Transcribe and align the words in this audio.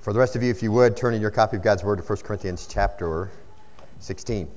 For 0.00 0.14
the 0.14 0.18
rest 0.18 0.34
of 0.34 0.42
you, 0.42 0.50
if 0.50 0.62
you 0.62 0.72
would, 0.72 0.96
turn 0.96 1.12
in 1.12 1.20
your 1.20 1.30
copy 1.30 1.58
of 1.58 1.62
God's 1.62 1.84
Word 1.84 1.96
to 1.96 2.02
1 2.02 2.18
Corinthians 2.20 2.66
chapter 2.66 3.30
16. 3.98 4.50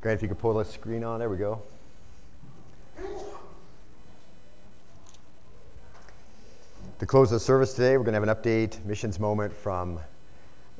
Grant, 0.00 0.18
if 0.18 0.22
you 0.22 0.28
could 0.28 0.40
pull 0.40 0.54
the 0.54 0.64
screen 0.64 1.04
on, 1.04 1.20
there 1.20 1.28
we 1.28 1.36
go. 1.36 1.62
To 6.98 7.06
close 7.06 7.30
the 7.30 7.38
service 7.38 7.74
today, 7.74 7.96
we're 7.96 8.02
going 8.02 8.20
to 8.20 8.26
have 8.26 8.28
an 8.28 8.34
update, 8.34 8.84
missions 8.84 9.20
moment 9.20 9.52
from 9.52 10.00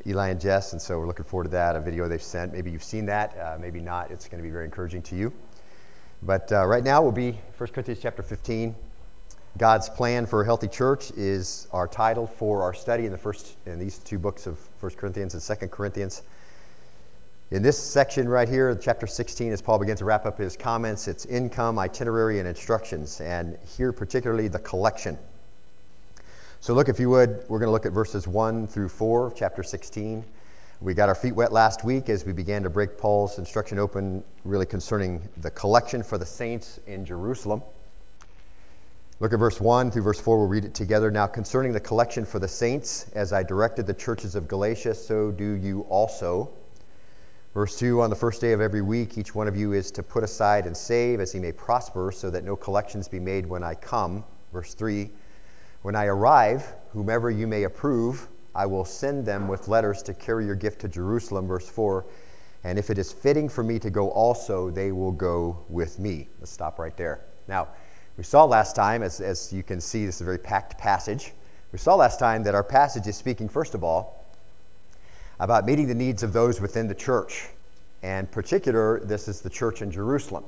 Eli 0.04 0.30
and 0.30 0.40
Jess, 0.40 0.72
and 0.72 0.82
so 0.82 0.98
we're 0.98 1.06
looking 1.06 1.24
forward 1.24 1.44
to 1.44 1.50
that. 1.50 1.76
A 1.76 1.80
video 1.80 2.08
they've 2.08 2.20
sent. 2.20 2.52
Maybe 2.52 2.72
you've 2.72 2.82
seen 2.82 3.06
that, 3.06 3.38
uh, 3.38 3.56
maybe 3.60 3.78
not. 3.78 4.10
It's 4.10 4.26
going 4.26 4.42
to 4.42 4.44
be 4.44 4.50
very 4.50 4.64
encouraging 4.64 5.02
to 5.02 5.14
you. 5.14 5.32
But 6.22 6.50
uh, 6.50 6.66
right 6.66 6.82
now, 6.82 7.02
we'll 7.02 7.12
be 7.12 7.32
1 7.58 7.70
Corinthians 7.70 8.00
chapter 8.00 8.22
15. 8.22 8.74
God's 9.58 9.88
plan 9.88 10.26
for 10.26 10.42
a 10.42 10.44
healthy 10.44 10.68
church 10.68 11.10
is 11.12 11.66
our 11.72 11.88
title 11.88 12.26
for 12.26 12.62
our 12.62 12.74
study 12.74 13.06
in 13.06 13.12
the 13.12 13.18
first 13.18 13.56
in 13.64 13.78
these 13.78 13.98
two 13.98 14.18
books 14.18 14.46
of 14.46 14.58
1 14.80 14.92
Corinthians 14.92 15.34
and 15.34 15.60
2 15.60 15.68
Corinthians. 15.68 16.22
In 17.50 17.62
this 17.62 17.78
section 17.78 18.28
right 18.28 18.48
here, 18.48 18.74
chapter 18.74 19.06
16, 19.06 19.52
as 19.52 19.62
Paul 19.62 19.78
begins 19.78 20.00
to 20.00 20.04
wrap 20.04 20.26
up 20.26 20.38
his 20.38 20.56
comments, 20.56 21.06
it's 21.06 21.26
income, 21.26 21.78
itinerary, 21.78 22.40
and 22.40 22.48
instructions, 22.48 23.20
and 23.20 23.56
here 23.76 23.92
particularly 23.92 24.48
the 24.48 24.58
collection. 24.58 25.16
So, 26.60 26.74
look, 26.74 26.88
if 26.88 26.98
you 26.98 27.08
would, 27.10 27.44
we're 27.48 27.60
going 27.60 27.68
to 27.68 27.72
look 27.72 27.86
at 27.86 27.92
verses 27.92 28.26
1 28.26 28.66
through 28.66 28.88
4 28.88 29.28
of 29.28 29.36
chapter 29.36 29.62
16. 29.62 30.24
We 30.80 30.92
got 30.92 31.08
our 31.08 31.14
feet 31.14 31.34
wet 31.34 31.52
last 31.52 31.84
week 31.84 32.10
as 32.10 32.26
we 32.26 32.34
began 32.34 32.62
to 32.64 32.68
break 32.68 32.98
Paul's 32.98 33.38
instruction 33.38 33.78
open, 33.78 34.22
really 34.44 34.66
concerning 34.66 35.26
the 35.38 35.50
collection 35.50 36.02
for 36.02 36.18
the 36.18 36.26
saints 36.26 36.80
in 36.86 37.06
Jerusalem. 37.06 37.62
Look 39.18 39.32
at 39.32 39.38
verse 39.38 39.58
1 39.58 39.90
through 39.90 40.02
verse 40.02 40.20
4. 40.20 40.36
We'll 40.36 40.48
read 40.48 40.66
it 40.66 40.74
together. 40.74 41.10
Now, 41.10 41.26
concerning 41.28 41.72
the 41.72 41.80
collection 41.80 42.26
for 42.26 42.38
the 42.38 42.48
saints, 42.48 43.06
as 43.14 43.32
I 43.32 43.42
directed 43.42 43.86
the 43.86 43.94
churches 43.94 44.34
of 44.34 44.48
Galatia, 44.48 44.94
so 44.94 45.30
do 45.30 45.52
you 45.52 45.86
also. 45.88 46.50
Verse 47.54 47.78
2 47.78 48.02
On 48.02 48.10
the 48.10 48.16
first 48.16 48.42
day 48.42 48.52
of 48.52 48.60
every 48.60 48.82
week, 48.82 49.16
each 49.16 49.34
one 49.34 49.48
of 49.48 49.56
you 49.56 49.72
is 49.72 49.90
to 49.92 50.02
put 50.02 50.22
aside 50.24 50.66
and 50.66 50.76
save 50.76 51.20
as 51.20 51.32
he 51.32 51.40
may 51.40 51.52
prosper, 51.52 52.12
so 52.12 52.28
that 52.28 52.44
no 52.44 52.54
collections 52.54 53.08
be 53.08 53.18
made 53.18 53.46
when 53.46 53.62
I 53.64 53.74
come. 53.74 54.24
Verse 54.52 54.74
3 54.74 55.08
when 55.80 55.94
I 55.94 56.06
arrive, 56.06 56.74
whomever 56.92 57.30
you 57.30 57.46
may 57.46 57.62
approve, 57.62 58.26
I 58.56 58.64
will 58.64 58.86
send 58.86 59.26
them 59.26 59.48
with 59.48 59.68
letters 59.68 60.02
to 60.04 60.14
carry 60.14 60.46
your 60.46 60.54
gift 60.54 60.80
to 60.80 60.88
Jerusalem. 60.88 61.46
Verse 61.46 61.68
4. 61.68 62.06
And 62.64 62.78
if 62.78 62.90
it 62.90 62.98
is 62.98 63.12
fitting 63.12 63.48
for 63.48 63.62
me 63.62 63.78
to 63.78 63.90
go 63.90 64.10
also, 64.10 64.70
they 64.70 64.90
will 64.90 65.12
go 65.12 65.64
with 65.68 65.98
me. 65.98 66.28
Let's 66.40 66.50
stop 66.50 66.78
right 66.78 66.96
there. 66.96 67.20
Now, 67.46 67.68
we 68.16 68.24
saw 68.24 68.44
last 68.44 68.74
time, 68.74 69.02
as, 69.02 69.20
as 69.20 69.52
you 69.52 69.62
can 69.62 69.80
see, 69.80 70.06
this 70.06 70.16
is 70.16 70.20
a 70.22 70.24
very 70.24 70.38
packed 70.38 70.78
passage. 70.78 71.32
We 71.70 71.78
saw 71.78 71.94
last 71.94 72.18
time 72.18 72.42
that 72.44 72.54
our 72.54 72.64
passage 72.64 73.06
is 73.06 73.14
speaking, 73.14 73.48
first 73.48 73.74
of 73.74 73.84
all, 73.84 74.24
about 75.38 75.66
meeting 75.66 75.86
the 75.86 75.94
needs 75.94 76.22
of 76.22 76.32
those 76.32 76.60
within 76.60 76.88
the 76.88 76.94
church. 76.94 77.48
And 78.02 78.30
particular, 78.30 79.00
this 79.00 79.28
is 79.28 79.42
the 79.42 79.50
church 79.50 79.82
in 79.82 79.90
Jerusalem. 79.90 80.44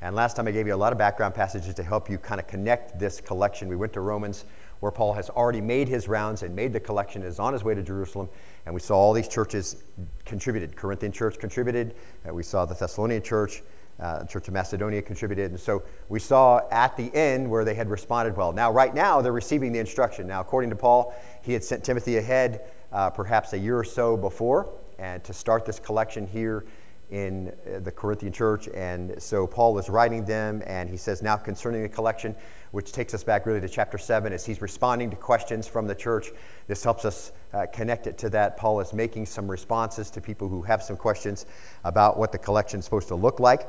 And 0.00 0.16
last 0.16 0.36
time 0.36 0.48
I 0.48 0.50
gave 0.50 0.66
you 0.66 0.74
a 0.74 0.76
lot 0.76 0.92
of 0.92 0.98
background 0.98 1.34
passages 1.34 1.72
to 1.74 1.82
help 1.82 2.10
you 2.10 2.18
kind 2.18 2.40
of 2.40 2.48
connect 2.48 2.98
this 2.98 3.20
collection. 3.20 3.68
We 3.68 3.76
went 3.76 3.92
to 3.92 4.00
Romans 4.00 4.44
where 4.84 4.90
Paul 4.90 5.14
has 5.14 5.30
already 5.30 5.62
made 5.62 5.88
his 5.88 6.08
rounds 6.08 6.42
and 6.42 6.54
made 6.54 6.74
the 6.74 6.78
collection, 6.78 7.22
is 7.22 7.38
on 7.38 7.54
his 7.54 7.64
way 7.64 7.74
to 7.74 7.82
Jerusalem. 7.82 8.28
And 8.66 8.74
we 8.74 8.82
saw 8.82 8.98
all 8.98 9.14
these 9.14 9.28
churches 9.28 9.82
contributed. 10.26 10.76
Corinthian 10.76 11.10
church 11.10 11.38
contributed. 11.38 11.94
Uh, 12.28 12.34
we 12.34 12.42
saw 12.42 12.66
the 12.66 12.74
Thessalonian 12.74 13.22
church, 13.22 13.62
uh, 13.98 14.24
Church 14.24 14.46
of 14.46 14.52
Macedonia 14.52 15.00
contributed. 15.00 15.52
And 15.52 15.58
so 15.58 15.84
we 16.10 16.20
saw 16.20 16.60
at 16.70 16.98
the 16.98 17.10
end 17.14 17.50
where 17.50 17.64
they 17.64 17.72
had 17.72 17.88
responded 17.88 18.36
well. 18.36 18.52
Now, 18.52 18.70
right 18.70 18.94
now, 18.94 19.22
they're 19.22 19.32
receiving 19.32 19.72
the 19.72 19.78
instruction. 19.78 20.26
Now, 20.26 20.42
according 20.42 20.68
to 20.68 20.76
Paul, 20.76 21.14
he 21.40 21.54
had 21.54 21.64
sent 21.64 21.82
Timothy 21.82 22.18
ahead 22.18 22.60
uh, 22.92 23.08
perhaps 23.08 23.54
a 23.54 23.58
year 23.58 23.78
or 23.78 23.84
so 23.84 24.18
before 24.18 24.68
and 24.98 25.24
to 25.24 25.32
start 25.32 25.64
this 25.64 25.78
collection 25.78 26.26
here 26.26 26.66
in 27.10 27.48
uh, 27.48 27.80
the 27.80 27.92
Corinthian 27.92 28.32
church. 28.32 28.68
And 28.68 29.20
so 29.22 29.46
Paul 29.46 29.78
is 29.78 29.88
writing 29.88 30.24
them, 30.24 30.62
and 30.66 30.88
he 30.88 30.96
says, 30.96 31.22
Now 31.22 31.36
concerning 31.36 31.82
the 31.82 31.88
collection, 31.88 32.34
which 32.70 32.92
takes 32.92 33.14
us 33.14 33.22
back 33.22 33.46
really 33.46 33.60
to 33.60 33.68
chapter 33.68 33.98
7 33.98 34.32
as 34.32 34.44
he's 34.44 34.60
responding 34.60 35.10
to 35.10 35.16
questions 35.16 35.66
from 35.68 35.86
the 35.86 35.94
church. 35.94 36.32
This 36.66 36.82
helps 36.82 37.04
us 37.04 37.32
uh, 37.52 37.66
connect 37.72 38.06
it 38.06 38.18
to 38.18 38.30
that. 38.30 38.56
Paul 38.56 38.80
is 38.80 38.92
making 38.92 39.26
some 39.26 39.48
responses 39.48 40.10
to 40.10 40.20
people 40.20 40.48
who 40.48 40.62
have 40.62 40.82
some 40.82 40.96
questions 40.96 41.46
about 41.84 42.18
what 42.18 42.32
the 42.32 42.38
collection 42.38 42.80
is 42.80 42.84
supposed 42.84 43.08
to 43.08 43.14
look 43.14 43.38
like. 43.38 43.68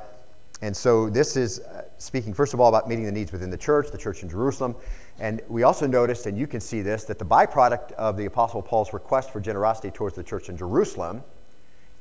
And 0.62 0.75
so 0.75 1.09
this 1.09 1.35
is 1.35 1.59
uh, 1.59 1.84
speaking, 1.97 2.34
first 2.34 2.53
of 2.53 2.59
all, 2.59 2.69
about 2.69 2.88
meeting 2.88 3.06
the 3.06 3.12
needs 3.12 3.31
within 3.31 3.50
the 3.50 3.57
church, 3.57 3.91
the 3.91 3.97
church 3.97 4.23
in 4.23 4.29
Jerusalem. 4.29 4.75
And 5.19 5.41
we 5.47 5.63
also 5.63 5.85
noticed, 5.85 6.25
and 6.25 6.38
you 6.38 6.47
can 6.47 6.62
see 6.62 6.81
this, 6.81 7.03
that 7.06 7.19
the 7.19 7.25
byproduct 7.25 7.91
of 7.94 8.17
the 8.17 8.25
Apostle 8.25 8.62
Paul's 8.62 8.94
request 8.94 9.31
for 9.31 9.40
generosity 9.40 9.91
towards 9.91 10.16
the 10.16 10.23
church 10.23 10.50
in 10.50 10.57
Jerusalem 10.57 11.23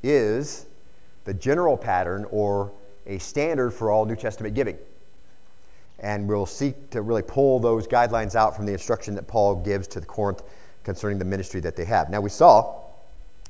is 0.03 0.67
the 1.25 1.35
general 1.35 1.77
pattern 1.77 2.27
or 2.31 2.73
a 3.07 3.19
standard 3.19 3.71
for 3.71 3.91
all 3.91 4.05
New 4.05 4.17
Testament 4.17 4.55
giving. 4.55 4.79
And 5.99 6.29
we'll 6.29 6.47
seek 6.47 6.91
to 6.91 7.03
really 7.03 7.23
pull 7.23 7.61
those 7.61 7.87
guidelines 7.87 8.35
out 8.35 8.57
from 8.57 8.67
the 8.67 8.73
instruction 8.73 9.15
that 9.15 9.27
Paul 9.27 9.57
gives 9.57 9.87
to 9.89 10.01
the 10.01 10.07
Corinth 10.07 10.43
concerning 10.83 11.19
the 11.19 11.25
ministry 11.25 11.61
that 11.61 11.77
they 11.77 11.85
have. 11.85 12.11
Now, 12.11 12.21
we 12.21 12.31
saw 12.31 12.83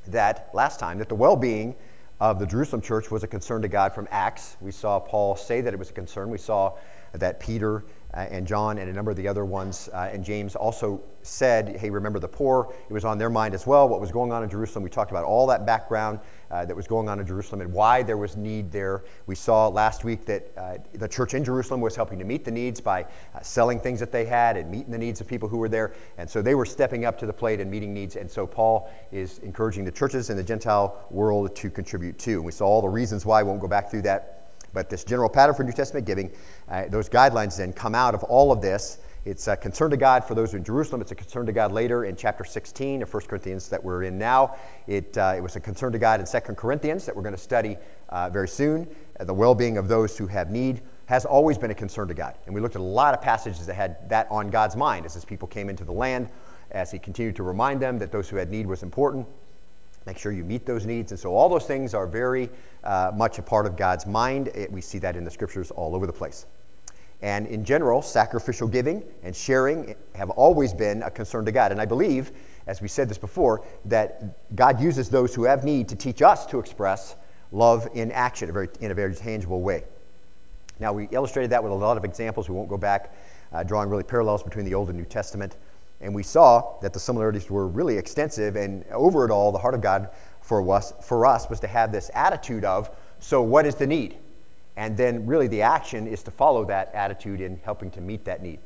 that 0.07 0.51
last 0.53 0.79
time 0.79 0.99
that 0.99 1.09
the 1.09 1.15
well 1.15 1.37
being 1.37 1.75
of 2.21 2.39
the 2.39 2.47
Jerusalem 2.47 2.81
church 2.81 3.11
was 3.11 3.23
a 3.25 3.27
concern 3.27 3.63
to 3.63 3.69
God 3.69 3.93
from 3.93 4.07
Acts. 4.11 4.57
We 4.61 4.71
saw 4.71 5.01
Paul 5.01 5.37
say 5.37 5.61
that 5.61 5.75
it 5.75 5.79
was 5.79 5.91
a 5.91 5.95
concern. 5.95 6.31
We 6.31 6.39
saw 6.39 6.75
that 7.13 7.41
Peter 7.41 7.85
uh, 8.13 8.21
and 8.31 8.47
John 8.47 8.79
and 8.79 8.89
a 8.89 8.93
number 8.93 9.11
of 9.11 9.17
the 9.17 9.27
other 9.27 9.45
ones 9.45 9.89
uh, 9.93 10.11
and 10.13 10.25
James 10.25 10.55
also 10.55 11.03
said, 11.23 11.77
hey, 11.77 11.91
remember 11.91 12.19
the 12.19 12.29
poor. 12.29 12.73
It 12.89 12.93
was 12.93 13.05
on 13.05 13.19
their 13.19 13.31
mind 13.31 13.55
as 13.55 13.67
well, 13.67 13.89
what 13.89 14.01
was 14.01 14.13
going 14.13 14.33
on 14.33 14.43
in 14.43 14.51
Jerusalem. 14.51 14.85
We 14.85 14.91
talked 14.91 15.11
about 15.11 15.25
all 15.25 15.47
that 15.49 15.67
background 15.67 16.21
uh, 16.55 16.65
that 16.65 16.77
was 16.77 16.87
going 16.87 17.09
on 17.09 17.19
in 17.19 17.27
Jerusalem 17.27 17.61
and 17.63 17.73
why 17.73 18.05
there 18.05 18.17
was 18.17 18.37
need 18.37 18.71
there. 18.71 19.03
We 19.27 19.35
saw 19.35 19.67
last 19.67 20.05
week 20.05 20.25
that 20.27 20.53
uh, 20.57 20.77
the 20.93 21.09
church 21.09 21.35
in 21.35 21.43
Jerusalem 21.43 21.81
was 21.81 21.97
helping 21.97 22.17
to 22.21 22.25
meet 22.25 22.45
the 22.45 22.53
needs 22.53 22.81
by 22.81 23.03
uh, 23.03 23.41
selling 23.43 23.81
things 23.81 23.99
that 23.99 24.13
they 24.13 24.25
had 24.25 24.57
and 24.57 24.71
meeting 24.71 24.93
the 24.93 24.99
needs 24.99 25.21
of 25.21 25.27
people 25.27 25.49
who 25.49 25.57
were 25.57 25.69
there. 25.69 25.95
And 26.17 26.31
so 26.31 26.43
they 26.43 26.55
were 26.55 26.65
stepping 26.65 27.05
up 27.05 27.19
to 27.19 27.27
the 27.27 27.33
plate 27.33 27.61
and 27.61 27.69
meeting 27.69 27.93
needs. 27.93 28.15
And 28.15 28.31
so 28.31 28.47
Paul 28.47 28.89
is 29.11 29.41
encouraging 29.41 29.85
the 29.85 29.91
churches 29.91 30.31
in 30.31 30.37
the 30.37 30.45
Gentile 30.45 31.07
world 31.11 31.57
to 31.57 31.71
contribute 31.71 32.21
too. 32.21 32.37
And 32.37 32.45
we 32.45 32.53
saw 32.53 32.67
all 32.67 32.83
the 32.83 32.89
reasons 32.89 33.27
why. 33.27 33.41
I 33.41 33.43
won't 33.43 33.61
go 33.61 33.67
back 33.67 33.91
through 33.91 34.03
that 34.03 34.41
but 34.73 34.91
this 34.91 35.05
general 35.05 35.29
pattern 35.29 35.55
for 35.55 35.63
New 35.63 35.73
Testament 35.73 36.05
giving, 36.05 36.33
uh, 36.69 36.87
those 36.89 37.09
guidelines 37.09 37.57
then 37.57 37.73
come 37.73 37.95
out 37.95 38.13
of 38.13 38.25
all 38.25 38.51
of 38.51 38.61
this. 38.61 38.99
It's 39.25 39.49
a 39.49 39.57
concern 39.57 39.91
to 39.91 39.97
God 39.97 40.23
for 40.23 40.35
those 40.35 40.53
in 40.53 40.63
Jerusalem. 40.63 41.01
It's 41.01 41.11
a 41.11 41.15
concern 41.15 41.47
to 41.47 41.53
God 41.53 41.73
later 41.73 42.05
in 42.05 42.15
chapter 42.15 42.45
16 42.45 43.03
of 43.03 43.13
1 43.13 43.23
Corinthians 43.23 43.69
that 43.71 43.83
we're 43.83 44.03
in 44.03 44.19
now. 44.19 44.55
It, 44.87 45.17
uh, 45.17 45.33
it 45.35 45.41
was 45.41 45.57
a 45.57 45.61
concern 45.61 45.93
to 45.93 45.99
God 45.99 46.21
in 46.21 46.27
2 46.27 46.41
Corinthians 46.55 47.07
that 47.07 47.17
we're 47.17 47.23
going 47.23 47.35
to 47.35 47.41
study 47.41 47.79
uh, 48.11 48.29
very 48.29 48.49
soon. 48.49 48.87
Uh, 49.19 49.25
the 49.25 49.33
well 49.33 49.55
being 49.55 49.79
of 49.79 49.89
those 49.89 50.19
who 50.19 50.27
have 50.27 50.51
need 50.51 50.83
has 51.07 51.25
always 51.25 51.57
been 51.57 51.71
a 51.71 51.75
concern 51.75 52.09
to 52.09 52.15
God. 52.15 52.35
And 52.45 52.55
we 52.55 52.61
looked 52.61 52.77
at 52.77 52.83
a 52.83 52.85
lot 52.85 53.15
of 53.15 53.23
passages 53.23 53.65
that 53.65 53.75
had 53.75 54.11
that 54.11 54.27
on 54.31 54.51
God's 54.51 54.77
mind 54.77 55.07
as 55.07 55.15
his 55.15 55.25
people 55.25 55.49
came 55.49 55.71
into 55.71 55.85
the 55.85 55.93
land, 55.93 56.29
as 56.71 56.91
he 56.91 56.99
continued 56.99 57.37
to 57.37 57.45
remind 57.45 57.81
them 57.81 57.99
that 58.01 58.13
those 58.13 58.29
who 58.29 58.37
had 58.37 58.51
need 58.51 58.67
was 58.67 58.83
important. 58.83 59.27
Make 60.05 60.19
sure 60.19 60.33
you 60.33 60.45
meet 60.45 60.67
those 60.67 60.85
needs. 60.85 61.13
And 61.13 61.19
so 61.19 61.35
all 61.35 61.49
those 61.49 61.65
things 61.65 61.95
are 61.95 62.07
very 62.07 62.51
uh, 62.83 63.11
much 63.15 63.39
a 63.39 63.43
part 63.43 63.65
of 63.65 63.75
God's 63.75 64.05
mind. 64.05 64.49
It, 64.49 64.71
we 64.71 64.83
see 64.83 64.99
that 64.99 65.17
in 65.17 65.25
the 65.25 65.31
scriptures 65.31 65.71
all 65.71 65.97
over 65.97 66.07
the 66.07 66.13
place. 66.13 66.45
And 67.23 67.47
in 67.47 67.65
general, 67.65 68.03
sacrificial 68.03 68.69
giving 68.69 69.03
and 69.23 69.35
sharing 69.35 69.95
have 70.15 70.31
always 70.31 70.75
been 70.75 71.03
a 71.03 71.11
concern 71.11 71.45
to 71.47 71.53
God. 71.53 71.73
And 71.73 71.81
I 71.81 71.87
believe, 71.87 72.33
as 72.67 72.83
we 72.83 72.89
said 72.89 73.09
this 73.09 73.19
before, 73.19 73.65
that 73.87 74.55
God 74.55 74.81
uses 74.81 75.09
those 75.09 75.35
who 75.35 75.45
have 75.45 75.65
need 75.65 75.89
to 75.89 75.97
teach 75.97 76.21
us 76.23 76.45
to 76.47 76.59
express 76.59 77.17
love 77.51 77.89
in 77.95 78.13
action 78.13 78.51
a 78.51 78.53
very, 78.53 78.69
in 78.81 78.91
a 78.91 78.95
very 78.95 79.15
tangible 79.15 79.63
way. 79.63 79.85
Now, 80.81 80.93
we 80.93 81.09
illustrated 81.13 81.51
that 81.51 81.63
with 81.63 81.73
a 81.73 81.75
lot 81.75 81.97
of 81.97 82.05
examples. 82.05 82.49
We 82.49 82.55
won't 82.55 82.69
go 82.69 82.77
back 82.77 83.15
uh, 83.53 83.63
drawing 83.63 83.89
really 83.89 84.03
parallels 84.03 84.43
between 84.43 84.65
the 84.65 84.75
Old 84.75 84.89
and 84.89 84.99
New 84.99 85.05
Testament. 85.05 85.57
And 86.01 86.15
we 86.15 86.25
saw 86.25 86.79
that 86.81 86.93
the 86.93 87.01
similarities 87.01 87.49
were 87.49 87.69
really 87.69 87.97
extensive, 87.97 88.57
and 88.57 88.85
over 88.91 89.25
it 89.25 89.31
all, 89.31 89.53
the 89.53 89.59
heart 89.59 89.75
of 89.75 89.81
God 89.81 90.11
for 90.43 90.69
us, 90.75 90.93
for 91.01 91.25
us 91.25 91.49
was 91.49 91.61
to 91.61 91.69
have 91.69 91.93
this 91.93 92.11
attitude 92.13 92.65
of, 92.65 92.91
so 93.21 93.41
what 93.41 93.65
is 93.65 93.77
the 93.77 93.87
need? 93.87 94.17
And 94.77 94.97
then 94.97 95.27
really 95.27 95.47
the 95.47 95.63
action 95.63 96.07
is 96.07 96.23
to 96.25 96.31
follow 96.31 96.65
that 96.67 96.93
attitude 96.95 97.41
in 97.41 97.61
helping 97.65 97.91
to 97.93 98.01
meet 98.01 98.25
that 98.25 98.43
need. 98.43 98.59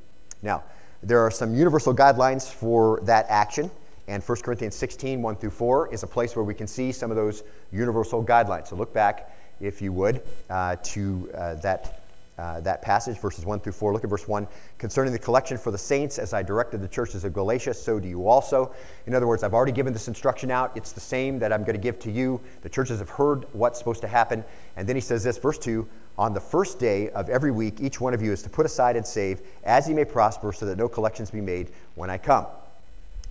Now, 0.43 0.65
there 1.03 1.21
are 1.21 1.31
some 1.31 1.55
universal 1.55 1.95
guidelines 1.95 2.51
for 2.51 3.01
that 3.05 3.27
action, 3.29 3.71
and 4.09 4.23
1 4.23 4.39
Corinthians 4.41 4.75
16, 4.75 5.21
1 5.21 5.37
through 5.37 5.51
4 5.51 5.93
is 5.93 6.03
a 6.03 6.07
place 6.07 6.35
where 6.35 6.45
we 6.45 6.55
can 6.55 6.67
see 6.67 6.93
some 6.93 7.11
of 7.11 7.17
those 7.17 7.43
universal 7.71 8.25
guidelines. 8.25 8.69
So 8.69 8.77
look 8.77 8.93
back, 8.95 9.37
if 9.61 9.83
you 9.83 9.93
would, 9.93 10.23
uh, 10.49 10.77
to 10.77 11.31
uh, 11.35 11.55
that 11.57 12.01
uh, 12.38 12.61
that 12.61 12.82
passage, 12.82 13.19
verses 13.19 13.44
1 13.44 13.61
through 13.61 13.73
4. 13.73 13.93
Look 13.93 14.05
at 14.05 14.11
verse 14.11 14.29
1. 14.29 14.46
Concerning 14.79 15.12
the 15.12 15.19
collection 15.19 15.58
for 15.58 15.73
the 15.73 15.79
saints, 15.79 16.19
as 16.19 16.32
I 16.32 16.43
directed 16.43 16.81
the 16.81 16.88
churches 16.88 17.25
of 17.25 17.32
Galatia, 17.32 17.75
so 17.75 17.99
do 17.99 18.06
you 18.06 18.29
also. 18.29 18.73
In 19.06 19.14
other 19.14 19.26
words, 19.26 19.43
I've 19.43 19.55
already 19.55 19.73
given 19.73 19.93
this 19.93 20.06
instruction 20.06 20.50
out. 20.50 20.76
It's 20.76 20.93
the 20.93 21.00
same 21.00 21.40
that 21.40 21.52
I'm 21.52 21.62
going 21.62 21.75
to 21.75 21.82
give 21.82 21.99
to 22.00 22.11
you. 22.12 22.40
The 22.62 22.69
churches 22.69 23.00
have 23.00 23.11
heard 23.11 23.44
what's 23.52 23.79
supposed 23.79 24.02
to 24.02 24.08
happen. 24.08 24.44
And 24.76 24.88
then 24.88 24.94
he 24.94 25.02
says 25.02 25.25
this, 25.25 25.37
verse 25.37 25.58
2 25.58 25.88
On 26.17 26.32
the 26.32 26.40
first 26.40 26.79
day 26.79 27.11
of 27.11 27.29
every 27.29 27.50
week, 27.50 27.81
each 27.81 28.00
one 28.00 28.14
of 28.14 28.23
you 28.23 28.32
is 28.32 28.43
to 28.44 28.49
put 28.49 28.64
aside 28.64 28.94
and 28.94 29.05
save 29.05 29.40
as 29.64 29.88
he 29.88 29.93
may 29.93 30.05
prosper, 30.05 30.52
so 30.52 30.64
that 30.67 30.79
no 30.79 30.88
collections 30.88 31.32
be 31.32 31.40
made 31.40 31.70
when 31.96 32.08
I 32.08 32.19
come. 32.19 32.46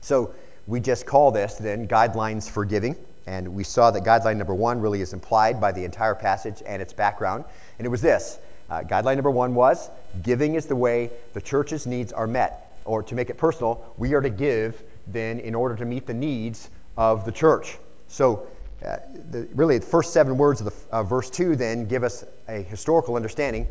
So 0.01 0.33
we 0.67 0.81
just 0.81 1.05
call 1.05 1.31
this 1.31 1.55
then 1.55 1.87
guidelines 1.87 2.49
for 2.49 2.65
giving. 2.65 2.97
And 3.25 3.55
we 3.55 3.63
saw 3.63 3.91
that 3.91 4.03
guideline 4.03 4.37
number 4.37 4.55
one 4.55 4.79
really 4.79 5.01
is 5.01 5.13
implied 5.13 5.59
by 5.59 5.71
the 5.71 5.83
entire 5.83 6.15
passage 6.15 6.63
and 6.65 6.81
its 6.81 6.93
background. 6.93 7.45
And 7.77 7.85
it 7.85 7.89
was 7.89 8.01
this 8.01 8.39
uh, 8.69 8.81
guideline 8.81 9.15
number 9.15 9.31
one 9.31 9.55
was 9.55 9.89
giving 10.23 10.55
is 10.55 10.65
the 10.65 10.75
way 10.75 11.09
the 11.33 11.41
church's 11.41 11.85
needs 11.85 12.11
are 12.11 12.27
met. 12.27 12.63
Or 12.85 13.03
to 13.03 13.15
make 13.15 13.29
it 13.29 13.37
personal, 13.37 13.93
we 13.97 14.13
are 14.13 14.21
to 14.21 14.29
give 14.29 14.81
then 15.07 15.39
in 15.39 15.55
order 15.55 15.75
to 15.75 15.85
meet 15.85 16.05
the 16.05 16.13
needs 16.13 16.69
of 16.97 17.25
the 17.25 17.31
church. 17.31 17.77
So, 18.07 18.47
uh, 18.85 18.97
the, 19.31 19.47
really, 19.55 19.79
the 19.79 19.85
first 19.85 20.13
seven 20.13 20.37
words 20.37 20.61
of 20.61 20.65
the, 20.65 20.95
uh, 20.95 21.03
verse 21.03 21.29
2 21.29 21.55
then 21.55 21.87
give 21.87 22.03
us 22.03 22.23
a 22.47 22.61
historical 22.61 23.15
understanding 23.15 23.67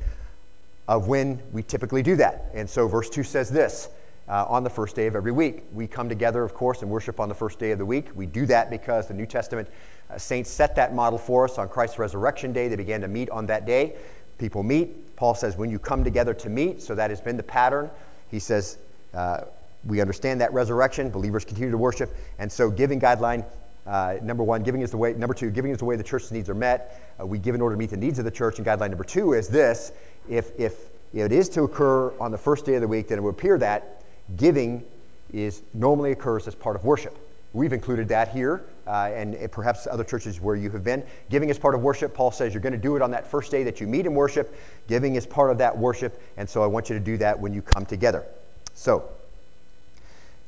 of 0.88 1.08
when 1.08 1.40
we 1.52 1.62
typically 1.62 2.02
do 2.02 2.16
that. 2.16 2.50
And 2.54 2.68
so, 2.68 2.88
verse 2.88 3.08
2 3.08 3.22
says 3.22 3.48
this 3.48 3.88
uh, 4.28 4.44
on 4.48 4.64
the 4.64 4.70
first 4.70 4.96
day 4.96 5.06
of 5.06 5.14
every 5.14 5.32
week. 5.32 5.62
We 5.72 5.86
come 5.86 6.08
together, 6.08 6.42
of 6.42 6.54
course, 6.54 6.82
and 6.82 6.90
worship 6.90 7.20
on 7.20 7.28
the 7.28 7.34
first 7.34 7.58
day 7.58 7.70
of 7.70 7.78
the 7.78 7.86
week. 7.86 8.08
We 8.14 8.26
do 8.26 8.46
that 8.46 8.70
because 8.70 9.08
the 9.08 9.14
New 9.14 9.26
Testament 9.26 9.68
uh, 10.10 10.18
saints 10.18 10.50
set 10.50 10.76
that 10.76 10.94
model 10.94 11.18
for 11.18 11.44
us 11.44 11.58
on 11.58 11.68
Christ's 11.68 11.98
resurrection 11.98 12.52
day. 12.52 12.68
They 12.68 12.76
began 12.76 13.00
to 13.02 13.08
meet 13.08 13.30
on 13.30 13.46
that 13.46 13.64
day 13.64 13.96
people 14.38 14.62
meet. 14.62 15.16
Paul 15.16 15.34
says, 15.34 15.56
when 15.56 15.70
you 15.70 15.78
come 15.78 16.04
together 16.04 16.34
to 16.34 16.48
meet, 16.48 16.82
so 16.82 16.94
that 16.94 17.10
has 17.10 17.20
been 17.20 17.36
the 17.36 17.42
pattern. 17.42 17.90
He 18.30 18.38
says, 18.38 18.78
uh, 19.14 19.42
we 19.86 20.00
understand 20.00 20.40
that 20.40 20.52
resurrection. 20.52 21.10
Believers 21.10 21.44
continue 21.44 21.70
to 21.70 21.78
worship. 21.78 22.14
And 22.38 22.50
so, 22.50 22.70
giving 22.70 23.00
guideline 23.00 23.44
uh, 23.86 24.18
number 24.22 24.42
one, 24.42 24.62
giving 24.62 24.80
is 24.80 24.90
the 24.90 24.96
way. 24.96 25.12
Number 25.12 25.34
two, 25.34 25.50
giving 25.50 25.70
is 25.70 25.78
the 25.78 25.84
way 25.84 25.96
the 25.96 26.02
church's 26.02 26.32
needs 26.32 26.48
are 26.48 26.54
met. 26.54 27.00
Uh, 27.20 27.26
we 27.26 27.38
give 27.38 27.54
in 27.54 27.60
order 27.60 27.76
to 27.76 27.78
meet 27.78 27.90
the 27.90 27.96
needs 27.96 28.18
of 28.18 28.24
the 28.24 28.30
church. 28.30 28.58
And 28.58 28.66
guideline 28.66 28.90
number 28.90 29.04
two 29.04 29.32
is 29.32 29.48
this 29.48 29.92
if, 30.28 30.58
if 30.58 30.74
it 31.14 31.32
is 31.32 31.48
to 31.50 31.62
occur 31.62 32.12
on 32.18 32.32
the 32.32 32.38
first 32.38 32.66
day 32.66 32.74
of 32.74 32.80
the 32.80 32.88
week, 32.88 33.08
then 33.08 33.18
it 33.18 33.20
would 33.20 33.30
appear 33.30 33.58
that 33.58 34.02
giving 34.36 34.84
is 35.32 35.62
normally 35.72 36.12
occurs 36.12 36.48
as 36.48 36.54
part 36.54 36.74
of 36.74 36.84
worship. 36.84 37.16
We've 37.52 37.72
included 37.72 38.08
that 38.08 38.28
here, 38.30 38.64
uh, 38.86 39.10
and 39.12 39.50
perhaps 39.50 39.86
other 39.86 40.04
churches 40.04 40.40
where 40.40 40.56
you 40.56 40.70
have 40.70 40.84
been. 40.84 41.02
Giving 41.30 41.48
is 41.48 41.58
part 41.58 41.74
of 41.74 41.82
worship. 41.82 42.14
Paul 42.14 42.30
says 42.30 42.54
you're 42.54 42.62
going 42.62 42.72
to 42.72 42.78
do 42.78 42.96
it 42.96 43.02
on 43.02 43.10
that 43.10 43.26
first 43.26 43.50
day 43.50 43.62
that 43.64 43.80
you 43.80 43.86
meet 43.86 44.06
in 44.06 44.14
worship. 44.14 44.54
Giving 44.86 45.16
is 45.16 45.26
part 45.26 45.50
of 45.50 45.58
that 45.58 45.76
worship, 45.76 46.20
and 46.36 46.48
so 46.48 46.62
I 46.62 46.66
want 46.66 46.88
you 46.88 46.98
to 46.98 47.04
do 47.04 47.16
that 47.18 47.38
when 47.38 47.52
you 47.52 47.62
come 47.62 47.84
together. 47.84 48.24
So, 48.74 49.08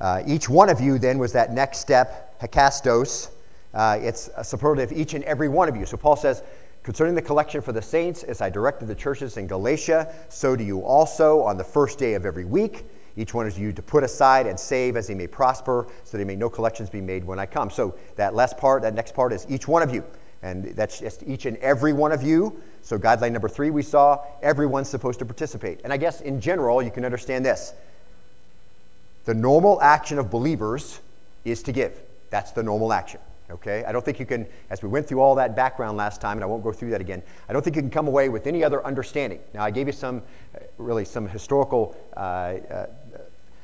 uh, 0.01 0.23
each 0.27 0.49
one 0.49 0.69
of 0.69 0.81
you 0.81 0.99
then 0.99 1.19
was 1.19 1.33
that 1.33 1.53
next 1.53 1.79
step, 1.79 2.39
hekastos. 2.41 3.31
Uh, 3.75 3.99
it's 4.01 4.31
a 4.37 4.45
superlative, 4.45 4.97
each 4.97 5.15
and 5.15 5.25
every 5.25 5.49
one 5.49 5.69
of 5.69 5.77
you. 5.77 5.87
So 5.87 5.97
Paul 5.97 6.17
says, 6.17 6.43
concerning 6.83 7.15
the 7.15 7.23
collection 7.23 7.61
for 7.61 7.73
the 7.73 7.83
saints, 7.83 8.23
as 8.23 8.41
I 8.41 8.49
directed 8.49 8.87
the 8.87 8.95
churches 8.95 9.37
in 9.37 9.47
Galatia, 9.47 10.13
so 10.29 10.57
do 10.57 10.65
you 10.65 10.81
also 10.81 11.43
on 11.43 11.59
the 11.59 11.65
first 11.65 11.99
day 11.99 12.15
of 12.15 12.25
every 12.25 12.45
week. 12.45 12.85
Each 13.19 13.35
one 13.35 13.49
is 13.49 13.59
you 13.59 13.73
to 13.73 13.83
put 13.83 14.05
aside 14.05 14.47
and 14.47 14.59
save 14.59 14.97
as 14.97 15.09
he 15.09 15.15
may 15.15 15.27
prosper, 15.27 15.89
so 16.05 16.17
that 16.17 16.21
he 16.21 16.25
may 16.25 16.37
no 16.37 16.49
collections 16.49 16.89
be 16.89 17.01
made 17.01 17.25
when 17.25 17.41
I 17.41 17.47
come. 17.47 17.69
So 17.69 17.97
that 18.15 18.33
last 18.33 18.57
part, 18.57 18.83
that 18.83 18.95
next 18.95 19.13
part 19.13 19.33
is 19.33 19.45
each 19.49 19.67
one 19.67 19.83
of 19.83 19.93
you. 19.93 20.05
And 20.41 20.67
that's 20.77 21.01
just 21.01 21.25
each 21.25 21.45
and 21.45 21.57
every 21.57 21.93
one 21.93 22.13
of 22.13 22.23
you. 22.23 22.63
So, 22.83 22.97
guideline 22.97 23.33
number 23.33 23.49
three, 23.49 23.71
we 23.71 23.83
saw 23.83 24.25
everyone's 24.41 24.89
supposed 24.89 25.19
to 25.19 25.25
participate. 25.25 25.81
And 25.83 25.93
I 25.93 25.97
guess 25.97 26.21
in 26.21 26.41
general, 26.41 26.81
you 26.81 26.93
can 26.93 27.05
understand 27.05 27.45
this 27.45 27.75
the 29.25 29.35
normal 29.35 29.83
action 29.83 30.19
of 30.19 30.31
believers 30.31 31.01
is 31.45 31.63
to 31.65 31.73
give. 31.73 32.01
That's 32.31 32.53
the 32.53 32.63
normal 32.63 32.93
action. 32.93 33.21
Okay? 33.51 33.85
I 33.85 33.93
don't 33.93 34.05
think 34.05 34.21
you 34.21 34.27
can, 34.27 34.47
as 34.71 34.83
we 34.83 34.89
went 34.89 35.07
through 35.07 35.21
all 35.21 35.35
that 35.37 35.57
background 35.57 35.97
last 35.97 36.21
time, 36.21 36.37
and 36.37 36.45
I 36.45 36.47
won't 36.47 36.63
go 36.63 36.73
through 36.73 36.91
that 36.91 37.01
again, 37.01 37.23
I 37.49 37.53
don't 37.53 37.63
think 37.63 37.77
you 37.77 37.83
can 37.83 37.91
come 37.91 38.07
away 38.07 38.29
with 38.29 38.47
any 38.47 38.63
other 38.63 38.85
understanding. 38.85 39.41
Now, 39.55 39.65
I 39.65 39.71
gave 39.71 39.87
you 39.87 39.93
some, 39.93 40.23
uh, 40.55 40.61
really, 40.77 41.05
some 41.05 41.29
historical, 41.29 41.97
uh, 42.17 42.21
uh, 42.21 42.87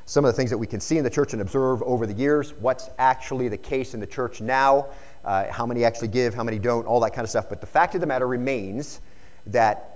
some 0.07 0.25
of 0.25 0.33
the 0.33 0.37
things 0.37 0.51
that 0.51 0.59
we 0.59 0.67
can 0.67 0.81
see 0.81 0.99
in 0.99 1.05
the 1.05 1.11
church 1.11 1.33
and 1.33 1.41
observe 1.41 1.83
over 1.83 2.07
the 2.07 2.13
years, 2.13 2.53
what's 2.61 2.91
actually 2.99 3.49
the 3.49 3.57
case 3.57 3.95
in 3.95 4.01
the 4.01 4.07
church 4.07 4.41
now, 4.41 4.87
uh, 5.25 5.51
how 5.51 5.65
many 5.65 5.85
actually 5.85 6.09
give, 6.09 6.35
how 6.35 6.45
many 6.45 6.59
don't, 6.59 6.87
all 6.87 7.01
that 7.01 7.15
kind 7.15 7.25
of 7.25 7.31
stuff. 7.31 7.49
But 7.49 7.61
the 7.61 7.67
fact 7.67 7.95
of 7.95 8.01
the 8.01 8.07
matter 8.07 8.27
remains 8.27 9.01
that 9.47 9.95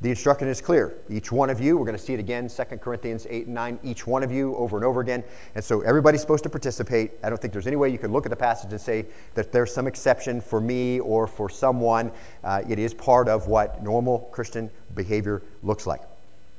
the 0.00 0.10
instruction 0.10 0.48
is 0.48 0.60
clear. 0.60 0.94
Each 1.08 1.32
one 1.32 1.50
of 1.50 1.60
you, 1.60 1.78
we're 1.78 1.86
going 1.86 1.96
to 1.96 2.02
see 2.02 2.14
it 2.14 2.20
again, 2.20 2.48
2 2.48 2.64
Corinthians 2.78 3.26
8 3.30 3.46
and 3.46 3.54
9, 3.54 3.78
each 3.82 4.06
one 4.06 4.22
of 4.22 4.30
you 4.30 4.54
over 4.56 4.76
and 4.76 4.84
over 4.84 5.00
again. 5.00 5.24
And 5.54 5.64
so 5.64 5.80
everybody's 5.80 6.20
supposed 6.20 6.42
to 6.44 6.50
participate. 6.50 7.12
I 7.22 7.30
don't 7.30 7.40
think 7.40 7.52
there's 7.52 7.66
any 7.66 7.76
way 7.76 7.88
you 7.88 7.98
can 7.98 8.12
look 8.12 8.26
at 8.26 8.30
the 8.30 8.36
passage 8.36 8.70
and 8.70 8.80
say 8.80 9.06
that 9.34 9.52
there's 9.52 9.72
some 9.72 9.86
exception 9.86 10.40
for 10.40 10.60
me 10.60 11.00
or 11.00 11.26
for 11.26 11.48
someone. 11.48 12.12
Uh, 12.42 12.62
it 12.68 12.78
is 12.78 12.92
part 12.92 13.28
of 13.28 13.46
what 13.46 13.82
normal 13.82 14.28
Christian 14.30 14.70
behavior 14.94 15.42
looks 15.62 15.86
like. 15.86 16.02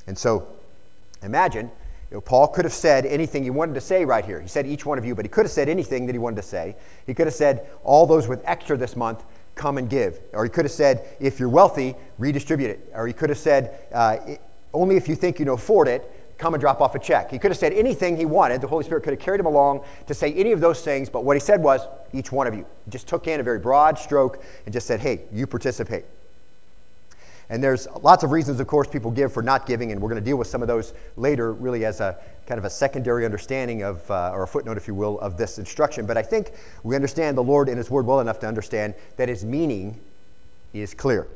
And 0.07 0.17
so 0.17 0.47
imagine, 1.21 1.69
you 2.11 2.17
know, 2.17 2.21
Paul 2.21 2.47
could 2.47 2.65
have 2.65 2.73
said 2.73 3.05
anything 3.05 3.43
he 3.43 3.49
wanted 3.49 3.73
to 3.73 3.81
say 3.81 4.05
right 4.05 4.23
here. 4.23 4.39
He 4.39 4.47
said 4.47 4.67
each 4.67 4.85
one 4.85 4.97
of 4.97 5.05
you, 5.05 5.15
but 5.15 5.25
he 5.25 5.29
could 5.29 5.45
have 5.45 5.51
said 5.51 5.67
anything 5.67 6.05
that 6.05 6.13
he 6.13 6.19
wanted 6.19 6.37
to 6.37 6.43
say. 6.43 6.75
He 7.07 7.13
could 7.13 7.27
have 7.27 7.33
said, 7.33 7.67
all 7.83 8.05
those 8.05 8.27
with 8.27 8.41
extra 8.45 8.77
this 8.77 8.95
month, 8.95 9.23
come 9.55 9.77
and 9.77 9.89
give. 9.89 10.19
Or 10.33 10.43
he 10.43 10.49
could 10.49 10.65
have 10.65 10.71
said, 10.71 11.05
if 11.19 11.39
you're 11.39 11.49
wealthy, 11.49 11.95
redistribute 12.17 12.69
it. 12.69 12.91
Or 12.93 13.07
he 13.07 13.13
could 13.13 13.29
have 13.29 13.39
said, 13.39 13.87
uh, 13.91 14.17
only 14.73 14.97
if 14.97 15.07
you 15.07 15.15
think 15.15 15.39
you 15.39 15.45
can 15.45 15.53
afford 15.53 15.87
it, 15.87 16.11
come 16.37 16.53
and 16.53 16.61
drop 16.61 16.81
off 16.81 16.95
a 16.95 16.99
check. 16.99 17.31
He 17.31 17.39
could 17.39 17.51
have 17.51 17.57
said 17.57 17.73
anything 17.73 18.17
he 18.17 18.25
wanted. 18.25 18.61
The 18.61 18.67
Holy 18.67 18.83
Spirit 18.83 19.03
could 19.03 19.13
have 19.13 19.21
carried 19.21 19.39
him 19.39 19.45
along 19.45 19.85
to 20.07 20.13
say 20.13 20.33
any 20.33 20.51
of 20.51 20.59
those 20.59 20.81
things, 20.81 21.09
but 21.09 21.23
what 21.23 21.35
he 21.35 21.39
said 21.39 21.63
was, 21.63 21.81
each 22.13 22.31
one 22.31 22.45
of 22.45 22.53
you. 22.53 22.65
He 22.83 22.91
just 22.91 23.07
took 23.07 23.27
in 23.27 23.39
a 23.39 23.43
very 23.43 23.59
broad 23.59 23.97
stroke 23.97 24.43
and 24.65 24.73
just 24.73 24.85
said, 24.85 24.99
hey, 24.99 25.21
you 25.31 25.47
participate. 25.47 26.05
And 27.49 27.63
there's 27.63 27.87
lots 28.01 28.23
of 28.23 28.31
reasons, 28.31 28.59
of 28.59 28.67
course, 28.67 28.87
people 28.87 29.11
give 29.11 29.31
for 29.31 29.43
not 29.43 29.67
giving, 29.67 29.91
and 29.91 30.01
we're 30.01 30.09
going 30.09 30.21
to 30.21 30.25
deal 30.25 30.37
with 30.37 30.47
some 30.47 30.61
of 30.61 30.67
those 30.67 30.93
later, 31.15 31.53
really 31.53 31.85
as 31.85 31.99
a 31.99 32.17
kind 32.47 32.57
of 32.57 32.65
a 32.65 32.69
secondary 32.69 33.25
understanding 33.25 33.83
of, 33.83 34.09
uh, 34.09 34.31
or 34.33 34.43
a 34.43 34.47
footnote, 34.47 34.77
if 34.77 34.87
you 34.87 34.95
will, 34.95 35.19
of 35.19 35.37
this 35.37 35.57
instruction. 35.57 36.05
But 36.05 36.17
I 36.17 36.23
think 36.23 36.51
we 36.83 36.95
understand 36.95 37.37
the 37.37 37.43
Lord 37.43 37.69
and 37.69 37.77
His 37.77 37.89
Word 37.89 38.05
well 38.05 38.19
enough 38.19 38.39
to 38.39 38.47
understand 38.47 38.95
that 39.17 39.29
His 39.29 39.45
meaning 39.45 39.99
is 40.73 40.93
clear. 40.93 41.27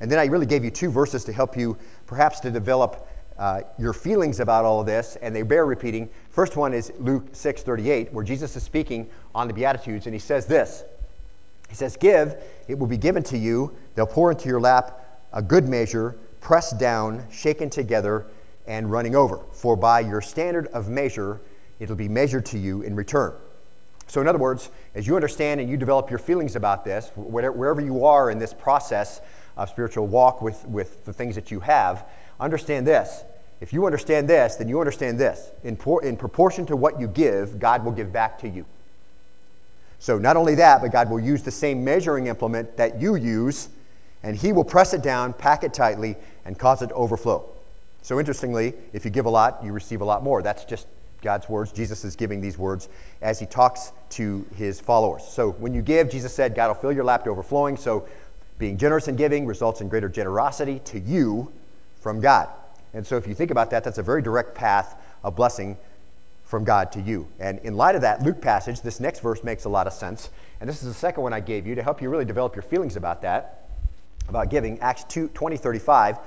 And 0.00 0.10
then 0.10 0.18
I 0.18 0.26
really 0.26 0.46
gave 0.46 0.62
you 0.62 0.70
two 0.70 0.90
verses 0.90 1.24
to 1.24 1.32
help 1.32 1.56
you 1.56 1.78
perhaps 2.06 2.40
to 2.40 2.50
develop 2.50 3.08
uh, 3.38 3.62
your 3.78 3.92
feelings 3.92 4.40
about 4.40 4.64
all 4.64 4.80
of 4.80 4.86
this, 4.86 5.16
and 5.20 5.34
they 5.34 5.42
bear 5.42 5.64
repeating. 5.66 6.08
First 6.30 6.56
one 6.56 6.72
is 6.74 6.92
Luke 6.98 7.28
6 7.32 7.62
38, 7.62 8.12
where 8.12 8.24
Jesus 8.24 8.56
is 8.56 8.62
speaking 8.62 9.08
on 9.34 9.48
the 9.48 9.54
Beatitudes, 9.54 10.06
and 10.06 10.14
He 10.14 10.18
says 10.18 10.46
this. 10.46 10.84
He 11.68 11.74
says, 11.74 11.96
Give, 11.96 12.36
it 12.68 12.78
will 12.78 12.86
be 12.86 12.96
given 12.96 13.22
to 13.24 13.38
you. 13.38 13.76
They'll 13.94 14.06
pour 14.06 14.30
into 14.30 14.48
your 14.48 14.60
lap 14.60 15.26
a 15.32 15.42
good 15.42 15.68
measure, 15.68 16.16
pressed 16.40 16.78
down, 16.78 17.26
shaken 17.30 17.70
together, 17.70 18.26
and 18.66 18.90
running 18.90 19.14
over. 19.14 19.40
For 19.52 19.76
by 19.76 20.00
your 20.00 20.20
standard 20.20 20.66
of 20.68 20.88
measure, 20.88 21.40
it'll 21.78 21.96
be 21.96 22.08
measured 22.08 22.46
to 22.46 22.58
you 22.58 22.82
in 22.82 22.96
return. 22.96 23.34
So, 24.08 24.20
in 24.20 24.28
other 24.28 24.38
words, 24.38 24.70
as 24.94 25.06
you 25.06 25.16
understand 25.16 25.60
and 25.60 25.68
you 25.68 25.76
develop 25.76 26.10
your 26.10 26.18
feelings 26.18 26.54
about 26.54 26.84
this, 26.84 27.10
wherever 27.16 27.80
you 27.80 28.04
are 28.04 28.30
in 28.30 28.38
this 28.38 28.54
process 28.54 29.20
of 29.56 29.68
spiritual 29.68 30.06
walk 30.06 30.40
with, 30.40 30.64
with 30.66 31.04
the 31.04 31.12
things 31.12 31.34
that 31.34 31.50
you 31.50 31.60
have, 31.60 32.06
understand 32.38 32.86
this. 32.86 33.24
If 33.60 33.72
you 33.72 33.86
understand 33.86 34.28
this, 34.28 34.56
then 34.56 34.68
you 34.68 34.78
understand 34.78 35.18
this. 35.18 35.50
In, 35.64 35.76
por- 35.76 36.04
in 36.04 36.16
proportion 36.16 36.66
to 36.66 36.76
what 36.76 37.00
you 37.00 37.08
give, 37.08 37.58
God 37.58 37.84
will 37.84 37.92
give 37.92 38.12
back 38.12 38.38
to 38.40 38.48
you. 38.48 38.66
So, 39.98 40.18
not 40.18 40.36
only 40.36 40.54
that, 40.56 40.82
but 40.82 40.92
God 40.92 41.10
will 41.10 41.20
use 41.20 41.42
the 41.42 41.50
same 41.50 41.84
measuring 41.84 42.26
implement 42.26 42.76
that 42.76 43.00
you 43.00 43.14
use, 43.14 43.68
and 44.22 44.36
He 44.36 44.52
will 44.52 44.64
press 44.64 44.92
it 44.92 45.02
down, 45.02 45.32
pack 45.32 45.64
it 45.64 45.72
tightly, 45.72 46.16
and 46.44 46.58
cause 46.58 46.82
it 46.82 46.88
to 46.88 46.94
overflow. 46.94 47.44
So, 48.02 48.20
interestingly, 48.20 48.74
if 48.92 49.04
you 49.04 49.10
give 49.10 49.26
a 49.26 49.30
lot, 49.30 49.64
you 49.64 49.72
receive 49.72 50.00
a 50.00 50.04
lot 50.04 50.22
more. 50.22 50.42
That's 50.42 50.64
just 50.64 50.86
God's 51.22 51.48
words. 51.48 51.72
Jesus 51.72 52.04
is 52.04 52.14
giving 52.14 52.40
these 52.40 52.58
words 52.58 52.88
as 53.22 53.40
He 53.40 53.46
talks 53.46 53.92
to 54.10 54.46
His 54.56 54.80
followers. 54.80 55.24
So, 55.24 55.52
when 55.52 55.74
you 55.74 55.82
give, 55.82 56.10
Jesus 56.10 56.32
said, 56.32 56.54
God 56.54 56.68
will 56.68 56.74
fill 56.74 56.92
your 56.92 57.04
lap 57.04 57.24
to 57.24 57.30
overflowing. 57.30 57.76
So, 57.76 58.06
being 58.58 58.76
generous 58.76 59.08
in 59.08 59.16
giving 59.16 59.46
results 59.46 59.80
in 59.80 59.88
greater 59.88 60.08
generosity 60.08 60.80
to 60.86 61.00
you 61.00 61.52
from 62.00 62.20
God. 62.20 62.48
And 62.94 63.06
so, 63.06 63.16
if 63.16 63.26
you 63.26 63.34
think 63.34 63.50
about 63.50 63.70
that, 63.70 63.82
that's 63.82 63.98
a 63.98 64.02
very 64.02 64.22
direct 64.22 64.54
path 64.54 64.94
of 65.24 65.34
blessing 65.34 65.76
from 66.46 66.64
God 66.64 66.90
to 66.92 67.00
you. 67.00 67.28
And 67.38 67.58
in 67.58 67.76
light 67.76 67.94
of 67.94 68.00
that 68.00 68.22
Luke 68.22 68.40
passage, 68.40 68.80
this 68.80 69.00
next 69.00 69.20
verse 69.20 69.44
makes 69.44 69.64
a 69.64 69.68
lot 69.68 69.86
of 69.86 69.92
sense. 69.92 70.30
And 70.60 70.68
this 70.68 70.82
is 70.82 70.88
the 70.88 70.94
second 70.94 71.22
one 71.22 71.32
I 71.34 71.40
gave 71.40 71.66
you 71.66 71.74
to 71.74 71.82
help 71.82 72.00
you 72.00 72.08
really 72.08 72.24
develop 72.24 72.54
your 72.54 72.62
feelings 72.62 72.96
about 72.96 73.20
that, 73.22 73.68
about 74.28 74.48
giving. 74.48 74.78
Acts 74.80 75.04
2, 75.04 75.28
20, 75.28 75.56
35. 75.56 76.18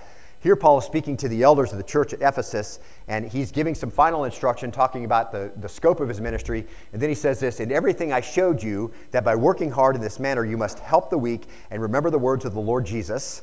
Here, 0.42 0.56
Paul 0.56 0.78
is 0.78 0.86
speaking 0.86 1.18
to 1.18 1.28
the 1.28 1.44
elders 1.44 1.72
of 1.72 1.78
the 1.78 1.84
church 1.84 2.14
at 2.14 2.22
Ephesus, 2.22 2.80
and 3.10 3.30
he's 3.30 3.52
giving 3.52 3.76
some 3.76 3.92
final 3.92 4.24
instruction 4.24 4.72
talking 4.72 5.04
about 5.04 5.34
the, 5.34 5.52
the 5.58 5.68
scope 5.68 6.00
of 6.00 6.08
his 6.08 6.22
ministry. 6.22 6.66
And 6.94 7.02
then 7.02 7.10
he 7.10 7.16
says 7.16 7.42
this 7.42 7.60
In 7.60 7.72
everything 7.72 8.14
I 8.14 8.22
showed 8.22 8.64
you, 8.64 8.94
that 9.12 9.26
by 9.26 9.36
working 9.36 9.72
hard 9.72 9.96
in 9.96 10.02
this 10.02 10.20
manner, 10.20 10.46
you 10.46 10.56
must 10.56 10.80
help 10.80 11.10
the 11.10 11.18
weak 11.18 11.48
and 11.72 11.82
remember 11.82 12.10
the 12.10 12.20
words 12.20 12.46
of 12.46 12.54
the 12.54 12.62
Lord 12.62 12.86
Jesus 12.86 13.42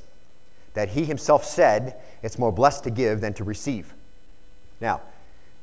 that 0.76 0.90
he 0.90 1.06
himself 1.06 1.42
said 1.42 1.97
it's 2.23 2.38
more 2.38 2.52
blessed 2.52 2.85
to 2.85 2.90
give 2.90 3.23
than 3.23 3.33
to 3.33 3.42
receive. 3.42 3.95
Now, 4.78 5.00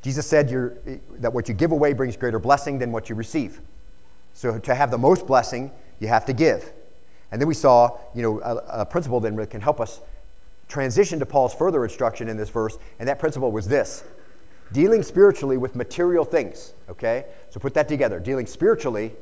Jesus 0.03 0.27
said 0.27 0.49
that 1.19 1.33
what 1.33 1.47
you 1.47 1.55
give 1.55 1.71
away 1.71 1.93
brings 1.93 2.15
greater 2.15 2.37
blessing 2.37 2.77
than 2.77 2.91
what 2.91 3.09
you 3.09 3.15
receive. 3.15 3.61
So 4.33 4.59
to 4.59 4.75
have 4.75 4.91
the 4.91 4.97
most 4.97 5.25
blessing, 5.25 5.71
you 5.99 6.09
have 6.09 6.25
to 6.25 6.33
give. 6.33 6.71
And 7.31 7.41
then 7.41 7.47
we 7.47 7.55
saw, 7.55 7.97
you 8.13 8.21
know, 8.21 8.41
a, 8.41 8.81
a 8.81 8.85
principle 8.85 9.19
that 9.21 9.49
can 9.49 9.61
help 9.61 9.79
us 9.79 10.01
transition 10.67 11.19
to 11.19 11.25
Paul's 11.25 11.53
further 11.53 11.83
instruction 11.83 12.27
in 12.27 12.37
this 12.37 12.49
verse, 12.49 12.77
and 12.99 13.07
that 13.07 13.17
principle 13.17 13.51
was 13.51 13.67
this 13.67 14.03
dealing 14.71 15.03
spiritually 15.03 15.55
with 15.55 15.75
material 15.75 16.25
things, 16.25 16.73
okay? 16.89 17.25
So 17.51 17.59
put 17.59 17.75
that 17.75 17.87
together. 17.87 18.19
Dealing 18.19 18.47
spiritually 18.47 19.13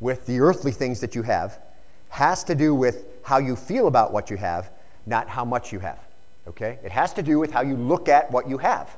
with 0.00 0.26
the 0.26 0.40
earthly 0.40 0.70
things 0.70 1.00
that 1.00 1.14
you 1.14 1.22
have 1.22 1.58
has 2.10 2.44
to 2.44 2.54
do 2.54 2.74
with 2.74 3.04
how 3.24 3.38
you 3.38 3.56
feel 3.56 3.88
about 3.88 4.12
what 4.12 4.30
you 4.30 4.36
have, 4.36 4.70
not 5.04 5.28
how 5.28 5.44
much 5.44 5.72
you 5.72 5.80
have, 5.80 5.98
okay? 6.46 6.78
It 6.84 6.92
has 6.92 7.12
to 7.14 7.22
do 7.22 7.38
with 7.38 7.50
how 7.50 7.62
you 7.62 7.74
look 7.76 8.08
at 8.08 8.30
what 8.30 8.48
you 8.48 8.58
have. 8.58 8.96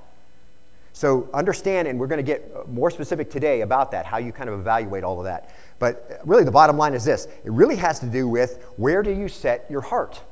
So 0.94 1.28
understand, 1.34 1.86
and 1.86 2.00
we're 2.00 2.06
going 2.06 2.24
to 2.24 2.32
get 2.32 2.66
more 2.68 2.90
specific 2.90 3.30
today 3.30 3.60
about 3.60 3.90
that, 3.90 4.06
how 4.06 4.16
you 4.16 4.32
kind 4.32 4.48
of 4.48 4.58
evaluate 4.58 5.04
all 5.04 5.18
of 5.18 5.24
that. 5.24 5.54
But 5.78 6.22
really, 6.24 6.44
the 6.44 6.50
bottom 6.50 6.78
line 6.78 6.94
is 6.94 7.04
this 7.04 7.26
it 7.44 7.52
really 7.52 7.76
has 7.76 8.00
to 8.00 8.06
do 8.06 8.26
with 8.26 8.64
where 8.76 9.02
do 9.02 9.10
you 9.10 9.28
set 9.28 9.66
your 9.68 9.82
heart? 9.82 10.22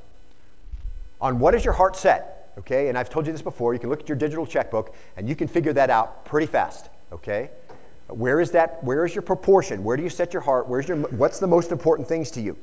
on 1.23 1.39
what 1.39 1.55
is 1.55 1.65
your 1.65 1.75
heart 1.75 1.97
set, 1.97 2.53
okay? 2.59 2.89
And 2.89 2.99
I've 2.99 3.09
told 3.09 3.27
you 3.27 3.33
this 3.33 3.41
before. 3.41 3.73
You 3.73 3.81
can 3.81 3.89
look 3.89 4.01
at 4.01 4.09
your 4.09 4.19
digital 4.19 4.45
checkbook 4.45 4.95
and 5.17 5.29
you 5.29 5.37
can 5.37 5.47
figure 5.47 5.73
that 5.73 5.89
out 5.89 6.25
pretty 6.25 6.49
fast, 6.49 6.91
okay? 7.13 7.51
Where 8.09 8.41
is 8.41 8.51
that? 8.51 8.83
Where 8.83 9.07
is 9.07 9.15
your 9.15 9.23
proportion? 9.23 9.85
Where 9.85 9.97
do 9.97 10.03
you 10.03 10.11
set 10.11 10.35
your 10.35 10.43
heart? 10.43 10.69
Where's 10.69 10.89
your, 10.89 10.99
what's 10.99 11.39
the 11.39 11.47
most 11.47 11.71
important 11.71 12.09
things 12.09 12.31
to 12.33 12.43
you? 12.43 12.59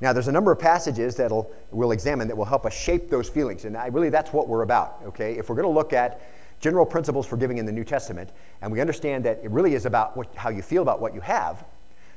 Now, 0.00 0.12
there's 0.12 0.28
a 0.28 0.32
number 0.32 0.50
of 0.50 0.58
passages 0.58 1.16
that 1.16 1.30
we'll 1.70 1.90
examine 1.90 2.28
that 2.28 2.36
will 2.36 2.46
help 2.46 2.64
us 2.64 2.72
shape 2.72 3.10
those 3.10 3.28
feelings. 3.28 3.64
And 3.64 3.76
I, 3.76 3.88
really, 3.88 4.08
that's 4.08 4.32
what 4.32 4.48
we're 4.48 4.62
about, 4.62 5.00
okay? 5.04 5.36
If 5.36 5.48
we're 5.48 5.56
going 5.56 5.68
to 5.68 5.74
look 5.74 5.92
at 5.92 6.20
general 6.60 6.86
principles 6.86 7.26
for 7.26 7.36
giving 7.36 7.58
in 7.58 7.66
the 7.66 7.72
New 7.72 7.84
Testament, 7.84 8.30
and 8.60 8.72
we 8.72 8.80
understand 8.80 9.24
that 9.24 9.40
it 9.42 9.50
really 9.50 9.74
is 9.74 9.86
about 9.86 10.16
what, 10.16 10.34
how 10.36 10.50
you 10.50 10.62
feel 10.62 10.82
about 10.82 11.00
what 11.00 11.14
you 11.14 11.20
have, 11.20 11.64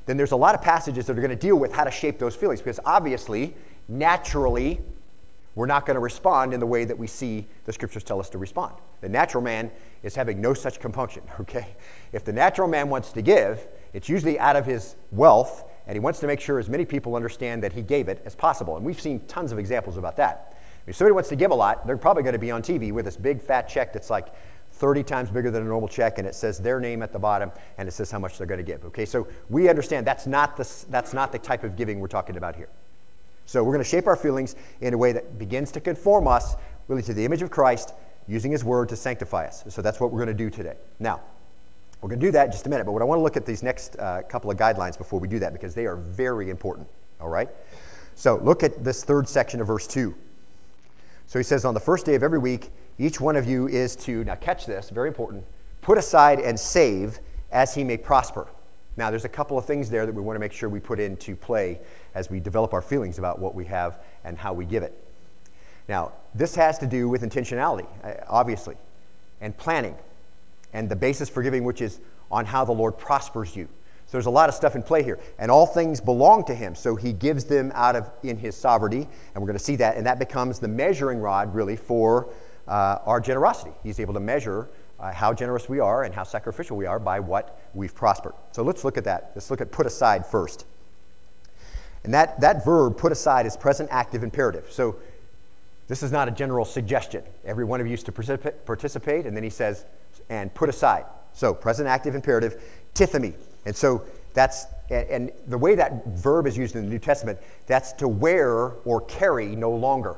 then 0.06 0.18
there's 0.18 0.32
a 0.32 0.38
lot 0.38 0.56
of 0.56 0.62
passages 0.62 1.06
that 1.06 1.18
are 1.18 1.22
going 1.22 1.30
to 1.30 1.36
deal 1.36 1.56
with 1.56 1.74
how 1.74 1.84
to 1.84 1.92
shape 1.92 2.18
those 2.20 2.36
feelings. 2.36 2.60
Because 2.60 2.80
obviously, 2.86 3.54
naturally, 3.88 4.82
we're 5.54 5.68
not 5.68 5.86
going 5.86 5.96
to 5.96 6.02
respond 6.02 6.54
in 6.54 6.60
the 6.60 6.66
way 6.66 6.86
that 6.86 6.98
we 6.98 7.08
see 7.08 7.46
the 7.66 7.74
scriptures 7.74 8.04
tell 8.04 8.20
us 8.20 8.30
to 8.30 8.38
respond. 8.38 8.74
The 9.02 9.10
natural 9.10 9.44
man 9.44 9.70
is 10.02 10.16
having 10.16 10.42
no 10.42 10.54
such 10.54 10.80
compunction, 10.80 11.24
okay? 11.42 11.76
If 12.12 12.26
the 12.26 12.34
natural 12.34 12.68
man 12.68 12.90
wants 12.90 13.12
to 13.14 13.22
give, 13.22 13.68
it's 13.94 14.10
usually 14.10 14.40
out 14.40 14.56
of 14.56 14.66
his 14.66 14.96
wealth, 15.12 15.66
and 15.86 15.96
he 15.96 16.00
wants 16.00 16.20
to 16.22 16.28
make 16.28 16.40
sure 16.40 16.58
as 16.58 16.70
many 16.70 16.86
people 16.86 17.16
understand 17.16 17.64
that 17.64 17.74
he 17.74 17.82
gave 17.82 18.08
it 18.08 18.22
as 18.26 18.36
possible. 18.36 18.78
And 18.78 18.86
we've 18.86 19.02
seen 19.02 19.20
tons 19.28 19.52
of 19.52 19.60
examples 19.60 19.98
about 19.98 20.16
that. 20.18 20.58
If 20.88 20.96
somebody 20.96 21.14
wants 21.14 21.30
to 21.30 21.36
give 21.36 21.52
a 21.52 21.56
lot, 21.56 21.86
they're 21.86 21.98
probably 21.98 22.24
going 22.24 22.34
to 22.34 22.40
be 22.40 22.52
on 22.52 22.62
TV 22.62 22.92
with 22.92 23.06
this 23.06 23.18
big 23.18 23.42
fat 23.42 23.70
check 23.70 23.94
that's 23.94 24.10
like 24.10 24.28
30 24.74 25.04
times 25.04 25.30
bigger 25.30 25.52
than 25.52 25.64
a 25.64 25.66
normal 25.66 25.88
check, 25.88 26.18
and 26.18 26.28
it 26.28 26.34
says 26.34 26.60
their 26.60 26.80
name 26.80 27.04
at 27.04 27.14
the 27.14 27.20
bottom, 27.20 27.52
and 27.78 27.88
it 27.88 27.92
says 27.92 28.10
how 28.10 28.20
much 28.20 28.38
they're 28.38 28.48
going 28.48 28.58
to 28.58 28.64
give. 28.64 28.84
Okay, 28.86 29.06
so 29.06 29.28
we 29.50 29.70
understand 29.70 30.08
that's 30.08 30.26
not 30.26 30.58
the, 30.58 30.86
that's 30.90 31.14
not 31.14 31.32
the 31.32 31.40
type 31.40 31.64
of 31.64 31.76
giving 31.76 32.00
we're 32.00 32.08
talking 32.08 32.38
about 32.38 32.56
here. 32.56 32.70
So 33.46 33.64
we're 33.64 33.74
going 33.74 33.84
to 33.84 33.90
shape 33.90 34.08
our 34.08 34.16
feelings 34.16 34.56
in 34.80 34.94
a 34.94 34.98
way 34.98 35.12
that 35.12 35.38
begins 35.38 35.72
to 35.74 35.82
conform 35.82 36.28
us 36.28 36.56
really 36.88 37.04
to 37.04 37.14
the 37.14 37.26
image 37.26 37.42
of 37.42 37.52
Christ, 37.52 37.94
using 38.28 38.52
his 38.52 38.64
word 38.64 38.90
to 38.90 38.96
sanctify 38.96 39.48
us. 39.48 39.64
So 39.70 39.82
that's 39.82 40.00
what 40.00 40.12
we're 40.12 40.24
going 40.24 40.36
to 40.36 40.44
do 40.44 40.50
today. 40.50 40.76
Now, 41.00 41.22
we're 42.02 42.10
going 42.10 42.20
to 42.20 42.26
do 42.26 42.32
that 42.32 42.46
in 42.46 42.52
just 42.52 42.66
a 42.66 42.70
minute, 42.70 42.86
but 42.86 42.94
what 42.94 43.02
I 43.02 43.06
want 43.06 43.20
to 43.20 43.24
look 43.24 43.38
at 43.38 43.46
these 43.46 43.62
next 43.62 43.98
uh, 44.00 44.24
couple 44.28 44.50
of 44.50 44.58
guidelines 44.58 44.98
before 44.98 45.20
we 45.20 45.28
do 45.28 45.40
that 45.40 45.54
because 45.54 45.76
they 45.76 45.86
are 45.86 45.96
very 45.96 46.50
important. 46.50 46.88
All 47.20 47.30
right? 47.30 47.50
So 48.16 48.38
look 48.38 48.64
at 48.64 48.84
this 48.84 49.04
third 49.04 49.28
section 49.30 49.62
of 49.62 49.68
verse 49.68 49.86
2. 49.86 50.16
So 51.32 51.40
he 51.40 51.44
says, 51.44 51.64
On 51.64 51.74
the 51.74 51.80
first 51.80 52.06
day 52.06 52.16
of 52.16 52.24
every 52.24 52.40
week, 52.40 52.72
each 53.00 53.22
one 53.22 53.38
of 53.38 53.48
you 53.48 53.66
is 53.66 53.96
to, 53.96 54.26
now 54.26 54.36
catch 54.36 54.66
this, 54.66 54.90
very 54.90 55.08
important, 55.08 55.46
put 55.80 55.98
aside 55.98 56.42
and 56.42 56.60
save 56.60 57.20
as 57.54 57.74
he 57.74 57.86
may 57.86 57.96
prosper. 57.96 58.50
Now, 58.98 59.10
there's 59.10 59.24
a 59.24 59.30
couple 59.30 59.58
of 59.58 59.64
things 59.64 59.90
there 59.90 60.06
that 60.06 60.14
we 60.14 60.22
want 60.22 60.36
to 60.36 60.42
make 60.42 60.52
sure 60.52 60.68
we 60.68 60.82
put 60.82 61.00
into 61.00 61.38
play 61.38 61.80
as 62.14 62.30
we 62.30 62.42
develop 62.42 62.74
our 62.74 62.82
feelings 62.82 63.18
about 63.18 63.40
what 63.40 63.56
we 63.56 63.64
have 63.64 63.98
and 64.26 64.38
how 64.38 64.52
we 64.52 64.66
give 64.66 64.84
it. 64.84 64.94
Now, 65.88 66.12
this 66.36 66.56
has 66.56 66.78
to 66.80 66.86
do 66.86 67.08
with 67.08 67.22
intentionality, 67.22 67.88
uh, 68.04 68.26
obviously, 68.28 68.76
and 69.40 69.56
planning, 69.56 69.96
and 70.74 70.90
the 70.90 70.98
basis 70.98 71.30
for 71.30 71.42
giving, 71.44 71.64
which 71.64 71.82
is 71.82 72.02
on 72.30 72.44
how 72.44 72.66
the 72.66 72.74
Lord 72.74 72.98
prospers 72.98 73.56
you. 73.56 73.70
So 74.12 74.18
there's 74.18 74.26
a 74.26 74.30
lot 74.30 74.50
of 74.50 74.56
stuff 74.56 74.76
in 74.76 74.84
play 74.84 75.04
here, 75.04 75.20
and 75.40 75.50
all 75.50 75.66
things 75.66 76.02
belong 76.02 76.44
to 76.48 76.54
Him. 76.54 76.76
So 76.76 76.98
He 76.98 77.14
gives 77.14 77.46
them 77.46 77.72
out 77.74 77.96
of 77.96 78.12
in 78.24 78.36
His 78.36 78.58
sovereignty, 78.58 79.08
and 79.34 79.42
we're 79.42 79.48
going 79.48 79.58
to 79.58 79.64
see 79.64 79.78
that, 79.78 79.96
and 79.96 80.06
that 80.06 80.20
becomes 80.20 80.60
the 80.60 80.68
measuring 80.68 81.20
rod, 81.20 81.56
really, 81.56 81.78
for 81.78 82.28
uh, 82.68 82.98
our 83.06 83.22
generosity. 83.22 83.72
He's 83.84 84.02
able 84.02 84.14
to 84.16 84.20
measure 84.20 84.68
uh, 85.00 85.14
how 85.14 85.34
generous 85.34 85.70
we 85.70 85.80
are 85.80 86.04
and 86.04 86.14
how 86.14 86.24
sacrificial 86.24 86.76
we 86.76 86.86
are 86.88 87.00
by 87.00 87.22
what 87.22 87.58
we've 87.74 87.96
prospered. 87.96 88.34
So 88.52 88.64
let's 88.64 88.84
look 88.84 88.98
at 88.98 89.06
that. 89.06 89.32
Let's 89.34 89.50
look 89.50 89.62
at 89.62 89.72
put 89.72 89.86
aside 89.86 90.26
first. 90.26 90.66
And 92.04 92.14
that, 92.14 92.42
that 92.42 92.66
verb, 92.66 92.98
put 92.98 93.14
aside, 93.14 93.46
is 93.46 93.56
present 93.56 93.88
active 93.94 94.24
imperative. 94.24 94.68
So 94.72 94.98
this 95.88 96.04
is 96.04 96.12
not 96.12 96.28
a 96.28 96.32
general 96.32 96.66
suggestion. 96.66 97.24
Every 97.46 97.64
one 97.64 97.80
of 97.80 97.88
you 97.88 97.92
used 97.92 98.08
to 98.08 98.12
participate, 98.12 99.26
and 99.26 99.38
then 99.38 99.44
he 99.44 99.50
says, 99.50 99.86
and 100.30 100.54
put 100.54 100.68
aside. 100.68 101.06
So 101.32 101.54
present 101.54 101.88
active 101.88 102.14
imperative, 102.14 102.62
tithemi. 102.94 103.36
And 103.66 103.76
so 103.76 104.04
that's, 104.34 104.66
and 104.90 105.32
the 105.48 105.58
way 105.58 105.76
that 105.76 106.08
verb 106.08 106.48
is 106.48 106.58
used 106.58 106.76
in 106.76 106.84
the 106.84 106.90
New 106.90 107.00
Testament, 107.00 107.40
that's 107.68 107.94
to 107.94 108.08
wear 108.08 108.74
or 108.86 109.02
carry 109.02 109.56
no 109.56 109.72
longer. 109.72 110.18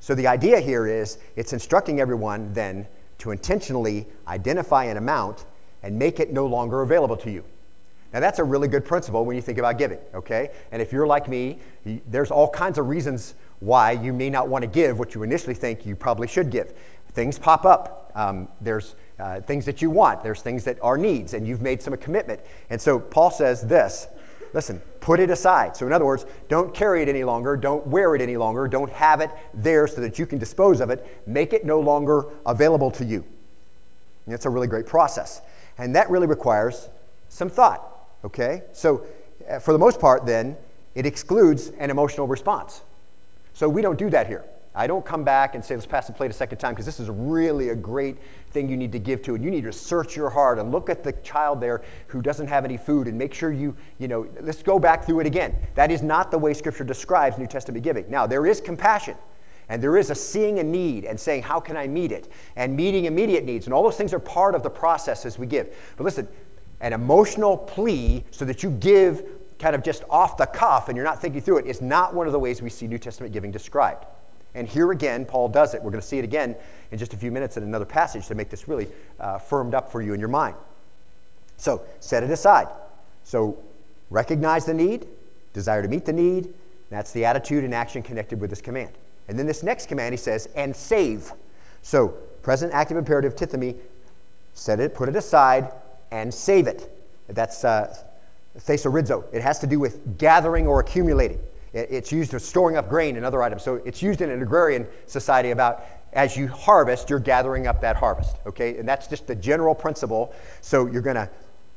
So 0.00 0.14
the 0.14 0.26
idea 0.26 0.60
here 0.60 0.86
is 0.86 1.18
it's 1.36 1.52
instructing 1.52 2.00
everyone 2.00 2.52
then 2.52 2.86
to 3.18 3.30
intentionally 3.30 4.06
identify 4.28 4.84
an 4.84 4.96
amount 4.96 5.46
and 5.82 5.98
make 5.98 6.20
it 6.20 6.32
no 6.32 6.46
longer 6.46 6.82
available 6.82 7.16
to 7.18 7.30
you. 7.30 7.44
Now, 8.12 8.20
that's 8.20 8.38
a 8.38 8.44
really 8.44 8.68
good 8.68 8.84
principle 8.84 9.24
when 9.24 9.34
you 9.34 9.42
think 9.42 9.58
about 9.58 9.76
giving, 9.76 9.98
okay? 10.14 10.50
And 10.70 10.80
if 10.80 10.92
you're 10.92 11.06
like 11.06 11.28
me, 11.28 11.58
there's 12.06 12.30
all 12.30 12.48
kinds 12.48 12.78
of 12.78 12.88
reasons 12.88 13.34
why 13.58 13.90
you 13.92 14.12
may 14.12 14.30
not 14.30 14.48
want 14.48 14.62
to 14.62 14.68
give 14.68 14.98
what 14.98 15.14
you 15.14 15.22
initially 15.22 15.54
think 15.54 15.84
you 15.84 15.96
probably 15.96 16.28
should 16.28 16.50
give. 16.50 16.74
Things 17.12 17.38
pop 17.38 17.64
up. 17.64 18.12
Um, 18.14 18.48
there's 18.60 18.94
uh, 19.18 19.40
things 19.40 19.64
that 19.64 19.80
you 19.80 19.90
want, 19.90 20.22
there's 20.22 20.42
things 20.42 20.64
that 20.64 20.78
are 20.82 20.98
needs, 20.98 21.34
and 21.34 21.46
you've 21.46 21.62
made 21.62 21.80
some 21.82 21.96
commitment. 21.96 22.40
And 22.70 22.80
so 22.80 22.98
Paul 22.98 23.30
says 23.30 23.62
this 23.62 24.08
listen, 24.54 24.80
put 25.00 25.20
it 25.20 25.28
aside. 25.28 25.76
So, 25.76 25.86
in 25.86 25.92
other 25.92 26.06
words, 26.06 26.24
don't 26.48 26.72
carry 26.72 27.02
it 27.02 27.08
any 27.08 27.24
longer, 27.24 27.56
don't 27.56 27.86
wear 27.86 28.14
it 28.14 28.22
any 28.22 28.36
longer, 28.36 28.66
don't 28.68 28.90
have 28.90 29.20
it 29.20 29.30
there 29.52 29.86
so 29.86 30.00
that 30.00 30.18
you 30.18 30.26
can 30.26 30.38
dispose 30.38 30.80
of 30.80 30.88
it. 30.88 31.22
Make 31.26 31.52
it 31.52 31.66
no 31.66 31.80
longer 31.80 32.24
available 32.46 32.90
to 32.92 33.04
you. 33.04 33.24
And 34.24 34.34
it's 34.34 34.46
a 34.46 34.50
really 34.50 34.68
great 34.68 34.86
process. 34.86 35.42
And 35.76 35.94
that 35.96 36.08
really 36.08 36.28
requires 36.28 36.88
some 37.28 37.50
thought, 37.50 37.84
okay? 38.24 38.62
So, 38.72 39.04
uh, 39.50 39.58
for 39.58 39.72
the 39.72 39.78
most 39.78 40.00
part, 40.00 40.24
then, 40.24 40.56
it 40.94 41.04
excludes 41.04 41.70
an 41.78 41.90
emotional 41.90 42.28
response. 42.28 42.82
So, 43.52 43.68
we 43.68 43.82
don't 43.82 43.98
do 43.98 44.08
that 44.10 44.28
here. 44.28 44.44
I 44.76 44.88
don't 44.88 45.04
come 45.04 45.22
back 45.22 45.54
and 45.54 45.64
say, 45.64 45.74
let's 45.76 45.86
pass 45.86 46.08
the 46.08 46.12
plate 46.12 46.30
a 46.30 46.34
second 46.34 46.58
time, 46.58 46.72
because 46.72 46.86
this 46.86 46.98
is 46.98 47.08
really 47.08 47.68
a 47.68 47.76
great 47.76 48.16
thing 48.50 48.68
you 48.68 48.76
need 48.76 48.90
to 48.92 48.98
give 48.98 49.22
to. 49.22 49.36
And 49.36 49.44
you 49.44 49.50
need 49.50 49.64
to 49.64 49.72
search 49.72 50.16
your 50.16 50.30
heart 50.30 50.58
and 50.58 50.72
look 50.72 50.90
at 50.90 51.04
the 51.04 51.12
child 51.12 51.60
there 51.60 51.82
who 52.08 52.20
doesn't 52.20 52.48
have 52.48 52.64
any 52.64 52.76
food 52.76 53.06
and 53.06 53.16
make 53.16 53.32
sure 53.32 53.52
you, 53.52 53.76
you 53.98 54.08
know, 54.08 54.26
let's 54.40 54.62
go 54.62 54.80
back 54.80 55.04
through 55.04 55.20
it 55.20 55.26
again. 55.26 55.54
That 55.76 55.92
is 55.92 56.02
not 56.02 56.32
the 56.32 56.38
way 56.38 56.54
Scripture 56.54 56.84
describes 56.84 57.38
New 57.38 57.46
Testament 57.46 57.84
giving. 57.84 58.10
Now, 58.10 58.26
there 58.26 58.46
is 58.46 58.60
compassion. 58.60 59.16
And 59.68 59.82
there 59.82 59.96
is 59.96 60.10
a 60.10 60.14
seeing 60.14 60.58
a 60.58 60.62
need 60.62 61.04
and 61.04 61.18
saying, 61.18 61.44
How 61.44 61.58
can 61.58 61.76
I 61.76 61.86
meet 61.86 62.12
it? 62.12 62.30
And 62.54 62.76
meeting 62.76 63.06
immediate 63.06 63.44
needs. 63.44 63.66
And 63.66 63.72
all 63.72 63.82
those 63.82 63.96
things 63.96 64.12
are 64.12 64.18
part 64.18 64.54
of 64.54 64.62
the 64.62 64.68
process 64.68 65.24
as 65.24 65.38
we 65.38 65.46
give. 65.46 65.74
But 65.96 66.04
listen, 66.04 66.28
an 66.80 66.92
emotional 66.92 67.56
plea 67.56 68.24
so 68.30 68.44
that 68.44 68.62
you 68.62 68.70
give 68.70 69.24
kind 69.58 69.74
of 69.74 69.82
just 69.82 70.04
off 70.10 70.36
the 70.36 70.46
cuff 70.46 70.88
and 70.88 70.96
you're 70.96 71.04
not 71.04 71.22
thinking 71.22 71.40
through 71.40 71.58
it 71.58 71.66
is 71.66 71.80
not 71.80 72.14
one 72.14 72.26
of 72.26 72.32
the 72.32 72.38
ways 72.38 72.60
we 72.60 72.68
see 72.68 72.86
New 72.86 72.98
Testament 72.98 73.32
giving 73.32 73.50
described. 73.50 74.04
And 74.54 74.68
here 74.68 74.92
again, 74.92 75.24
Paul 75.24 75.48
does 75.48 75.74
it. 75.74 75.82
We're 75.82 75.90
going 75.90 76.00
to 76.00 76.06
see 76.06 76.18
it 76.18 76.24
again 76.24 76.54
in 76.90 76.98
just 76.98 77.12
a 77.12 77.16
few 77.16 77.32
minutes 77.32 77.56
in 77.56 77.62
another 77.62 77.84
passage 77.84 78.26
to 78.28 78.34
make 78.34 78.50
this 78.50 78.68
really 78.68 78.88
uh, 79.18 79.38
firmed 79.38 79.74
up 79.74 79.90
for 79.90 80.00
you 80.00 80.14
in 80.14 80.20
your 80.20 80.28
mind. 80.28 80.54
So, 81.56 81.82
set 82.00 82.22
it 82.22 82.30
aside. 82.30 82.68
So, 83.24 83.58
recognize 84.10 84.64
the 84.64 84.74
need, 84.74 85.06
desire 85.52 85.82
to 85.82 85.88
meet 85.88 86.04
the 86.04 86.12
need. 86.12 86.52
That's 86.90 87.12
the 87.12 87.24
attitude 87.24 87.64
and 87.64 87.74
action 87.74 88.02
connected 88.02 88.40
with 88.40 88.50
this 88.50 88.60
command. 88.60 88.90
And 89.28 89.38
then 89.38 89.46
this 89.46 89.62
next 89.62 89.88
command, 89.88 90.12
he 90.12 90.16
says, 90.16 90.48
and 90.54 90.74
save. 90.76 91.32
So, 91.82 92.08
present 92.42 92.72
active 92.72 92.96
imperative, 92.96 93.34
tithemi, 93.34 93.76
set 94.52 94.78
it, 94.78 94.94
put 94.94 95.08
it 95.08 95.16
aside, 95.16 95.72
and 96.10 96.32
save 96.32 96.66
it. 96.66 96.90
That's 97.28 97.64
uh, 97.64 97.96
thesorizo. 98.58 99.24
It 99.32 99.42
has 99.42 99.58
to 99.60 99.66
do 99.66 99.80
with 99.80 100.18
gathering 100.18 100.66
or 100.66 100.80
accumulating. 100.80 101.40
It's 101.74 102.12
used 102.12 102.30
for 102.30 102.38
storing 102.38 102.76
up 102.76 102.88
grain 102.88 103.16
and 103.16 103.26
other 103.26 103.42
items. 103.42 103.62
So 103.62 103.76
it's 103.84 104.00
used 104.00 104.20
in 104.20 104.30
an 104.30 104.40
agrarian 104.40 104.86
society 105.06 105.50
about 105.50 105.84
as 106.12 106.36
you 106.36 106.46
harvest, 106.46 107.10
you're 107.10 107.18
gathering 107.18 107.66
up 107.66 107.80
that 107.80 107.96
harvest. 107.96 108.36
Okay? 108.46 108.78
And 108.78 108.88
that's 108.88 109.08
just 109.08 109.26
the 109.26 109.34
general 109.34 109.74
principle. 109.74 110.32
So 110.60 110.86
you're 110.86 111.02
going 111.02 111.16
to 111.16 111.28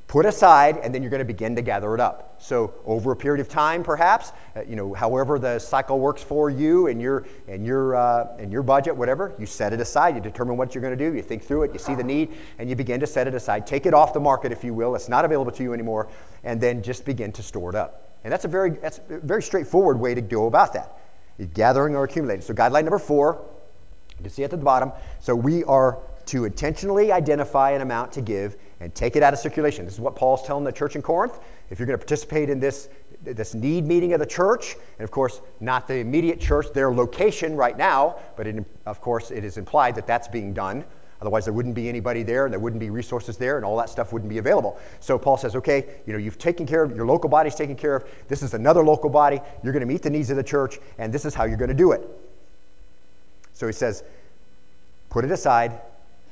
put 0.08 0.26
aside, 0.26 0.78
and 0.78 0.96
then 0.96 1.02
you're 1.02 1.10
going 1.10 1.20
to 1.20 1.26
begin 1.26 1.56
to 1.56 1.62
gather 1.62 1.94
it 1.94 2.00
up. 2.00 2.36
So 2.40 2.74
over 2.86 3.12
a 3.12 3.16
period 3.16 3.42
of 3.42 3.50
time, 3.50 3.84
perhaps, 3.84 4.32
uh, 4.56 4.62
you 4.62 4.76
know, 4.76 4.94
however 4.94 5.38
the 5.38 5.60
cycle 5.60 6.00
works 6.00 6.24
for 6.24 6.50
you 6.50 6.88
and 6.88 7.02
your 7.02 7.26
and 7.48 7.66
your 7.66 7.96
uh, 7.96 8.38
and 8.38 8.52
your 8.52 8.64
budget, 8.64 8.96
whatever, 8.96 9.36
you 9.38 9.46
set 9.46 9.74
it 9.74 9.82
aside. 9.82 10.16
You 10.16 10.22
determine 10.22 10.56
what 10.56 10.74
you're 10.74 10.82
going 10.82 10.98
to 10.98 11.10
do. 11.10 11.16
You 11.16 11.22
think 11.22 11.44
through 11.44 11.64
it. 11.64 11.74
You 11.74 11.80
see 11.80 11.96
the 11.96 12.04
need, 12.04 12.32
and 12.58 12.70
you 12.70 12.76
begin 12.76 13.00
to 13.02 13.08
set 13.08 13.28
it 13.28 13.34
aside. 13.34 13.68
Take 13.68 13.86
it 13.86 13.94
off 13.94 14.14
the 14.14 14.20
market, 14.20 14.52
if 14.52 14.64
you 14.64 14.74
will. 14.74 14.96
It's 14.96 15.10
not 15.10 15.26
available 15.26 15.52
to 15.52 15.64
you 15.64 15.74
anymore, 15.74 16.08
and 16.44 16.62
then 16.62 16.84
just 16.84 17.04
begin 17.04 17.32
to 17.34 17.44
store 17.44 17.72
it 17.72 17.76
up. 17.76 18.07
And 18.28 18.34
that's 18.34 18.44
a 18.44 18.50
very 18.50 18.72
that's 18.72 19.00
a 19.10 19.20
very 19.20 19.42
straightforward 19.42 20.02
way 20.02 20.14
to 20.14 20.20
go 20.20 20.48
about 20.48 20.74
that. 20.74 21.00
Gathering 21.54 21.96
or 21.96 22.04
accumulating. 22.04 22.42
So 22.42 22.54
guideline 22.54 22.84
number 22.84 23.00
four, 23.00 23.42
you 24.18 24.24
can 24.24 24.30
see 24.30 24.44
at 24.44 24.52
the 24.52 24.58
bottom. 24.58 24.92
So 25.22 25.34
we 25.34 25.64
are 25.64 26.00
to 26.26 26.44
intentionally 26.44 27.10
identify 27.14 27.72
an 27.72 27.80
amount 27.80 28.12
to 28.12 28.22
give 28.22 28.58
and 28.82 28.94
take 28.94 29.16
it 29.16 29.24
out 29.24 29.32
of 29.32 29.40
circulation. 29.40 29.86
This 29.86 29.94
is 29.94 30.02
what 30.02 30.18
Paul's 30.18 30.46
telling 30.46 30.66
the 30.66 30.74
church 30.74 30.98
in 30.98 31.02
Corinth. 31.02 31.40
If 31.70 31.80
you're 31.80 31.86
going 31.86 31.98
to 31.98 32.06
participate 32.06 32.50
in 32.50 32.60
this, 32.60 32.90
this 33.24 33.54
need 33.54 33.86
meeting 33.86 34.12
of 34.12 34.20
the 34.20 34.26
church, 34.26 34.76
and 35.00 35.06
of 35.06 35.12
course, 35.12 35.40
not 35.62 35.88
the 35.88 35.96
immediate 35.96 36.42
church, 36.42 36.66
their 36.74 36.94
location 36.94 37.56
right 37.56 37.78
now, 37.78 38.18
but 38.36 38.46
it, 38.46 38.66
of 38.86 39.00
course, 39.00 39.32
it 39.32 39.46
is 39.46 39.58
implied 39.58 39.96
that 39.96 40.06
that's 40.06 40.28
being 40.28 40.52
done. 40.54 40.84
Otherwise, 41.22 41.46
there 41.46 41.54
wouldn't 41.54 41.74
be 41.74 41.90
anybody 41.90 42.24
there, 42.24 42.46
and 42.46 42.54
there 42.54 42.60
wouldn't 42.60 42.80
be 42.80 42.90
resources 42.90 43.38
there, 43.38 43.58
and 43.58 43.66
all 43.66 43.76
that 43.78 43.90
stuff 43.90 44.14
wouldn't 44.14 44.30
be 44.30 44.38
available. 44.38 44.80
So 45.00 45.18
Paul 45.18 45.38
says, 45.38 45.56
okay, 45.56 45.86
you 46.06 46.14
know, 46.14 46.20
you've 46.20 46.38
taken 46.38 46.68
care 46.68 46.84
of 46.84 46.96
your 46.96 47.08
local 47.08 47.30
body's 47.30 47.56
taken 47.56 47.76
care 47.76 47.96
of. 47.96 48.06
This 48.28 48.44
is 48.44 48.54
another 48.54 48.84
local 48.84 49.10
body. 49.10 49.42
You're 49.64 49.74
going 49.74 49.82
to 49.82 49.88
meet 49.88 50.04
the 50.04 50.10
needs 50.10 50.30
of 50.30 50.38
the 50.38 50.44
church, 50.44 50.80
and 50.98 51.12
this 51.12 51.26
is 51.26 51.34
how 51.34 51.46
you're 51.46 51.58
going 51.58 51.70
to 51.70 51.74
do 51.76 51.92
it. 51.92 52.08
So 53.54 53.66
he 53.66 53.74
says, 53.74 54.04
put 55.10 55.26
it 55.26 55.32
aside 55.32 55.80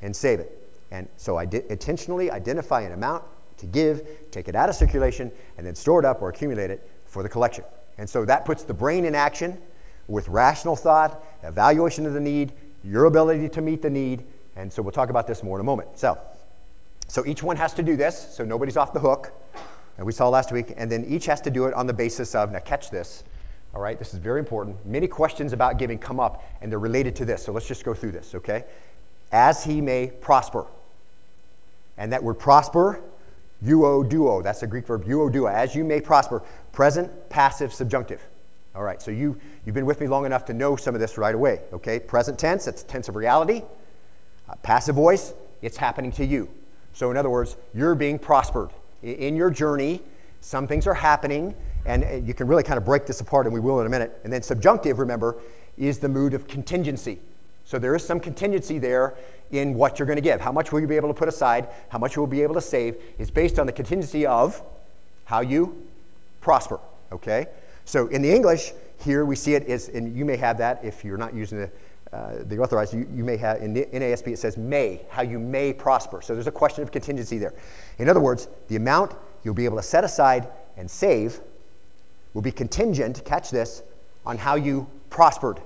and 0.02 0.16
save 0.16 0.40
it. 0.40 0.52
And 0.92 1.08
so 1.18 1.38
I 1.38 1.44
intentionally 1.44 2.30
identify 2.30 2.82
an 2.82 2.92
amount 2.92 3.24
to 3.58 3.66
give, 3.66 4.08
take 4.30 4.48
it 4.48 4.56
out 4.56 4.70
of 4.70 4.76
circulation, 4.76 5.32
and 5.58 5.66
then 5.66 5.74
store 5.74 6.00
it 6.00 6.06
up 6.06 6.22
or 6.22 6.30
accumulate 6.30 6.70
it 6.70 6.88
for 7.06 7.24
the 7.24 7.30
collection. 7.30 7.64
And 7.98 8.08
so 8.08 8.26
that 8.26 8.46
puts 8.46 8.64
the 8.64 8.74
brain 8.74 9.06
in 9.06 9.16
action 9.16 9.58
with 10.08 10.28
rational 10.28 10.76
thought, 10.76 11.24
evaluation 11.42 12.06
of 12.06 12.14
the 12.14 12.20
need, 12.20 12.52
your 12.84 13.06
ability 13.06 13.50
to 13.50 13.62
meet 13.62 13.82
the 13.82 13.90
need. 13.90 14.24
And 14.56 14.72
so 14.72 14.82
we'll 14.82 14.92
talk 14.92 15.10
about 15.10 15.28
this 15.28 15.44
more 15.44 15.58
in 15.58 15.62
a 15.62 15.66
moment. 15.66 16.00
So, 16.00 16.18
so 17.08 17.26
each 17.26 17.44
one 17.44 17.58
has 17.58 17.74
to 17.74 17.84
do 17.84 17.96
this, 17.96 18.34
so 18.36 18.46
nobody's 18.46 18.78
off 18.78 18.94
the 18.94 19.00
hook. 19.00 19.32
And 19.98 20.06
we 20.06 20.12
saw 20.12 20.30
last 20.30 20.52
week. 20.52 20.74
And 20.76 20.92
then 20.92 21.06
each 21.06 21.26
has 21.26 21.42
to 21.42 21.52
do 21.52 21.66
it 21.66 21.74
on 21.74 21.88
the 21.88 21.94
basis 21.94 22.36
of, 22.36 22.52
now 22.52 22.60
catch 22.60 22.90
this, 22.90 23.24
all 23.74 23.82
right, 23.82 24.00
this 24.00 24.14
is 24.14 24.20
very 24.20 24.40
important. 24.40 24.86
Many 24.86 25.08
questions 25.08 25.52
about 25.52 25.78
giving 25.78 26.00
come 26.00 26.20
up, 26.20 26.44
and 26.62 26.72
they're 26.72 26.80
related 26.80 27.16
to 27.18 27.26
this. 27.26 27.44
So 27.44 27.52
let's 27.52 27.68
just 27.68 27.84
go 27.84 27.94
through 27.94 28.12
this, 28.12 28.34
okay? 28.34 28.64
As 29.32 29.66
he 29.66 29.82
may 29.82 30.08
prosper. 30.08 30.66
And 31.98 32.14
that 32.14 32.24
word 32.24 32.36
prosper, 32.36 33.02
euodoo, 33.64 34.44
that's 34.44 34.62
the 34.62 34.68
Greek 34.68 34.88
verb 34.88 35.06
euodoo, 35.06 35.52
as 35.52 35.76
you 35.76 35.84
may 35.84 36.00
prosper, 36.00 36.42
present, 36.72 37.30
passive, 37.30 37.74
subjunctive. 37.74 38.22
All 38.74 38.84
right, 38.84 39.02
so 39.02 39.12
you, 39.12 39.40
you've 39.66 39.76
been 39.76 39.86
with 39.86 40.00
me 40.00 40.08
long 40.08 40.26
enough 40.26 40.46
to 40.46 40.54
know 40.54 40.78
some 40.78 40.96
of 40.96 41.02
this 41.02 41.18
right 41.18 41.36
away, 41.36 41.62
okay? 41.74 42.00
Present 42.00 42.40
tense, 42.40 42.66
that's 42.66 42.84
tense 42.84 43.10
of 43.10 43.16
reality. 43.16 43.64
Uh, 44.48 44.56
passive 44.64 44.96
voice, 44.96 45.34
it's 45.62 45.78
happening 45.78 46.12
to 46.14 46.26
you. 46.26 46.50
So, 46.94 47.12
in 47.12 47.18
other 47.18 47.30
words, 47.30 47.56
you're 47.74 47.96
being 47.96 48.20
prospered. 48.20 48.70
In 49.02 49.36
your 49.36 49.50
journey, 49.50 50.02
some 50.42 50.68
things 50.68 50.88
are 50.88 50.94
happening, 50.94 51.56
and 51.86 52.28
you 52.28 52.34
can 52.34 52.48
really 52.48 52.64
kind 52.64 52.78
of 52.78 52.86
break 52.86 53.06
this 53.06 53.20
apart, 53.22 53.46
and 53.46 53.54
we 53.54 53.60
will 53.60 53.80
in 53.80 53.88
a 53.88 53.90
minute. 53.90 54.20
And 54.24 54.32
then 54.32 54.42
subjunctive, 54.42 55.00
remember, 55.00 55.36
is 55.78 56.00
the 56.00 56.10
mood 56.10 56.34
of 56.34 56.48
contingency. 56.48 57.20
So 57.66 57.80
there 57.80 57.96
is 57.96 58.06
some 58.06 58.20
contingency 58.20 58.78
there 58.78 59.16
in 59.52 59.74
what 59.74 59.98
you're 59.98 60.06
going 60.06 60.18
to 60.18 60.22
give. 60.22 60.42
How 60.42 60.52
much 60.52 60.72
will 60.72 60.80
you 60.80 60.88
be 60.88 60.96
able 60.96 61.10
to 61.10 61.14
put 61.14 61.28
aside? 61.28 61.68
How 61.90 61.98
much 61.98 62.16
you 62.16 62.22
will 62.22 62.28
be 62.28 62.44
able 62.44 62.56
to 62.56 62.62
save 62.62 62.96
is 63.18 63.32
based 63.32 63.58
on 63.60 63.66
the 63.66 63.72
contingency 63.72 64.26
of 64.26 64.62
how 65.26 65.42
you 65.42 65.88
prosper. 66.42 66.80
Okay? 67.12 67.48
So 67.86 68.08
in 68.08 68.22
the 68.22 68.32
English, 68.32 68.74
here 69.04 69.26
we 69.26 69.36
see 69.36 69.56
it 69.56 69.64
is, 69.64 69.90
and 69.90 70.16
you 70.16 70.26
may 70.26 70.38
have 70.38 70.60
that 70.60 70.84
if 70.84 71.04
you're 71.04 71.18
not 71.18 71.34
using 71.34 71.60
the, 71.60 71.72
uh, 72.14 72.36
the 72.44 72.58
authorized, 72.60 72.94
you, 72.94 73.08
you 73.14 73.24
may 73.24 73.38
have, 73.38 73.62
in 73.62 73.74
NASB 73.74 74.28
it 74.28 74.40
says 74.40 74.58
may, 74.58 75.02
how 75.10 75.22
you 75.22 75.40
may 75.40 75.74
prosper. 75.74 76.22
So 76.22 76.34
there's 76.34 76.48
a 76.48 76.52
question 76.52 76.84
of 76.84 76.92
contingency 76.92 77.38
there. 77.38 77.54
In 77.98 78.10
other 78.10 78.20
words, 78.20 78.48
the 78.68 78.76
amount 78.76 79.16
you'll 79.44 79.54
be 79.54 79.66
able 79.66 79.78
to 79.78 79.84
set 79.84 80.04
aside 80.04 80.48
and 80.78 80.90
save 80.90 81.40
will 82.34 82.42
be 82.42 82.52
contingent, 82.52 83.24
catch 83.26 83.50
this, 83.50 83.82
on 84.26 84.38
how 84.38 84.56
you 84.56 84.88
prospered. 85.10 85.60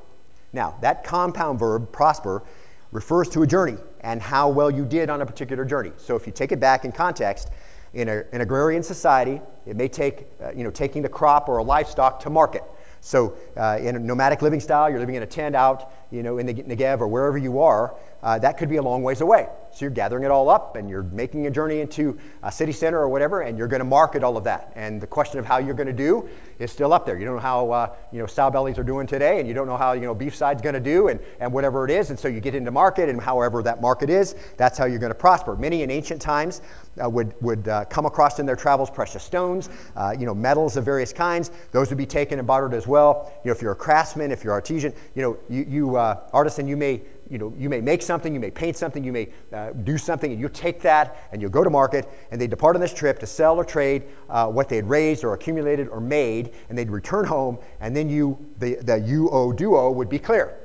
Now, 0.53 0.75
that 0.81 1.03
compound 1.03 1.59
verb, 1.59 1.91
prosper, 1.91 2.43
refers 2.91 3.29
to 3.29 3.43
a 3.43 3.47
journey 3.47 3.77
and 4.01 4.21
how 4.21 4.49
well 4.49 4.71
you 4.71 4.85
did 4.85 5.09
on 5.09 5.21
a 5.21 5.25
particular 5.25 5.65
journey. 5.65 5.91
So 5.97 6.15
if 6.15 6.25
you 6.25 6.33
take 6.33 6.51
it 6.51 6.59
back 6.59 6.85
in 6.85 6.91
context, 6.91 7.49
in 7.93 8.07
a, 8.07 8.23
an 8.31 8.41
agrarian 8.41 8.83
society, 8.83 9.41
it 9.65 9.75
may 9.75 9.87
take, 9.87 10.27
uh, 10.41 10.51
you 10.51 10.63
know, 10.63 10.71
taking 10.71 11.01
the 11.01 11.09
crop 11.09 11.49
or 11.49 11.57
a 11.57 11.63
livestock 11.63 12.19
to 12.21 12.29
market. 12.29 12.63
So 13.01 13.35
uh, 13.55 13.79
in 13.81 13.95
a 13.95 13.99
nomadic 13.99 14.41
living 14.41 14.59
style, 14.59 14.89
you're 14.89 14.99
living 14.99 15.15
in 15.15 15.23
a 15.23 15.27
tent 15.27 15.55
out, 15.55 15.91
you 16.11 16.23
know, 16.23 16.37
in 16.37 16.45
the 16.45 16.53
Negev 16.53 16.99
or 16.99 17.07
wherever 17.07 17.37
you 17.37 17.59
are, 17.59 17.95
uh, 18.21 18.39
that 18.39 18.57
could 18.57 18.69
be 18.69 18.77
a 18.77 18.81
long 18.81 19.03
ways 19.03 19.21
away. 19.21 19.47
So 19.71 19.85
you're 19.85 19.91
gathering 19.91 20.23
it 20.23 20.31
all 20.31 20.49
up 20.49 20.75
and 20.75 20.89
you're 20.89 21.03
making 21.03 21.45
a 21.47 21.51
journey 21.51 21.79
into 21.79 22.17
a 22.41 22.51
city 22.51 22.71
center 22.71 22.99
or 22.99 23.07
whatever, 23.07 23.41
and 23.41 23.57
you're 23.57 23.67
going 23.67 23.79
to 23.79 23.85
market 23.85 24.23
all 24.23 24.35
of 24.35 24.43
that. 24.45 24.71
And 24.75 24.99
the 24.99 25.07
question 25.07 25.39
of 25.39 25.45
how 25.45 25.57
you're 25.57 25.75
going 25.75 25.87
to 25.87 25.93
do 25.93 26.27
is 26.57 26.71
still 26.71 26.91
up 26.91 27.05
there. 27.05 27.17
You 27.17 27.25
don't 27.25 27.35
know 27.35 27.41
how 27.41 27.71
uh, 27.71 27.95
you 28.11 28.19
know 28.19 28.25
sow 28.25 28.49
bellies 28.49 28.77
are 28.77 28.83
doing 28.83 29.07
today, 29.07 29.39
and 29.39 29.47
you 29.47 29.53
don't 29.53 29.67
know 29.67 29.77
how 29.77 29.93
you 29.93 30.01
know 30.01 30.15
beef 30.15 30.35
side's 30.35 30.61
going 30.61 30.73
to 30.73 30.79
do, 30.79 31.07
and, 31.07 31.19
and 31.39 31.53
whatever 31.53 31.85
it 31.85 31.91
is. 31.91 32.09
And 32.09 32.19
so 32.19 32.27
you 32.27 32.39
get 32.39 32.55
into 32.55 32.71
market, 32.71 33.09
and 33.09 33.21
however 33.21 33.63
that 33.63 33.81
market 33.81 34.09
is, 34.09 34.35
that's 34.57 34.77
how 34.77 34.85
you're 34.85 34.99
going 34.99 35.11
to 35.11 35.15
prosper. 35.15 35.55
Many 35.55 35.83
in 35.83 35.91
ancient 35.91 36.21
times 36.21 36.61
uh, 37.01 37.09
would 37.09 37.33
would 37.41 37.67
uh, 37.67 37.85
come 37.85 38.05
across 38.05 38.39
in 38.39 38.45
their 38.45 38.55
travels 38.55 38.89
precious 38.89 39.23
stones, 39.23 39.69
uh, 39.95 40.13
you 40.17 40.25
know, 40.25 40.35
metals 40.35 40.77
of 40.77 40.83
various 40.83 41.13
kinds. 41.13 41.51
Those 41.71 41.89
would 41.89 41.97
be 41.97 42.05
taken 42.05 42.39
and 42.39 42.47
bartered 42.47 42.73
as 42.73 42.87
well. 42.87 43.31
You 43.43 43.49
know, 43.49 43.55
if 43.55 43.61
you're 43.61 43.71
a 43.71 43.75
craftsman, 43.75 44.31
if 44.31 44.43
you're 44.43 44.53
artisan, 44.53 44.93
you 45.15 45.21
know, 45.21 45.37
you, 45.49 45.65
you 45.69 45.95
uh, 45.95 46.19
artisan, 46.33 46.67
you 46.67 46.75
may 46.75 47.01
you 47.29 47.37
know, 47.37 47.53
you 47.57 47.69
may 47.69 47.79
make 47.79 48.01
something, 48.01 48.33
you 48.33 48.39
may 48.39 48.49
paint 48.49 48.75
something, 48.75 49.03
you 49.03 49.11
may 49.11 49.29
uh, 49.53 49.71
do 49.71 49.97
something, 49.97 50.31
and 50.31 50.41
you 50.41 50.49
take 50.49 50.81
that 50.81 51.27
and 51.31 51.41
you 51.41 51.49
go 51.49 51.63
to 51.63 51.69
market, 51.69 52.09
and 52.31 52.41
they 52.41 52.47
depart 52.47 52.75
on 52.75 52.81
this 52.81 52.93
trip 52.93 53.19
to 53.19 53.27
sell 53.27 53.57
or 53.57 53.63
trade 53.63 54.03
uh, 54.29 54.47
what 54.47 54.67
they 54.67 54.77
had 54.77 54.89
raised 54.89 55.23
or 55.23 55.33
accumulated 55.33 55.87
or 55.89 55.99
made, 55.99 56.51
and 56.69 56.77
they'd 56.77 56.89
return 56.89 57.25
home, 57.25 57.59
and 57.79 57.95
then 57.95 58.09
you, 58.09 58.37
the, 58.57 58.75
the 58.75 58.93
euodoo 58.93 59.93
would 59.93 60.09
be 60.09 60.19
clear 60.19 60.57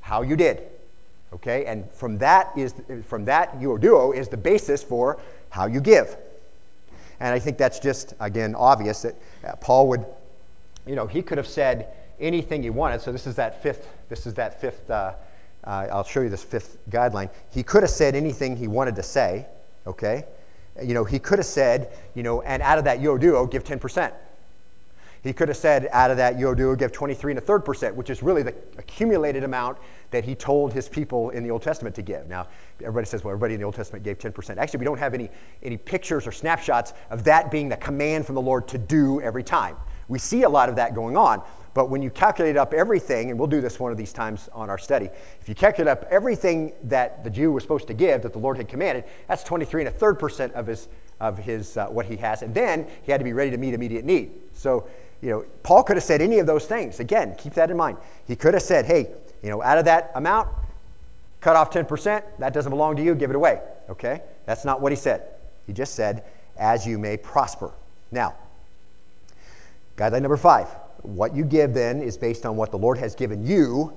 how 0.00 0.22
you 0.22 0.36
did. 0.36 0.62
Okay, 1.34 1.64
and 1.64 1.90
from 1.90 2.18
that 2.18 2.52
is 2.56 2.74
from 3.06 3.24
that 3.24 3.58
euodoo 3.58 4.14
is 4.14 4.28
the 4.28 4.36
basis 4.36 4.82
for 4.82 5.18
how 5.48 5.64
you 5.64 5.80
give. 5.80 6.16
And 7.20 7.32
I 7.32 7.38
think 7.38 7.56
that's 7.56 7.78
just 7.78 8.12
again 8.20 8.54
obvious 8.54 9.02
that 9.02 9.14
uh, 9.46 9.56
Paul 9.56 9.88
would, 9.88 10.04
you 10.86 10.94
know, 10.94 11.06
he 11.06 11.22
could 11.22 11.38
have 11.38 11.46
said 11.46 11.88
anything 12.20 12.62
he 12.62 12.68
wanted. 12.68 13.00
So 13.00 13.12
this 13.12 13.26
is 13.26 13.36
that 13.36 13.62
fifth. 13.62 13.88
This 14.10 14.26
is 14.26 14.34
that 14.34 14.60
fifth. 14.60 14.90
Uh, 15.64 15.86
I'll 15.92 16.04
show 16.04 16.20
you 16.20 16.28
this 16.28 16.42
fifth 16.42 16.78
guideline. 16.90 17.30
He 17.50 17.62
could 17.62 17.82
have 17.82 17.90
said 17.90 18.14
anything 18.14 18.56
he 18.56 18.68
wanted 18.68 18.96
to 18.96 19.02
say, 19.02 19.46
okay? 19.86 20.24
You 20.82 20.94
know, 20.94 21.04
he 21.04 21.18
could 21.18 21.38
have 21.38 21.46
said, 21.46 21.92
you 22.14 22.22
know, 22.22 22.42
and 22.42 22.62
out 22.62 22.78
of 22.78 22.84
that 22.84 23.00
euodoo, 23.00 23.50
give 23.50 23.62
10%. 23.62 24.12
He 25.22 25.32
could 25.32 25.48
have 25.48 25.56
said, 25.56 25.88
out 25.92 26.10
of 26.10 26.16
that 26.16 26.36
euodoo, 26.36 26.76
give 26.76 26.90
23 26.90 27.32
and 27.32 27.38
a 27.38 27.40
third 27.40 27.64
percent, 27.64 27.94
which 27.94 28.10
is 28.10 28.24
really 28.24 28.42
the 28.42 28.54
accumulated 28.76 29.44
amount 29.44 29.78
that 30.10 30.24
he 30.24 30.34
told 30.34 30.72
his 30.72 30.88
people 30.88 31.30
in 31.30 31.44
the 31.44 31.50
Old 31.50 31.62
Testament 31.62 31.94
to 31.94 32.02
give. 32.02 32.28
Now, 32.28 32.48
everybody 32.80 33.06
says, 33.06 33.22
well, 33.22 33.30
everybody 33.30 33.54
in 33.54 33.60
the 33.60 33.64
Old 33.64 33.76
Testament 33.76 34.04
gave 34.04 34.18
10%. 34.18 34.56
Actually, 34.56 34.78
we 34.78 34.84
don't 34.84 34.98
have 34.98 35.14
any, 35.14 35.30
any 35.62 35.76
pictures 35.76 36.26
or 36.26 36.32
snapshots 36.32 36.92
of 37.08 37.22
that 37.24 37.52
being 37.52 37.68
the 37.68 37.76
command 37.76 38.26
from 38.26 38.34
the 38.34 38.40
Lord 38.40 38.66
to 38.68 38.78
do 38.78 39.20
every 39.20 39.44
time. 39.44 39.76
We 40.08 40.18
see 40.18 40.42
a 40.42 40.48
lot 40.48 40.68
of 40.68 40.76
that 40.76 40.94
going 40.94 41.16
on, 41.16 41.42
but 41.74 41.88
when 41.88 42.02
you 42.02 42.10
calculate 42.10 42.56
up 42.56 42.74
everything, 42.74 43.30
and 43.30 43.38
we'll 43.38 43.48
do 43.48 43.60
this 43.60 43.80
one 43.80 43.92
of 43.92 43.98
these 43.98 44.12
times 44.12 44.48
on 44.52 44.68
our 44.68 44.78
study, 44.78 45.08
if 45.40 45.48
you 45.48 45.54
calculate 45.54 45.88
up 45.88 46.04
everything 46.10 46.72
that 46.84 47.24
the 47.24 47.30
Jew 47.30 47.52
was 47.52 47.62
supposed 47.62 47.86
to 47.88 47.94
give 47.94 48.22
that 48.22 48.32
the 48.32 48.38
Lord 48.38 48.58
had 48.58 48.68
commanded, 48.68 49.04
that's 49.26 49.42
23 49.42 49.82
and 49.82 49.88
a 49.88 49.92
third 49.92 50.18
percent 50.18 50.52
of 50.54 50.66
his 50.66 50.88
of 51.22 51.38
his 51.38 51.76
uh, 51.76 51.86
what 51.86 52.06
he 52.06 52.16
has, 52.16 52.42
and 52.42 52.52
then 52.52 52.86
he 53.04 53.12
had 53.12 53.18
to 53.18 53.24
be 53.24 53.32
ready 53.32 53.50
to 53.52 53.56
meet 53.56 53.74
immediate 53.74 54.04
need. 54.04 54.32
So, 54.54 54.88
you 55.22 55.30
know, 55.30 55.44
Paul 55.62 55.84
could 55.84 55.96
have 55.96 56.02
said 56.02 56.20
any 56.20 56.40
of 56.40 56.46
those 56.46 56.66
things. 56.66 56.98
Again, 56.98 57.36
keep 57.38 57.54
that 57.54 57.70
in 57.70 57.76
mind. 57.76 57.96
He 58.26 58.34
could 58.34 58.54
have 58.54 58.62
said, 58.62 58.86
"Hey, 58.86 59.08
you 59.40 59.48
know, 59.48 59.62
out 59.62 59.78
of 59.78 59.84
that 59.84 60.10
amount, 60.16 60.48
cut 61.40 61.54
off 61.54 61.70
10%. 61.70 62.24
That 62.40 62.52
doesn't 62.52 62.70
belong 62.70 62.96
to 62.96 63.02
you. 63.02 63.14
Give 63.14 63.30
it 63.30 63.36
away." 63.36 63.60
Okay, 63.88 64.22
that's 64.46 64.64
not 64.64 64.80
what 64.80 64.90
he 64.90 64.96
said. 64.96 65.22
He 65.66 65.72
just 65.72 65.94
said, 65.94 66.24
"As 66.56 66.86
you 66.86 66.98
may 66.98 67.16
prosper." 67.16 67.70
Now, 68.10 68.34
guideline 69.96 70.22
number 70.22 70.36
five 70.36 70.68
what 71.02 71.34
you 71.34 71.44
give 71.44 71.74
then 71.74 72.00
is 72.00 72.16
based 72.16 72.46
on 72.46 72.56
what 72.56 72.70
the 72.70 72.78
Lord 72.78 72.98
has 72.98 73.14
given 73.14 73.44
you, 73.44 73.92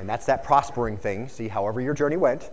and 0.00 0.08
that's 0.08 0.26
that 0.26 0.42
prospering 0.42 0.96
thing. 0.96 1.28
See, 1.28 1.48
however 1.48 1.80
your 1.80 1.94
journey 1.94 2.16
went. 2.16 2.50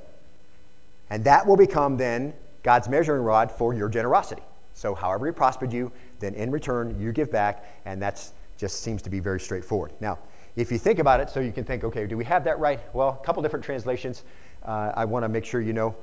And 1.09 1.23
that 1.25 1.45
will 1.47 1.57
become 1.57 1.97
then 1.97 2.33
God's 2.63 2.89
measuring 2.89 3.23
rod 3.23 3.51
for 3.51 3.73
your 3.73 3.89
generosity. 3.89 4.41
So, 4.73 4.95
however 4.95 5.27
He 5.27 5.31
prospered 5.31 5.71
you, 5.71 5.91
then 6.19 6.33
in 6.33 6.51
return, 6.51 6.99
you 6.99 7.11
give 7.11 7.31
back, 7.31 7.65
and 7.85 8.01
that 8.01 8.31
just 8.57 8.81
seems 8.81 9.01
to 9.03 9.09
be 9.09 9.19
very 9.19 9.39
straightforward. 9.39 9.91
Now, 9.99 10.19
if 10.55 10.71
you 10.71 10.77
think 10.77 10.99
about 10.99 11.19
it, 11.19 11.29
so 11.29 11.39
you 11.39 11.51
can 11.51 11.63
think, 11.63 11.83
okay, 11.83 12.07
do 12.07 12.17
we 12.17 12.25
have 12.25 12.43
that 12.45 12.59
right? 12.59 12.79
Well, 12.93 13.19
a 13.21 13.25
couple 13.25 13.41
different 13.43 13.65
translations. 13.65 14.23
Uh, 14.63 14.91
I 14.95 15.05
want 15.05 15.23
to 15.23 15.29
make 15.29 15.45
sure 15.45 15.61
you 15.61 15.73
know. 15.73 15.95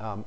Um, 0.00 0.24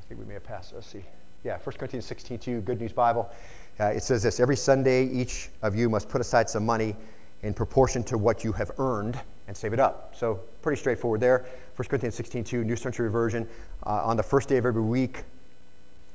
I 0.00 0.04
think 0.08 0.20
we 0.20 0.26
may 0.26 0.34
have 0.34 0.44
passed. 0.44 0.72
Let's 0.72 0.86
see. 0.86 1.04
Yeah, 1.44 1.58
1 1.58 1.76
Corinthians 1.76 2.06
16 2.06 2.38
2, 2.38 2.60
Good 2.62 2.80
News 2.80 2.92
Bible. 2.92 3.30
Uh, 3.80 3.86
it 3.86 4.02
says 4.02 4.22
this 4.22 4.40
Every 4.40 4.56
Sunday, 4.56 5.06
each 5.06 5.50
of 5.62 5.76
you 5.76 5.88
must 5.88 6.08
put 6.08 6.20
aside 6.20 6.50
some 6.50 6.66
money 6.66 6.96
in 7.42 7.54
proportion 7.54 8.02
to 8.04 8.18
what 8.18 8.42
you 8.42 8.52
have 8.52 8.72
earned 8.78 9.20
and 9.46 9.56
save 9.56 9.72
it 9.72 9.80
up. 9.80 10.14
So, 10.16 10.40
pretty 10.62 10.80
straightforward 10.80 11.20
there. 11.20 11.46
1 11.76 11.88
Corinthians 11.88 12.14
16 12.16 12.44
2, 12.44 12.64
New 12.64 12.76
Century 12.76 13.10
Version. 13.10 13.48
Uh, 13.86 14.02
on 14.04 14.16
the 14.16 14.22
first 14.22 14.48
day 14.48 14.56
of 14.56 14.66
every 14.66 14.82
week, 14.82 15.24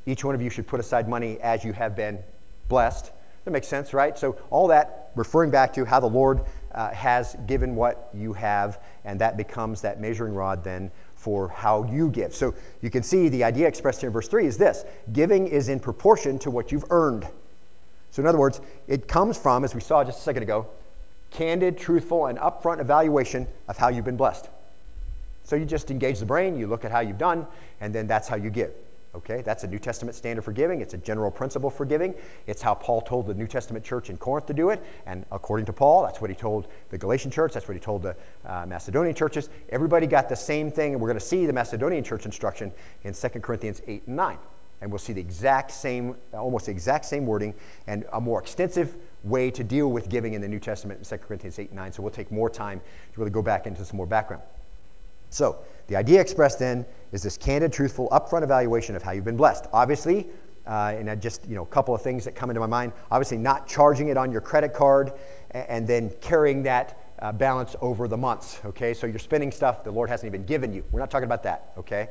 each 0.06 0.26
one 0.26 0.36
of 0.36 0.42
you 0.42 0.50
should 0.50 0.68
put 0.68 0.80
aside 0.80 1.08
money 1.08 1.40
as 1.40 1.64
you 1.64 1.74
have 1.74 1.96
been 1.96 2.20
blessed. 2.68 3.12
That 3.46 3.52
makes 3.52 3.68
sense, 3.68 3.94
right? 3.94 4.18
So, 4.18 4.38
all 4.50 4.68
that 4.68 5.12
referring 5.16 5.50
back 5.50 5.74
to 5.74 5.86
how 5.86 6.00
the 6.00 6.08
Lord 6.08 6.42
uh, 6.74 6.92
has 6.92 7.38
given 7.48 7.76
what 7.76 8.10
you 8.14 8.34
have, 8.34 8.82
and 9.06 9.20
that 9.22 9.38
becomes 9.38 9.82
that 9.82 10.02
measuring 10.02 10.34
rod 10.34 10.64
then 10.64 10.92
for 11.16 11.48
how 11.48 11.86
you 11.86 12.10
give. 12.10 12.36
So, 12.36 12.54
you 12.82 12.90
can 12.90 13.04
see 13.04 13.30
the 13.30 13.46
idea 13.46 13.70
expressed 13.70 14.02
here 14.02 14.10
in 14.10 14.14
verse 14.14 14.28
3 14.28 14.46
is 14.48 14.58
this 14.58 14.84
giving 15.14 15.48
is 15.48 15.70
in 15.70 15.80
proportion 15.80 16.38
to 16.40 16.52
what 16.52 16.70
you've 16.70 16.86
earned. 16.90 17.28
So, 18.14 18.22
in 18.22 18.28
other 18.28 18.38
words, 18.38 18.62
it 18.88 19.08
comes 19.08 19.40
from, 19.40 19.64
as 19.64 19.74
we 19.74 19.82
saw 19.82 20.04
just 20.04 20.20
a 20.20 20.22
second 20.22 20.44
ago, 20.44 20.68
candid, 21.32 21.80
truthful, 21.80 22.28
and 22.28 22.38
upfront 22.38 22.80
evaluation 22.80 23.48
of 23.68 23.78
how 23.78 23.88
you've 23.88 24.06
been 24.06 24.18
blessed. 24.18 24.50
So, 25.44 25.56
you 25.56 25.66
just 25.66 25.90
engage 25.90 26.20
the 26.20 26.26
brain, 26.28 26.56
you 26.56 26.68
look 26.68 26.86
at 26.86 26.92
how 26.92 27.00
you've 27.00 27.18
done, 27.18 27.48
and 27.82 27.94
then 27.94 28.06
that's 28.06 28.28
how 28.28 28.36
you 28.36 28.52
give. 28.52 28.72
Okay, 29.16 29.42
that's 29.42 29.64
a 29.64 29.68
New 29.68 29.80
Testament 29.80 30.16
standard 30.16 30.44
for 30.44 30.52
giving. 30.52 30.80
It's 30.80 30.94
a 30.94 30.98
general 31.00 31.32
principle 31.32 31.72
for 31.72 31.86
giving. 31.86 32.14
It's 32.46 32.62
how 32.62 32.76
Paul 32.76 33.02
told 33.02 33.26
the 33.26 33.34
New 33.34 33.48
Testament 33.48 33.84
church 33.84 34.12
in 34.12 34.18
Corinth 34.18 34.46
to 34.46 34.54
do 34.54 34.70
it. 34.70 34.84
And 35.08 35.26
according 35.32 35.66
to 35.68 35.74
Paul, 35.74 36.04
that's 36.04 36.22
what 36.22 36.30
he 36.30 36.36
told 36.36 36.68
the 36.90 37.00
Galatian 37.00 37.32
church. 37.32 37.54
That's 37.54 37.68
what 37.68 37.74
he 37.74 37.80
told 37.80 38.04
the 38.04 38.16
uh, 38.46 38.68
Macedonian 38.68 39.16
churches. 39.16 39.50
Everybody 39.70 40.06
got 40.06 40.30
the 40.30 40.36
same 40.36 40.72
thing. 40.72 40.94
And 40.94 41.02
we're 41.02 41.10
going 41.10 41.20
to 41.20 41.26
see 41.26 41.48
the 41.48 41.54
Macedonian 41.54 42.04
church 42.04 42.26
instruction 42.26 42.72
in 43.04 43.14
2 43.14 43.30
Corinthians 43.40 43.82
8 43.88 44.04
and 44.06 44.16
9. 44.16 44.38
And 44.84 44.92
we'll 44.92 45.00
see 45.00 45.14
the 45.14 45.22
exact 45.22 45.72
same, 45.72 46.18
almost 46.34 46.66
the 46.66 46.72
exact 46.72 47.06
same 47.06 47.26
wording 47.26 47.54
and 47.88 48.06
a 48.12 48.20
more 48.20 48.42
extensive 48.42 48.98
way 49.24 49.50
to 49.50 49.64
deal 49.64 49.90
with 49.90 50.10
giving 50.10 50.34
in 50.34 50.42
the 50.42 50.48
New 50.48 50.60
Testament 50.60 51.00
in 51.00 51.06
2 51.06 51.24
Corinthians 51.24 51.58
8 51.58 51.70
and 51.70 51.78
9. 51.78 51.94
So 51.94 52.04
we'll 52.04 52.12
take 52.12 52.32
more 52.32 52.50
time 52.50 52.80
to 52.80 53.20
really 53.20 53.32
go 53.32 53.42
back 53.42 53.66
into 53.66 53.86
some 53.86 53.96
more 53.96 54.06
background. 54.06 54.44
So, 55.30 55.60
the 55.88 55.96
idea 55.96 56.22
expressed 56.22 56.60
then 56.60 56.86
is 57.12 57.24
this 57.24 57.38
candid, 57.38 57.74
truthful, 57.74 58.08
upfront 58.10 58.44
evaluation 58.44 58.96
of 58.96 59.04
how 59.04 59.12
you've 59.12 59.26
been 59.26 59.38
blessed. 59.38 59.66
Obviously, 59.74 60.28
uh, 60.68 60.94
and 60.98 61.10
I 61.10 61.16
just, 61.16 61.48
you 61.48 61.56
know, 61.56 61.64
a 61.64 61.68
couple 61.68 61.96
of 61.96 62.02
things 62.02 62.26
that 62.26 62.36
come 62.36 62.50
into 62.50 62.60
my 62.60 62.68
mind. 62.68 62.94
Obviously, 63.10 63.38
not 63.38 63.68
charging 63.68 64.10
it 64.10 64.18
on 64.18 64.32
your 64.32 64.42
credit 64.42 64.74
card 64.74 65.14
and, 65.52 65.70
and 65.70 65.88
then 65.88 66.12
carrying 66.22 66.64
that 66.64 67.00
uh, 67.20 67.32
balance 67.32 67.76
over 67.82 68.08
the 68.08 68.18
months, 68.18 68.60
okay? 68.66 68.94
So 68.94 69.08
you're 69.08 69.20
spending 69.20 69.52
stuff 69.52 69.84
the 69.84 69.92
Lord 69.92 70.10
hasn't 70.10 70.28
even 70.28 70.46
given 70.46 70.74
you. 70.74 70.84
We're 70.92 71.00
not 71.00 71.10
talking 71.10 71.26
about 71.26 71.44
that, 71.44 71.72
okay? 71.78 72.10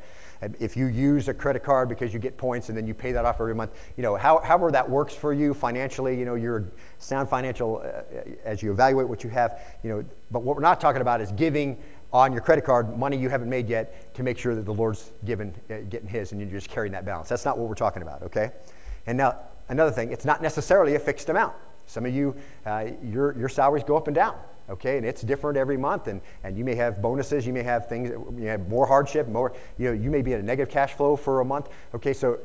If 0.59 0.77
you 0.77 0.87
use 0.87 1.27
a 1.27 1.33
credit 1.33 1.63
card 1.63 1.89
because 1.89 2.13
you 2.13 2.19
get 2.19 2.37
points 2.37 2.69
and 2.69 2.77
then 2.77 2.87
you 2.87 2.93
pay 2.93 3.11
that 3.11 3.25
off 3.25 3.39
every 3.39 3.55
month, 3.55 3.71
you 3.97 4.03
know, 4.03 4.15
how, 4.15 4.39
however 4.39 4.71
that 4.71 4.89
works 4.89 5.13
for 5.13 5.33
you 5.33 5.53
financially, 5.53 6.17
you 6.17 6.25
know, 6.25 6.35
you're 6.35 6.65
sound 6.99 7.29
financial 7.29 7.81
uh, 7.83 8.01
as 8.43 8.61
you 8.61 8.71
evaluate 8.71 9.07
what 9.07 9.23
you 9.23 9.29
have, 9.29 9.59
you 9.83 9.89
know, 9.89 10.05
but 10.31 10.43
what 10.43 10.55
we're 10.55 10.61
not 10.61 10.79
talking 10.79 11.01
about 11.01 11.21
is 11.21 11.31
giving 11.31 11.77
on 12.11 12.31
your 12.31 12.41
credit 12.41 12.63
card 12.63 12.97
money 12.97 13.17
you 13.17 13.27
haven't 13.27 13.49
made 13.49 13.67
yet 13.67 14.13
to 14.13 14.23
make 14.23 14.37
sure 14.37 14.53
that 14.53 14.65
the 14.65 14.73
Lord's 14.73 15.11
given, 15.25 15.53
uh, 15.69 15.79
getting 15.89 16.07
His 16.07 16.31
and 16.31 16.39
you're 16.39 16.49
just 16.49 16.69
carrying 16.69 16.93
that 16.93 17.05
balance. 17.05 17.27
That's 17.27 17.45
not 17.45 17.57
what 17.57 17.67
we're 17.67 17.75
talking 17.75 18.03
about, 18.03 18.21
okay? 18.23 18.51
And 19.07 19.17
now, 19.17 19.39
another 19.69 19.91
thing, 19.91 20.11
it's 20.11 20.25
not 20.25 20.41
necessarily 20.41 20.95
a 20.95 20.99
fixed 20.99 21.29
amount. 21.29 21.55
Some 21.85 22.05
of 22.05 22.13
you, 22.13 22.35
uh, 22.65 22.87
your, 23.03 23.37
your 23.37 23.49
salaries 23.49 23.83
go 23.83 23.97
up 23.97 24.07
and 24.07 24.15
down, 24.15 24.35
okay? 24.69 24.97
And 24.97 25.05
it's 25.05 25.21
different 25.21 25.57
every 25.57 25.77
month. 25.77 26.07
And, 26.07 26.21
and 26.43 26.57
you 26.57 26.63
may 26.63 26.75
have 26.75 27.01
bonuses, 27.01 27.45
you 27.45 27.53
may 27.53 27.63
have 27.63 27.87
things, 27.87 28.09
you 28.09 28.47
have 28.47 28.67
more 28.67 28.85
hardship, 28.85 29.27
more, 29.27 29.53
you 29.77 29.87
know, 29.87 29.93
you 29.93 30.09
may 30.09 30.21
be 30.21 30.33
in 30.33 30.39
a 30.39 30.43
negative 30.43 30.71
cash 30.71 30.93
flow 30.93 31.15
for 31.15 31.41
a 31.41 31.45
month, 31.45 31.69
okay? 31.93 32.13
So 32.13 32.39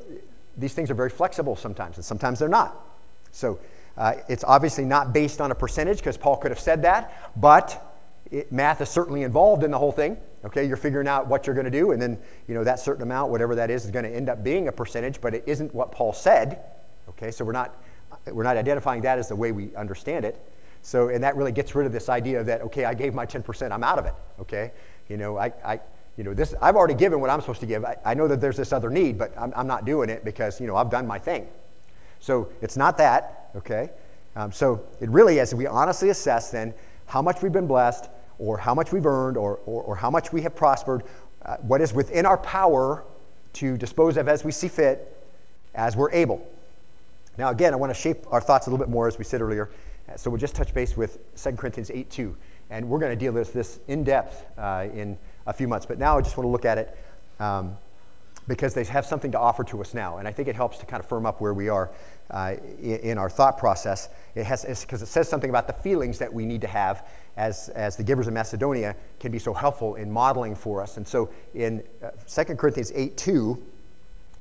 these 0.57 0.75
things 0.75 0.91
are 0.91 0.95
very 0.95 1.11
flexible 1.11 1.57
sometimes, 1.57 1.97
and 1.97 2.05
sometimes 2.05 2.39
they're 2.39 2.49
not. 2.49 2.85
So 3.31 3.61
uh, 3.97 4.15
it's 4.29 4.45
obviously 4.45 4.85
not 4.85 5.13
based 5.13 5.41
on 5.41 5.51
a 5.51 5.55
percentage 5.55 5.99
because 5.99 6.17
Paul 6.17 6.37
could 6.37 6.51
have 6.51 6.61
said 6.61 6.83
that, 6.83 7.33
but 7.37 7.85
it, 8.31 8.53
math 8.53 8.81
is 8.81 8.89
certainly 8.89 9.23
involved 9.23 9.65
in 9.65 9.71
the 9.71 9.79
whole 9.79 9.93
thing. 9.93 10.19
Okay, 10.45 10.65
you're 10.65 10.77
figuring 10.77 11.09
out 11.09 11.27
what 11.27 11.47
you're 11.47 11.55
going 11.55 11.65
to 11.65 11.71
do, 11.71 11.91
and 11.91 12.01
then 12.01 12.17
you 12.47 12.55
know 12.55 12.63
that 12.63 12.79
certain 12.79 13.03
amount, 13.03 13.33
whatever 13.33 13.57
that 13.57 13.71
is, 13.71 13.85
is 13.85 13.91
going 13.91 14.05
to 14.05 14.15
end 14.15 14.29
up 14.29 14.45
being 14.45 14.69
a 14.69 14.73
percentage, 14.73 15.21
but 15.21 15.35
it 15.35 15.43
isn't 15.47 15.75
what 15.75 15.91
Paul 15.91 16.13
said. 16.13 16.61
Okay, 17.09 17.33
so 17.33 17.45
we're 17.45 17.51
not 17.51 17.75
we're 18.31 18.45
not 18.45 18.57
identifying 18.57 19.03
that 19.03 19.19
as 19.19 19.29
the 19.29 19.37
way 19.37 19.51
we 19.51 19.75
understand 19.75 20.25
it. 20.25 20.41
So, 20.89 21.09
and 21.11 21.23
that 21.23 21.37
really 21.37 21.53
gets 21.53 21.75
rid 21.75 21.87
of 21.87 21.93
this 21.93 22.09
idea 22.09 22.43
that 22.45 22.63
okay, 22.63 22.87
I 22.87 22.95
gave 22.95 23.13
my 23.13 23.27
10%, 23.27 23.73
I'm 23.73 23.85
out 23.85 23.99
of 23.99 24.07
it. 24.07 24.15
Okay, 24.41 24.73
you 25.11 25.19
know, 25.19 25.37
I, 25.37 25.53
I 25.63 25.81
you 26.17 26.25
know 26.25 26.33
this 26.33 26.55
I've 26.63 26.77
already 26.77 26.95
given 26.95 27.21
what 27.21 27.29
I'm 27.29 27.43
supposed 27.43 27.61
to 27.61 27.67
give. 27.67 27.85
I, 27.85 27.99
I 28.07 28.15
know 28.15 28.27
that 28.27 28.41
there's 28.41 28.57
this 28.57 28.73
other 28.73 28.89
need, 28.89 29.19
but 29.19 29.37
I'm, 29.37 29.53
I'm, 29.55 29.67
not 29.67 29.85
doing 29.85 30.09
it 30.09 30.25
because 30.25 30.63
you 30.63 30.67
know 30.67 30.77
I've 30.77 30.89
done 30.89 31.07
my 31.07 31.19
thing. 31.19 31.47
So 32.21 32.51
it's 32.63 32.75
not 32.75 32.97
that. 32.97 33.51
Okay, 33.55 33.91
um, 34.35 34.51
so 34.51 34.83
it 34.99 35.11
really, 35.11 35.41
as 35.41 35.55
we 35.55 35.67
honestly 35.67 36.09
assess 36.09 36.51
then 36.53 36.73
how 37.05 37.21
much 37.21 37.43
we've 37.43 37.53
been 37.53 37.67
blessed 37.67 38.09
or 38.39 38.57
how 38.57 38.75
much 38.75 38.91
we've 38.91 39.05
earned 39.05 39.37
or, 39.37 39.61
or, 39.67 39.83
or 39.83 39.97
how 39.97 40.09
much 40.09 40.33
we 40.33 40.41
have 40.41 40.57
prospered, 40.57 41.03
uh, 41.43 41.59
what 41.59 41.83
is 41.83 41.93
within 41.93 42.25
our 42.25 42.39
power 42.39 43.05
to 43.53 43.77
dispose 43.77 44.17
of 44.17 44.27
as 44.27 44.43
we 44.43 44.53
see 44.53 44.69
fit, 44.69 45.15
as 45.75 45.97
we're 45.97 46.13
able. 46.13 46.51
Now, 47.37 47.51
again, 47.51 47.75
I 47.75 47.77
want 47.77 47.91
to 47.95 48.01
shape 48.01 48.25
our 48.31 48.41
thoughts 48.41 48.67
a 48.67 48.71
little 48.71 48.83
bit 48.83 48.91
more 48.91 49.07
as 49.07 49.19
we 49.19 49.25
said 49.25 49.43
earlier. 49.43 49.69
So 50.17 50.31
we'll 50.31 50.41
just 50.41 50.55
touch 50.55 50.73
base 50.73 50.97
with 50.97 51.19
2 51.37 51.53
Corinthians 51.53 51.91
8 51.91 52.11
2. 52.11 52.37
And 52.71 52.89
we're 52.89 52.99
going 52.99 53.13
to 53.13 53.17
deal 53.17 53.33
with 53.33 53.53
this 53.53 53.81
in 53.89 54.05
depth 54.05 54.45
uh, 54.59 54.89
in 54.93 55.19
a 55.47 55.53
few 55.53 55.69
months. 55.69 55.87
But 55.87 55.99
now 55.99 56.19
I 56.19 56.23
just 56.23 56.37
want 56.37 56.47
to 56.47 56.51
look 56.51 56.65
at 56.65 56.79
it 56.79 56.99
um, 57.41 57.77
because 58.47 58.75
they 58.75 58.85
have 58.85 59.07
something 59.07 59.33
to 59.33 59.39
offer 59.39 59.65
to 59.65 59.81
us 59.81 59.95
now. 59.95 60.19
And 60.19 60.29
I 60.29 60.33
think 60.33 60.49
it 60.49 60.57
helps 60.57 60.79
to 60.79 60.87
kind 60.87 61.01
of 61.01 61.09
firm 61.09 61.27
up 61.27 61.41
where 61.41 61.55
we 61.55 61.69
are 61.69 61.91
uh, 62.31 62.57
in, 62.81 62.99
in, 63.01 63.19
our 63.19 63.31
thought 63.31 63.59
process. 63.59 64.09
It 64.35 64.45
has 64.45 64.65
because 64.83 65.03
it 65.03 65.07
says 65.07 65.29
something 65.29 65.51
about 65.51 65.67
the 65.67 65.73
feelings 65.73 66.19
that 66.19 66.33
we 66.33 66.45
need 66.45 66.61
to 66.63 66.67
have 66.67 67.07
as, 67.37 67.69
as 67.71 67.97
the 67.97 68.03
givers 68.03 68.27
of 68.27 68.35
Macedonia 68.35 68.97
can 69.21 69.33
be 69.33 69.39
so 69.39 69.55
helpful 69.55 69.95
in 69.95 70.11
modeling 70.11 70.55
for 70.55 70.83
us. 70.83 70.97
And 70.97 71.07
so 71.07 71.31
in 71.55 71.83
uh, 72.03 72.11
2 72.27 72.57
Corinthians 72.57 72.93
8 72.95 73.17
2, 73.17 73.63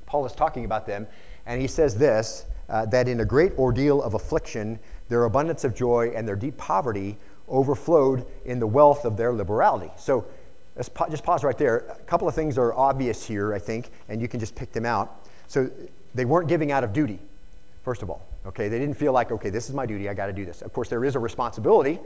Paul 0.05 0.25
is 0.25 0.33
talking 0.33 0.65
about 0.65 0.87
them, 0.87 1.07
and 1.45 1.61
he 1.61 1.67
says 1.67 1.95
this 1.95 2.45
uh, 2.69 2.85
that 2.87 3.07
in 3.07 3.19
a 3.19 3.25
great 3.25 3.53
ordeal 3.57 4.01
of 4.01 4.13
affliction, 4.13 4.79
their 5.09 5.23
abundance 5.23 5.63
of 5.63 5.75
joy 5.75 6.11
and 6.15 6.27
their 6.27 6.35
deep 6.35 6.57
poverty 6.57 7.17
overflowed 7.47 8.25
in 8.45 8.59
the 8.59 8.67
wealth 8.67 9.05
of 9.05 9.17
their 9.17 9.33
liberality. 9.33 9.91
So 9.97 10.25
let's 10.75 10.89
just 11.09 11.23
pause 11.23 11.43
right 11.43 11.57
there. 11.57 11.77
A 11.89 12.03
couple 12.03 12.27
of 12.27 12.35
things 12.35 12.57
are 12.57 12.73
obvious 12.73 13.25
here, 13.25 13.53
I 13.53 13.59
think, 13.59 13.89
and 14.09 14.21
you 14.21 14.27
can 14.27 14.39
just 14.39 14.55
pick 14.55 14.73
them 14.73 14.85
out. 14.85 15.25
So 15.47 15.69
they 16.13 16.25
weren't 16.25 16.49
giving 16.49 16.71
out 16.71 16.83
of 16.83 16.93
duty 16.93 17.19
first 17.87 18.03
of 18.03 18.09
all. 18.09 18.21
Okay, 18.45 18.67
they 18.67 18.79
didn't 18.79 18.97
feel 18.97 19.13
like, 19.13 19.31
okay, 19.31 19.49
this 19.49 19.69
is 19.69 19.73
my 19.73 19.85
duty, 19.85 20.09
I 20.09 20.13
got 20.13 20.25
to 20.25 20.33
do 20.33 20.43
this. 20.43 20.61
Of 20.61 20.73
course, 20.73 20.89
there 20.89 21.05
is 21.05 21.15
a 21.15 21.19
responsibility 21.19 22.01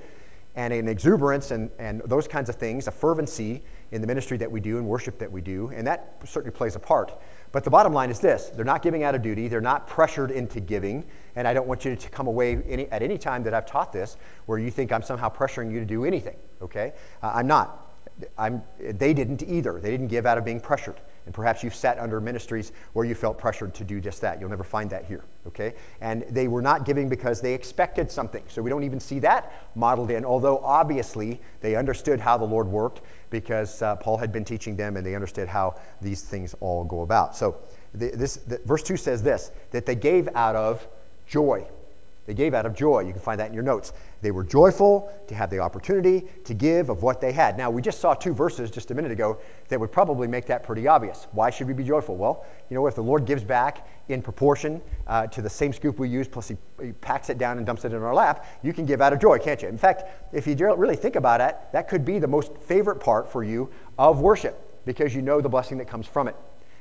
and 0.55 0.71
an 0.71 0.87
exuberance 0.87 1.49
and, 1.49 1.71
and 1.79 2.03
those 2.05 2.27
kinds 2.27 2.49
of 2.49 2.55
things, 2.57 2.87
a 2.87 2.91
fervency 2.91 3.63
in 3.91 3.99
the 3.99 4.05
ministry 4.05 4.37
that 4.37 4.51
we 4.51 4.59
do 4.59 4.77
and 4.77 4.85
worship 4.85 5.17
that 5.17 5.31
we 5.31 5.41
do, 5.41 5.71
and 5.73 5.87
that 5.87 6.17
certainly 6.23 6.55
plays 6.55 6.75
a 6.75 6.79
part. 6.79 7.19
But 7.51 7.65
the 7.65 7.69
bottom 7.69 7.93
line 7.93 8.09
is 8.09 8.19
this 8.19 8.49
they're 8.49 8.65
not 8.65 8.81
giving 8.81 9.03
out 9.03 9.15
of 9.15 9.21
duty, 9.21 9.47
they're 9.47 9.61
not 9.61 9.87
pressured 9.87 10.31
into 10.31 10.59
giving, 10.59 11.05
and 11.35 11.47
I 11.47 11.53
don't 11.53 11.67
want 11.67 11.85
you 11.85 11.95
to 11.95 12.09
come 12.09 12.27
away 12.27 12.61
any, 12.67 12.87
at 12.89 13.01
any 13.01 13.17
time 13.17 13.43
that 13.43 13.53
I've 13.53 13.65
taught 13.65 13.91
this 13.91 14.17
where 14.45 14.57
you 14.57 14.71
think 14.71 14.91
I'm 14.91 15.03
somehow 15.03 15.29
pressuring 15.29 15.71
you 15.71 15.79
to 15.79 15.85
do 15.85 16.05
anything, 16.05 16.37
okay? 16.61 16.93
Uh, 17.21 17.31
I'm 17.35 17.47
not. 17.47 17.90
I'm, 18.37 18.63
they 18.79 19.13
didn't 19.13 19.43
either. 19.43 19.79
They 19.79 19.91
didn't 19.91 20.07
give 20.07 20.25
out 20.25 20.37
of 20.37 20.45
being 20.45 20.59
pressured. 20.59 20.99
And 21.25 21.33
perhaps 21.35 21.63
you've 21.63 21.75
sat 21.75 21.99
under 21.99 22.19
ministries 22.19 22.71
where 22.93 23.05
you 23.05 23.13
felt 23.13 23.37
pressured 23.37 23.73
to 23.75 23.83
do 23.83 24.01
just 24.01 24.21
that. 24.21 24.39
You'll 24.39 24.49
never 24.49 24.63
find 24.63 24.89
that 24.89 25.05
here, 25.05 25.23
okay? 25.47 25.75
And 26.01 26.23
they 26.29 26.47
were 26.47 26.61
not 26.61 26.83
giving 26.83 27.09
because 27.09 27.41
they 27.41 27.53
expected 27.53 28.11
something. 28.11 28.43
So 28.47 28.61
we 28.61 28.69
don't 28.69 28.83
even 28.83 28.99
see 28.99 29.19
that 29.19 29.53
modeled 29.75 30.09
in, 30.09 30.25
although 30.25 30.57
obviously 30.59 31.39
they 31.61 31.75
understood 31.75 32.19
how 32.19 32.37
the 32.37 32.45
Lord 32.45 32.67
worked 32.67 33.01
because 33.29 33.81
uh, 33.81 33.95
Paul 33.97 34.17
had 34.17 34.31
been 34.31 34.43
teaching 34.43 34.75
them 34.75 34.97
and 34.97 35.05
they 35.05 35.13
understood 35.13 35.47
how 35.47 35.75
these 36.01 36.23
things 36.23 36.55
all 36.59 36.83
go 36.83 37.01
about. 37.01 37.35
So 37.35 37.57
the, 37.93 38.09
this, 38.09 38.37
the, 38.37 38.59
verse 38.65 38.83
2 38.83 38.97
says 38.97 39.21
this 39.21 39.51
that 39.71 39.85
they 39.85 39.95
gave 39.95 40.27
out 40.33 40.55
of 40.55 40.87
joy. 41.27 41.67
They 42.27 42.35
gave 42.35 42.53
out 42.53 42.65
of 42.65 42.75
joy. 42.75 43.01
You 43.01 43.13
can 43.13 43.21
find 43.21 43.39
that 43.39 43.47
in 43.47 43.53
your 43.53 43.63
notes. 43.63 43.93
They 44.21 44.29
were 44.29 44.43
joyful 44.43 45.11
to 45.27 45.33
have 45.33 45.49
the 45.49 45.59
opportunity 45.59 46.27
to 46.45 46.53
give 46.53 46.89
of 46.89 47.01
what 47.01 47.19
they 47.19 47.31
had. 47.31 47.57
Now, 47.57 47.71
we 47.71 47.81
just 47.81 47.99
saw 47.99 48.13
two 48.13 48.33
verses 48.33 48.69
just 48.69 48.91
a 48.91 48.95
minute 48.95 49.11
ago 49.11 49.39
that 49.69 49.79
would 49.79 49.91
probably 49.91 50.27
make 50.27 50.45
that 50.45 50.61
pretty 50.61 50.87
obvious. 50.87 51.27
Why 51.31 51.49
should 51.49 51.67
we 51.67 51.73
be 51.73 51.83
joyful? 51.83 52.15
Well, 52.15 52.45
you 52.69 52.75
know, 52.75 52.85
if 52.85 52.93
the 52.93 53.03
Lord 53.03 53.25
gives 53.25 53.43
back 53.43 53.87
in 54.07 54.21
proportion 54.21 54.81
uh, 55.07 55.27
to 55.27 55.41
the 55.41 55.49
same 55.49 55.73
scoop 55.73 55.97
we 55.97 56.09
use, 56.09 56.27
plus 56.27 56.49
he, 56.49 56.57
he, 56.81 56.91
packs 56.91 57.29
it 57.29 57.39
down 57.39 57.57
and 57.57 57.65
dumps 57.65 57.85
it 57.85 57.93
in 57.93 58.01
our 58.01 58.13
lap, 58.13 58.45
you 58.61 58.71
can 58.71 58.85
give 58.85 59.01
out 59.01 59.13
of 59.13 59.19
joy, 59.19 59.39
can't 59.39 59.61
you? 59.61 59.67
In 59.67 59.77
fact, 59.77 60.03
if 60.31 60.45
you 60.45 60.55
really 60.75 60.95
think 60.95 61.15
about 61.15 61.41
it, 61.41 61.57
that 61.73 61.87
could 61.87 62.05
be 62.05 62.19
the 62.19 62.27
most 62.27 62.55
favorite 62.57 62.99
part 62.99 63.31
for 63.31 63.43
you 63.43 63.71
of 63.97 64.19
worship 64.19 64.85
because 64.85 65.15
you 65.15 65.21
know 65.21 65.41
the 65.41 65.49
blessing 65.49 65.77
that 65.79 65.87
comes 65.87 66.05
from 66.05 66.27
it. 66.27 66.35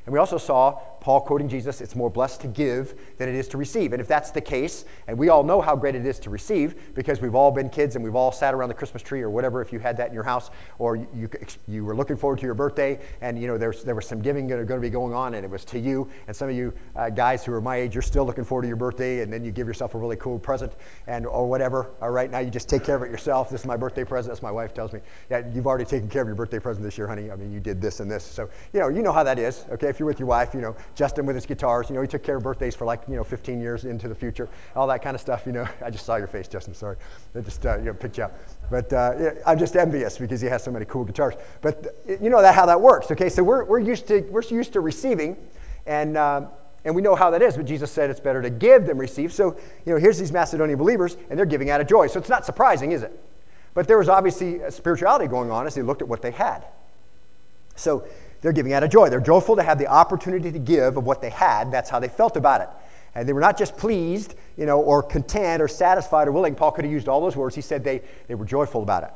And 0.06 0.12
we 0.12 0.18
also 0.18 0.38
saw 0.38 0.78
Paul 1.00 1.20
quoting 1.22 1.48
Jesus, 1.48 1.80
it's 1.80 1.96
more 1.96 2.10
blessed 2.10 2.42
to 2.42 2.46
give 2.46 2.94
than 3.16 3.28
it 3.28 3.34
is 3.34 3.48
to 3.48 3.58
receive. 3.58 3.92
And 3.92 4.00
if 4.00 4.08
that's 4.08 4.30
the 4.30 4.40
case, 4.40 4.84
and 5.06 5.18
we 5.18 5.28
all 5.28 5.42
know 5.42 5.60
how 5.60 5.74
great 5.74 5.94
it 5.94 6.04
is 6.04 6.18
to 6.20 6.30
receive 6.30 6.94
because 6.94 7.20
we've 7.20 7.34
all 7.34 7.50
been 7.50 7.70
kids 7.70 7.96
and 7.96 8.04
we've 8.04 8.14
all 8.14 8.32
sat 8.32 8.54
around 8.54 8.68
the 8.68 8.74
Christmas 8.74 9.02
tree 9.02 9.22
or 9.22 9.30
whatever, 9.30 9.62
if 9.62 9.72
you 9.72 9.78
had 9.78 9.96
that 9.96 10.08
in 10.08 10.14
your 10.14 10.24
house, 10.24 10.50
or 10.78 10.96
you, 10.96 11.28
you 11.66 11.84
were 11.84 11.96
looking 11.96 12.16
forward 12.16 12.38
to 12.40 12.44
your 12.44 12.54
birthday 12.54 12.98
and 13.20 13.40
you 13.40 13.46
know 13.46 13.56
there 13.56 13.70
was, 13.70 13.82
there 13.84 13.94
was 13.94 14.06
some 14.06 14.20
giving 14.20 14.46
going 14.46 14.66
to 14.66 14.78
be 14.78 14.90
going 14.90 15.14
on 15.14 15.34
and 15.34 15.44
it 15.44 15.50
was 15.50 15.64
to 15.66 15.78
you. 15.78 16.10
And 16.26 16.36
some 16.36 16.48
of 16.48 16.54
you 16.54 16.72
uh, 16.96 17.10
guys 17.10 17.44
who 17.44 17.52
are 17.52 17.60
my 17.60 17.76
age, 17.76 17.94
you're 17.94 18.02
still 18.02 18.24
looking 18.24 18.44
forward 18.44 18.62
to 18.62 18.68
your 18.68 18.76
birthday 18.76 19.20
and 19.20 19.32
then 19.32 19.44
you 19.44 19.52
give 19.52 19.66
yourself 19.66 19.94
a 19.94 19.98
really 19.98 20.16
cool 20.16 20.38
present 20.38 20.72
and 21.06 21.26
or 21.26 21.48
whatever. 21.48 21.90
All 22.02 22.10
right, 22.10 22.30
now 22.30 22.40
you 22.40 22.50
just 22.50 22.68
take 22.68 22.84
care 22.84 22.96
of 22.96 23.02
it 23.02 23.10
yourself. 23.10 23.48
This 23.50 23.60
is 23.60 23.66
my 23.66 23.76
birthday 23.76 24.04
present. 24.04 24.32
That's 24.32 24.42
my 24.42 24.50
wife 24.50 24.74
tells 24.74 24.92
me. 24.92 25.00
Yeah, 25.30 25.42
you've 25.54 25.66
already 25.66 25.84
taken 25.84 26.08
care 26.08 26.22
of 26.22 26.28
your 26.28 26.34
birthday 26.34 26.58
present 26.58 26.84
this 26.84 26.98
year, 26.98 27.06
honey. 27.06 27.30
I 27.30 27.36
mean, 27.36 27.52
you 27.52 27.60
did 27.60 27.80
this 27.80 28.00
and 28.00 28.10
this. 28.10 28.24
So, 28.24 28.50
you 28.72 28.80
know, 28.80 28.88
you 28.88 29.02
know 29.02 29.12
how 29.12 29.22
that 29.22 29.38
is, 29.38 29.64
okay? 29.70 29.88
If 29.88 29.99
you're 30.00 30.06
with 30.06 30.18
your 30.18 30.26
wife, 30.26 30.54
you 30.54 30.60
know, 30.60 30.74
Justin 30.96 31.26
with 31.26 31.36
his 31.36 31.46
guitars. 31.46 31.88
You 31.88 31.94
know, 31.94 32.02
he 32.02 32.08
took 32.08 32.24
care 32.24 32.36
of 32.36 32.42
birthdays 32.42 32.74
for 32.74 32.84
like, 32.84 33.02
you 33.06 33.14
know, 33.14 33.22
15 33.22 33.60
years 33.60 33.84
into 33.84 34.08
the 34.08 34.14
future, 34.14 34.48
all 34.74 34.88
that 34.88 35.02
kind 35.02 35.14
of 35.14 35.20
stuff, 35.20 35.44
you 35.46 35.52
know. 35.52 35.68
I 35.84 35.90
just 35.90 36.04
saw 36.04 36.16
your 36.16 36.26
face, 36.26 36.48
Justin, 36.48 36.74
sorry. 36.74 36.96
I 37.36 37.40
just, 37.40 37.64
uh, 37.64 37.78
you 37.78 37.84
know, 37.84 37.94
picked 37.94 38.18
you 38.18 38.24
up. 38.24 38.36
But 38.70 38.92
uh, 38.92 39.32
I'm 39.46 39.58
just 39.58 39.76
envious 39.76 40.18
because 40.18 40.40
he 40.40 40.48
has 40.48 40.64
so 40.64 40.72
many 40.72 40.86
cool 40.86 41.04
guitars. 41.04 41.34
But 41.60 41.94
you 42.08 42.30
know 42.30 42.42
that 42.42 42.54
how 42.54 42.66
that 42.66 42.80
works, 42.80 43.10
okay? 43.12 43.28
So 43.28 43.44
we're, 43.44 43.64
we're, 43.64 43.78
used, 43.78 44.08
to, 44.08 44.20
we're 44.30 44.42
used 44.42 44.72
to 44.72 44.80
receiving, 44.80 45.36
and, 45.86 46.16
uh, 46.16 46.46
and 46.84 46.94
we 46.94 47.02
know 47.02 47.14
how 47.14 47.30
that 47.30 47.42
is, 47.42 47.56
but 47.56 47.66
Jesus 47.66 47.92
said 47.92 48.10
it's 48.10 48.20
better 48.20 48.40
to 48.42 48.50
give 48.50 48.86
than 48.86 48.96
receive. 48.96 49.32
So, 49.32 49.56
you 49.84 49.92
know, 49.92 49.98
here's 49.98 50.18
these 50.18 50.32
Macedonian 50.32 50.78
believers, 50.78 51.16
and 51.28 51.38
they're 51.38 51.46
giving 51.46 51.70
out 51.70 51.80
of 51.80 51.86
joy. 51.86 52.06
So 52.06 52.18
it's 52.18 52.30
not 52.30 52.46
surprising, 52.46 52.92
is 52.92 53.02
it? 53.02 53.12
But 53.74 53.86
there 53.86 53.98
was 53.98 54.08
obviously 54.08 54.60
a 54.60 54.70
spirituality 54.70 55.26
going 55.26 55.50
on 55.50 55.66
as 55.66 55.74
they 55.74 55.82
looked 55.82 56.02
at 56.02 56.08
what 56.08 56.22
they 56.22 56.30
had. 56.30 56.64
So 57.76 58.06
they're 58.40 58.52
giving 58.52 58.72
out 58.72 58.82
of 58.82 58.90
joy. 58.90 59.08
They're 59.10 59.20
joyful 59.20 59.56
to 59.56 59.62
have 59.62 59.78
the 59.78 59.86
opportunity 59.86 60.50
to 60.50 60.58
give 60.58 60.96
of 60.96 61.04
what 61.04 61.20
they 61.20 61.30
had. 61.30 61.70
That's 61.70 61.90
how 61.90 61.98
they 61.98 62.08
felt 62.08 62.36
about 62.36 62.60
it. 62.60 62.68
And 63.14 63.28
they 63.28 63.32
were 63.32 63.40
not 63.40 63.58
just 63.58 63.76
pleased, 63.76 64.34
you 64.56 64.66
know, 64.66 64.80
or 64.80 65.02
content 65.02 65.60
or 65.60 65.68
satisfied 65.68 66.28
or 66.28 66.32
willing. 66.32 66.54
Paul 66.54 66.72
could 66.72 66.84
have 66.84 66.92
used 66.92 67.08
all 67.08 67.20
those 67.20 67.36
words. 67.36 67.54
He 67.54 67.60
said 67.60 67.82
they, 67.82 68.02
they 68.28 68.34
were 68.34 68.44
joyful 68.44 68.82
about 68.82 69.02
it. 69.02 69.10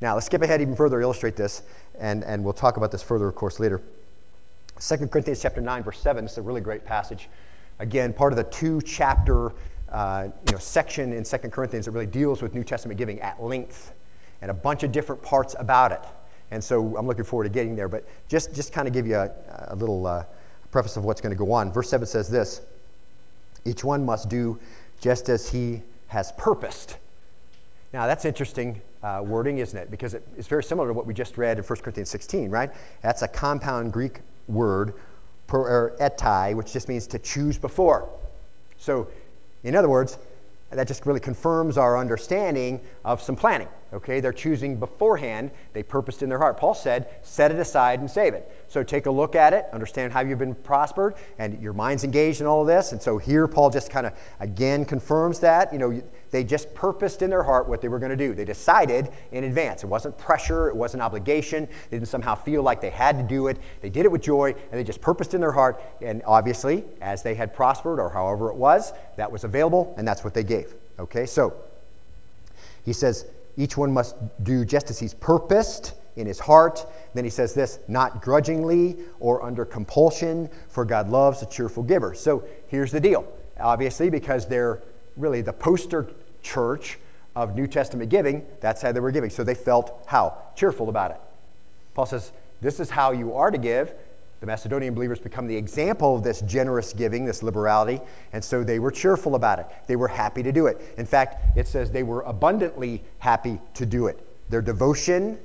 Now, 0.00 0.14
let's 0.14 0.26
skip 0.26 0.42
ahead 0.42 0.60
even 0.60 0.76
further, 0.76 1.00
illustrate 1.00 1.36
this, 1.36 1.62
and, 1.98 2.24
and 2.24 2.44
we'll 2.44 2.52
talk 2.52 2.76
about 2.76 2.92
this 2.92 3.02
further, 3.02 3.26
of 3.26 3.34
course, 3.34 3.58
later. 3.58 3.80
2 4.80 5.06
Corinthians 5.06 5.40
chapter 5.40 5.60
9, 5.60 5.82
verse 5.82 6.00
7, 6.00 6.24
it's 6.24 6.36
a 6.36 6.42
really 6.42 6.60
great 6.60 6.84
passage. 6.84 7.28
Again, 7.78 8.12
part 8.12 8.32
of 8.32 8.36
the 8.36 8.44
two 8.44 8.82
chapter 8.82 9.52
uh, 9.88 10.28
you 10.46 10.52
know, 10.52 10.58
section 10.58 11.12
in 11.12 11.24
2 11.24 11.36
Corinthians 11.48 11.86
that 11.86 11.92
really 11.92 12.06
deals 12.06 12.42
with 12.42 12.54
New 12.54 12.64
Testament 12.64 12.98
giving 12.98 13.20
at 13.20 13.42
length 13.42 13.92
and 14.42 14.50
a 14.50 14.54
bunch 14.54 14.82
of 14.82 14.92
different 14.92 15.22
parts 15.22 15.54
about 15.58 15.92
it. 15.92 16.02
And 16.54 16.62
so 16.62 16.96
I'm 16.96 17.08
looking 17.08 17.24
forward 17.24 17.44
to 17.44 17.50
getting 17.50 17.74
there. 17.74 17.88
But 17.88 18.06
just, 18.28 18.54
just 18.54 18.72
kind 18.72 18.86
of 18.86 18.94
give 18.94 19.08
you 19.08 19.16
a, 19.16 19.30
a 19.68 19.74
little 19.74 20.06
uh, 20.06 20.24
preface 20.70 20.96
of 20.96 21.04
what's 21.04 21.20
going 21.20 21.32
to 21.32 21.36
go 21.36 21.50
on. 21.50 21.72
Verse 21.72 21.90
7 21.90 22.06
says 22.06 22.28
this 22.28 22.60
Each 23.64 23.82
one 23.82 24.06
must 24.06 24.28
do 24.28 24.60
just 25.00 25.28
as 25.28 25.50
he 25.50 25.82
has 26.08 26.30
purposed. 26.38 26.96
Now, 27.92 28.06
that's 28.06 28.24
interesting 28.24 28.80
uh, 29.02 29.22
wording, 29.24 29.58
isn't 29.58 29.76
it? 29.76 29.90
Because 29.90 30.14
it, 30.14 30.26
it's 30.38 30.46
very 30.46 30.62
similar 30.62 30.86
to 30.88 30.94
what 30.94 31.06
we 31.06 31.12
just 31.12 31.36
read 31.36 31.58
in 31.58 31.64
1 31.64 31.80
Corinthians 31.80 32.10
16, 32.10 32.50
right? 32.50 32.70
That's 33.02 33.22
a 33.22 33.28
compound 33.28 33.92
Greek 33.92 34.20
word, 34.46 34.94
per, 35.48 35.96
etai, 35.98 36.54
which 36.54 36.72
just 36.72 36.88
means 36.88 37.08
to 37.08 37.18
choose 37.18 37.58
before. 37.58 38.08
So, 38.78 39.08
in 39.64 39.74
other 39.74 39.88
words, 39.88 40.18
that 40.70 40.86
just 40.86 41.04
really 41.04 41.20
confirms 41.20 41.76
our 41.76 41.98
understanding 41.98 42.80
of 43.04 43.20
some 43.20 43.34
planning. 43.34 43.68
Okay, 43.94 44.18
they're 44.18 44.32
choosing 44.32 44.76
beforehand. 44.76 45.52
They 45.72 45.84
purposed 45.84 46.20
in 46.22 46.28
their 46.28 46.38
heart. 46.38 46.56
Paul 46.56 46.74
said, 46.74 47.08
set 47.22 47.52
it 47.52 47.60
aside 47.60 48.00
and 48.00 48.10
save 48.10 48.34
it. 48.34 48.50
So 48.66 48.82
take 48.82 49.06
a 49.06 49.10
look 49.10 49.36
at 49.36 49.52
it, 49.52 49.66
understand 49.72 50.12
how 50.12 50.20
you've 50.20 50.40
been 50.40 50.56
prospered, 50.56 51.14
and 51.38 51.62
your 51.62 51.72
mind's 51.72 52.02
engaged 52.02 52.40
in 52.40 52.46
all 52.48 52.62
of 52.62 52.66
this. 52.66 52.90
And 52.90 53.00
so 53.00 53.18
here, 53.18 53.46
Paul 53.46 53.70
just 53.70 53.90
kind 53.90 54.04
of 54.04 54.12
again 54.40 54.84
confirms 54.84 55.38
that. 55.40 55.72
You 55.72 55.78
know, 55.78 56.02
they 56.32 56.42
just 56.42 56.74
purposed 56.74 57.22
in 57.22 57.30
their 57.30 57.44
heart 57.44 57.68
what 57.68 57.80
they 57.80 57.86
were 57.86 58.00
going 58.00 58.10
to 58.10 58.16
do. 58.16 58.34
They 58.34 58.44
decided 58.44 59.10
in 59.30 59.44
advance. 59.44 59.84
It 59.84 59.86
wasn't 59.86 60.18
pressure, 60.18 60.68
it 60.68 60.74
wasn't 60.74 61.00
obligation. 61.00 61.68
They 61.90 61.98
didn't 61.98 62.08
somehow 62.08 62.34
feel 62.34 62.64
like 62.64 62.80
they 62.80 62.90
had 62.90 63.16
to 63.18 63.22
do 63.22 63.46
it. 63.46 63.58
They 63.80 63.90
did 63.90 64.04
it 64.06 64.10
with 64.10 64.22
joy, 64.22 64.50
and 64.50 64.72
they 64.72 64.82
just 64.82 65.00
purposed 65.00 65.34
in 65.34 65.40
their 65.40 65.52
heart. 65.52 65.80
And 66.02 66.20
obviously, 66.26 66.82
as 67.00 67.22
they 67.22 67.36
had 67.36 67.54
prospered, 67.54 68.00
or 68.00 68.10
however 68.10 68.50
it 68.50 68.56
was, 68.56 68.92
that 69.16 69.30
was 69.30 69.44
available, 69.44 69.94
and 69.96 70.08
that's 70.08 70.24
what 70.24 70.34
they 70.34 70.42
gave. 70.42 70.74
Okay, 70.98 71.26
so 71.26 71.54
he 72.84 72.92
says, 72.92 73.26
each 73.56 73.76
one 73.76 73.92
must 73.92 74.16
do 74.42 74.64
just 74.64 74.90
as 74.90 74.98
he's 74.98 75.14
purposed 75.14 75.94
in 76.16 76.26
his 76.26 76.40
heart. 76.40 76.86
Then 77.14 77.24
he 77.24 77.30
says 77.30 77.54
this 77.54 77.78
not 77.88 78.22
grudgingly 78.22 78.98
or 79.20 79.42
under 79.42 79.64
compulsion, 79.64 80.48
for 80.68 80.84
God 80.84 81.08
loves 81.08 81.42
a 81.42 81.46
cheerful 81.46 81.82
giver. 81.82 82.14
So 82.14 82.44
here's 82.68 82.92
the 82.92 83.00
deal. 83.00 83.26
Obviously, 83.58 84.10
because 84.10 84.46
they're 84.46 84.82
really 85.16 85.40
the 85.40 85.52
poster 85.52 86.08
church 86.42 86.98
of 87.36 87.54
New 87.54 87.66
Testament 87.66 88.10
giving, 88.10 88.46
that's 88.60 88.82
how 88.82 88.92
they 88.92 89.00
were 89.00 89.10
giving. 89.10 89.30
So 89.30 89.44
they 89.44 89.54
felt 89.54 90.04
how? 90.06 90.36
Cheerful 90.56 90.88
about 90.88 91.12
it. 91.12 91.20
Paul 91.94 92.06
says, 92.06 92.32
This 92.60 92.80
is 92.80 92.90
how 92.90 93.12
you 93.12 93.34
are 93.34 93.50
to 93.50 93.58
give. 93.58 93.94
The 94.44 94.48
Macedonian 94.48 94.92
believers 94.92 95.20
become 95.20 95.46
the 95.46 95.56
example 95.56 96.16
of 96.16 96.22
this 96.22 96.42
generous 96.42 96.92
giving, 96.92 97.24
this 97.24 97.42
liberality, 97.42 98.02
and 98.30 98.44
so 98.44 98.62
they 98.62 98.78
were 98.78 98.90
cheerful 98.90 99.36
about 99.36 99.58
it. 99.58 99.66
They 99.86 99.96
were 99.96 100.08
happy 100.08 100.42
to 100.42 100.52
do 100.52 100.66
it. 100.66 100.78
In 100.98 101.06
fact, 101.06 101.56
it 101.56 101.66
says 101.66 101.90
they 101.90 102.02
were 102.02 102.20
abundantly 102.20 103.02
happy 103.20 103.58
to 103.72 103.86
do 103.86 104.06
it. 104.06 104.22
Their 104.50 104.60
devotion 104.60 105.38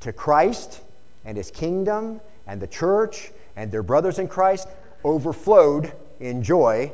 to 0.00 0.14
Christ 0.14 0.80
and 1.26 1.36
his 1.36 1.50
kingdom 1.50 2.22
and 2.46 2.58
the 2.58 2.66
church 2.66 3.32
and 3.54 3.70
their 3.70 3.82
brothers 3.82 4.18
in 4.18 4.28
Christ 4.28 4.66
overflowed 5.04 5.92
in 6.18 6.42
joy. 6.42 6.92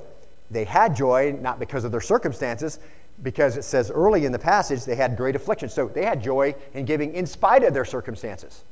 They 0.50 0.64
had 0.64 0.96
joy 0.96 1.38
not 1.40 1.60
because 1.60 1.84
of 1.84 1.92
their 1.92 2.00
circumstances, 2.00 2.80
because 3.22 3.56
it 3.56 3.62
says 3.62 3.92
early 3.92 4.24
in 4.24 4.32
the 4.32 4.40
passage 4.40 4.86
they 4.86 4.96
had 4.96 5.16
great 5.16 5.36
affliction. 5.36 5.68
So 5.68 5.86
they 5.86 6.04
had 6.04 6.20
joy 6.20 6.56
in 6.74 6.84
giving 6.84 7.14
in 7.14 7.26
spite 7.26 7.62
of 7.62 7.74
their 7.74 7.84
circumstances. 7.84 8.64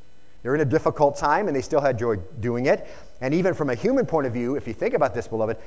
They're 0.43 0.55
in 0.55 0.61
a 0.61 0.67
difficult 0.67 1.17
time 1.17 1.47
and 1.49 1.57
they 1.57 1.63
still 1.63 1.81
had 1.81 1.99
joy 1.99 2.17
doing 2.41 2.67
it. 2.67 2.87
And 3.21 3.35
even 3.35 3.55
from 3.55 3.71
a 3.71 3.75
human 3.75 4.07
point 4.07 4.27
of 4.27 4.33
view, 4.33 4.57
if 4.57 4.67
you 4.67 4.73
think 4.73 4.95
about 4.95 5.15
this, 5.15 5.29
beloved, 5.29 5.59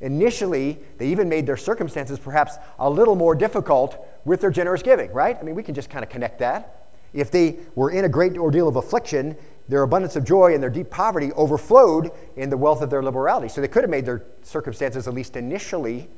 initially 0.00 0.78
they 0.98 1.08
even 1.08 1.28
made 1.28 1.46
their 1.46 1.56
circumstances 1.56 2.18
perhaps 2.18 2.56
a 2.78 2.90
little 2.90 3.14
more 3.14 3.34
difficult 3.34 4.04
with 4.24 4.40
their 4.40 4.50
generous 4.50 4.82
giving, 4.82 5.12
right? 5.12 5.36
I 5.38 5.42
mean, 5.42 5.54
we 5.54 5.62
can 5.62 5.74
just 5.74 5.90
kind 5.90 6.04
of 6.04 6.10
connect 6.10 6.40
that. 6.40 6.88
If 7.14 7.30
they 7.30 7.58
were 7.74 7.90
in 7.90 8.04
a 8.04 8.08
great 8.08 8.36
ordeal 8.36 8.68
of 8.68 8.76
affliction, 8.76 9.36
their 9.68 9.82
abundance 9.82 10.16
of 10.16 10.24
joy 10.24 10.54
and 10.54 10.62
their 10.62 10.70
deep 10.70 10.90
poverty 10.90 11.32
overflowed 11.32 12.10
in 12.36 12.50
the 12.50 12.56
wealth 12.56 12.82
of 12.82 12.90
their 12.90 13.02
liberality. 13.02 13.48
So 13.48 13.60
they 13.60 13.68
could 13.68 13.82
have 13.82 13.90
made 13.90 14.06
their 14.06 14.24
circumstances, 14.42 15.08
at 15.08 15.14
least 15.14 15.36
initially, 15.36 16.08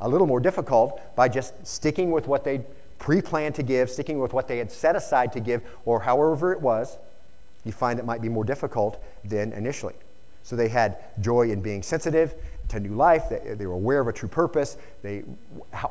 a 0.00 0.08
little 0.08 0.26
more 0.26 0.40
difficult 0.40 1.00
by 1.16 1.28
just 1.28 1.66
sticking 1.66 2.10
with 2.10 2.26
what 2.26 2.44
they 2.44 2.64
pre 2.98 3.20
planned 3.20 3.54
to 3.56 3.62
give, 3.62 3.90
sticking 3.90 4.20
with 4.20 4.32
what 4.32 4.48
they 4.48 4.58
had 4.58 4.70
set 4.70 4.96
aside 4.96 5.32
to 5.32 5.40
give, 5.40 5.62
or 5.84 6.00
however 6.00 6.52
it 6.52 6.60
was 6.60 6.98
you 7.64 7.72
find 7.72 7.98
it 7.98 8.04
might 8.04 8.22
be 8.22 8.28
more 8.28 8.44
difficult 8.44 9.02
than 9.24 9.52
initially. 9.52 9.94
So 10.44 10.56
they 10.56 10.68
had 10.68 10.98
joy 11.20 11.50
in 11.50 11.62
being 11.62 11.82
sensitive 11.82 12.34
to 12.68 12.78
new 12.78 12.94
life. 12.94 13.30
They, 13.30 13.54
they, 13.54 13.66
were 13.66 13.74
aware 13.74 14.00
of 14.00 14.08
a 14.08 14.12
true 14.12 14.28
purpose. 14.28 14.76
They, 15.02 15.24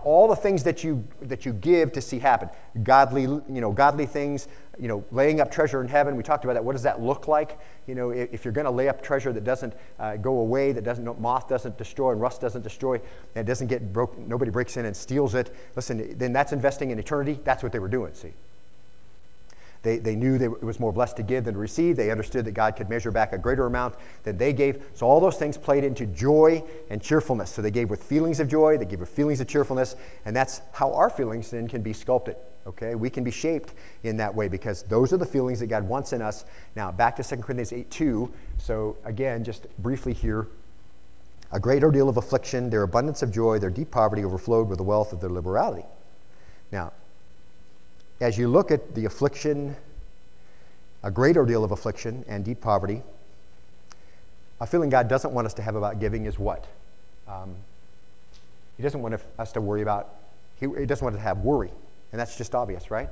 all 0.03 0.27
the 0.27 0.35
things 0.35 0.63
that 0.63 0.83
you, 0.83 1.07
that 1.23 1.45
you 1.45 1.53
give 1.53 1.91
to 1.93 2.01
see 2.01 2.19
happen, 2.19 2.49
godly, 2.83 3.23
you 3.23 3.43
know, 3.47 3.71
godly 3.71 4.05
things, 4.05 4.47
you 4.79 4.87
know, 4.87 5.03
laying 5.11 5.41
up 5.41 5.51
treasure 5.51 5.81
in 5.81 5.87
heaven. 5.87 6.15
We 6.15 6.23
talked 6.23 6.43
about 6.43 6.53
that. 6.53 6.63
What 6.63 6.73
does 6.73 6.83
that 6.83 7.01
look 7.01 7.27
like? 7.27 7.59
You 7.87 7.95
know, 7.95 8.11
if, 8.11 8.45
you're 8.45 8.51
going 8.51 8.65
to 8.65 8.71
lay 8.71 8.89
up 8.89 9.01
treasure 9.01 9.33
that 9.33 9.43
doesn't 9.43 9.73
uh, 9.99 10.17
go 10.17 10.39
away, 10.39 10.71
that 10.71 10.83
doesn't, 10.83 11.19
moth 11.19 11.47
doesn't 11.47 11.77
destroy 11.77 12.11
and 12.11 12.21
rust 12.21 12.41
doesn't 12.41 12.61
destroy, 12.61 12.95
and 12.95 13.01
it 13.35 13.45
doesn't 13.45 13.67
get 13.67 13.91
broke, 13.91 14.17
nobody 14.17 14.51
breaks 14.51 14.77
in 14.77 14.85
and 14.85 14.95
steals 14.95 15.33
it. 15.33 15.53
Listen, 15.75 16.15
then 16.17 16.31
that's 16.31 16.53
investing 16.53 16.91
in 16.91 16.99
eternity. 16.99 17.39
That's 17.43 17.63
what 17.63 17.71
they 17.71 17.79
were 17.79 17.89
doing. 17.89 18.13
See. 18.13 18.33
They, 19.83 19.97
they 19.97 20.15
knew 20.15 20.37
that 20.37 20.45
it 20.45 20.63
was 20.63 20.79
more 20.79 20.93
blessed 20.93 21.17
to 21.17 21.23
give 21.23 21.43
than 21.43 21.53
to 21.55 21.59
receive. 21.59 21.97
They 21.97 22.09
understood 22.09 22.45
that 22.45 22.53
God 22.53 22.77
could 22.77 22.89
measure 22.89 23.11
back 23.11 23.33
a 23.33 23.37
greater 23.37 23.65
amount 23.65 23.95
than 24.23 24.37
they 24.37 24.53
gave. 24.53 24.81
So 24.95 25.05
all 25.05 25.19
those 25.19 25.35
things 25.35 25.57
played 25.57 25.83
into 25.83 26.05
joy 26.05 26.63
and 26.89 27.01
cheerfulness. 27.01 27.51
So 27.51 27.61
they 27.61 27.69
gave 27.69 27.89
with 27.89 28.01
feelings 28.01 28.39
of 28.39 28.47
joy, 28.47 28.77
they 28.77 28.85
gave 28.85 29.01
with 29.01 29.09
feelings 29.09 29.41
of 29.41 29.47
cheerfulness, 29.47 29.97
and 30.25 30.33
that's 30.33 30.61
how 30.71 30.93
our 30.93 31.09
feelings 31.09 31.51
then 31.51 31.67
can 31.67 31.81
be 31.81 31.91
sculpted. 31.91 32.37
Okay? 32.65 32.95
We 32.95 33.09
can 33.09 33.25
be 33.25 33.31
shaped 33.31 33.73
in 34.03 34.17
that 34.17 34.33
way 34.33 34.47
because 34.47 34.83
those 34.83 35.11
are 35.11 35.17
the 35.17 35.25
feelings 35.25 35.59
that 35.59 35.67
God 35.67 35.83
wants 35.83 36.13
in 36.13 36.21
us. 36.21 36.45
Now, 36.77 36.89
back 36.89 37.17
to 37.17 37.23
2 37.23 37.37
Corinthians 37.37 37.73
8 37.73 37.91
2. 37.91 38.33
So 38.57 38.95
again, 39.03 39.43
just 39.43 39.67
briefly 39.79 40.13
here. 40.13 40.47
A 41.51 41.59
great 41.59 41.83
ordeal 41.83 42.07
of 42.07 42.15
affliction, 42.15 42.69
their 42.69 42.83
abundance 42.83 43.21
of 43.21 43.31
joy, 43.31 43.59
their 43.59 43.69
deep 43.69 43.91
poverty 43.91 44.23
overflowed 44.23 44.69
with 44.69 44.77
the 44.77 44.83
wealth 44.83 45.11
of 45.11 45.19
their 45.19 45.29
liberality. 45.29 45.85
Now, 46.71 46.93
as 48.19 48.37
you 48.37 48.47
look 48.47 48.71
at 48.71 48.95
the 48.95 49.05
affliction, 49.05 49.75
a 51.03 51.11
great 51.11 51.37
ordeal 51.37 51.63
of 51.63 51.71
affliction 51.71 52.23
and 52.27 52.45
deep 52.45 52.61
poverty, 52.61 53.01
a 54.61 54.65
feeling 54.65 54.89
God 54.89 55.07
doesn't 55.07 55.33
want 55.33 55.45
us 55.45 55.53
to 55.55 55.61
have 55.61 55.75
about 55.75 55.99
giving 55.99 56.25
is 56.25 56.39
what? 56.39 56.65
Um, 57.27 57.55
he 58.77 58.83
doesn't 58.83 59.01
want 59.01 59.19
us 59.37 59.51
to 59.53 59.61
worry 59.61 59.81
about, 59.81 60.15
he, 60.59 60.67
he 60.77 60.85
doesn't 60.85 61.03
want 61.03 61.15
us 61.15 61.19
to 61.19 61.23
have 61.23 61.39
worry. 61.39 61.71
And 62.11 62.19
that's 62.19 62.37
just 62.37 62.55
obvious, 62.55 62.89
right? 62.89 63.09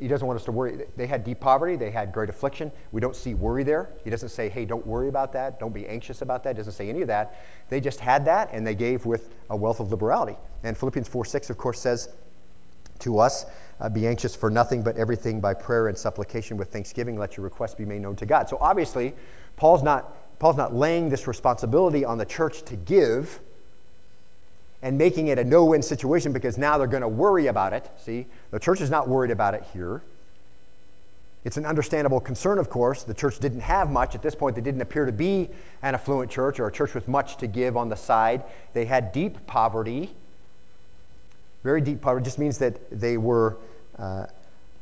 He 0.00 0.08
doesn't 0.08 0.26
want 0.26 0.38
us 0.38 0.44
to 0.46 0.52
worry. 0.52 0.86
They 0.96 1.06
had 1.06 1.24
deep 1.24 1.40
poverty, 1.40 1.76
they 1.76 1.90
had 1.90 2.12
great 2.12 2.30
affliction. 2.30 2.72
We 2.90 3.00
don't 3.00 3.14
see 3.14 3.34
worry 3.34 3.62
there. 3.64 3.90
He 4.02 4.10
doesn't 4.10 4.30
say, 4.30 4.48
hey, 4.48 4.64
don't 4.64 4.86
worry 4.86 5.08
about 5.08 5.32
that, 5.34 5.60
don't 5.60 5.74
be 5.74 5.86
anxious 5.86 6.22
about 6.22 6.42
that. 6.44 6.56
He 6.56 6.58
doesn't 6.58 6.72
say 6.72 6.88
any 6.88 7.02
of 7.02 7.08
that. 7.08 7.44
They 7.68 7.80
just 7.80 8.00
had 8.00 8.24
that 8.24 8.48
and 8.52 8.66
they 8.66 8.74
gave 8.74 9.04
with 9.04 9.28
a 9.50 9.56
wealth 9.56 9.80
of 9.80 9.90
liberality. 9.90 10.36
And 10.62 10.76
Philippians 10.76 11.08
4 11.08 11.26
6, 11.26 11.50
of 11.50 11.58
course, 11.58 11.78
says 11.78 12.08
to 13.00 13.18
us, 13.18 13.46
uh, 13.80 13.88
be 13.88 14.06
anxious 14.06 14.34
for 14.36 14.50
nothing 14.50 14.82
but 14.82 14.96
everything 14.96 15.40
by 15.40 15.54
prayer 15.54 15.88
and 15.88 15.96
supplication 15.96 16.56
with 16.56 16.72
thanksgiving. 16.72 17.18
Let 17.18 17.36
your 17.36 17.44
requests 17.44 17.74
be 17.74 17.84
made 17.84 18.02
known 18.02 18.16
to 18.16 18.26
God. 18.26 18.48
So 18.48 18.58
obviously, 18.60 19.14
Paul's 19.56 19.82
not, 19.82 20.38
Paul's 20.38 20.56
not 20.56 20.74
laying 20.74 21.08
this 21.08 21.26
responsibility 21.26 22.04
on 22.04 22.18
the 22.18 22.24
church 22.24 22.62
to 22.64 22.76
give 22.76 23.40
and 24.82 24.98
making 24.98 25.28
it 25.28 25.38
a 25.38 25.44
no 25.44 25.64
win 25.64 25.82
situation 25.82 26.32
because 26.32 26.58
now 26.58 26.76
they're 26.76 26.86
going 26.86 27.00
to 27.00 27.08
worry 27.08 27.46
about 27.46 27.72
it. 27.72 27.90
See, 27.96 28.26
the 28.50 28.60
church 28.60 28.80
is 28.80 28.90
not 28.90 29.08
worried 29.08 29.30
about 29.30 29.54
it 29.54 29.64
here. 29.72 30.02
It's 31.44 31.58
an 31.58 31.66
understandable 31.66 32.20
concern, 32.20 32.58
of 32.58 32.70
course. 32.70 33.02
The 33.02 33.14
church 33.14 33.38
didn't 33.38 33.60
have 33.60 33.90
much. 33.90 34.14
At 34.14 34.22
this 34.22 34.34
point, 34.34 34.56
they 34.56 34.62
didn't 34.62 34.80
appear 34.80 35.04
to 35.04 35.12
be 35.12 35.50
an 35.82 35.94
affluent 35.94 36.30
church 36.30 36.58
or 36.58 36.66
a 36.66 36.72
church 36.72 36.94
with 36.94 37.06
much 37.06 37.36
to 37.38 37.46
give 37.46 37.76
on 37.76 37.90
the 37.90 37.96
side. 37.96 38.44
They 38.72 38.86
had 38.86 39.12
deep 39.12 39.46
poverty. 39.46 40.14
Very 41.64 41.80
deep 41.80 42.00
poverty 42.00 42.24
just 42.24 42.38
means 42.38 42.58
that 42.58 42.78
they 42.90 43.16
were 43.16 43.56
uh, 43.98 44.26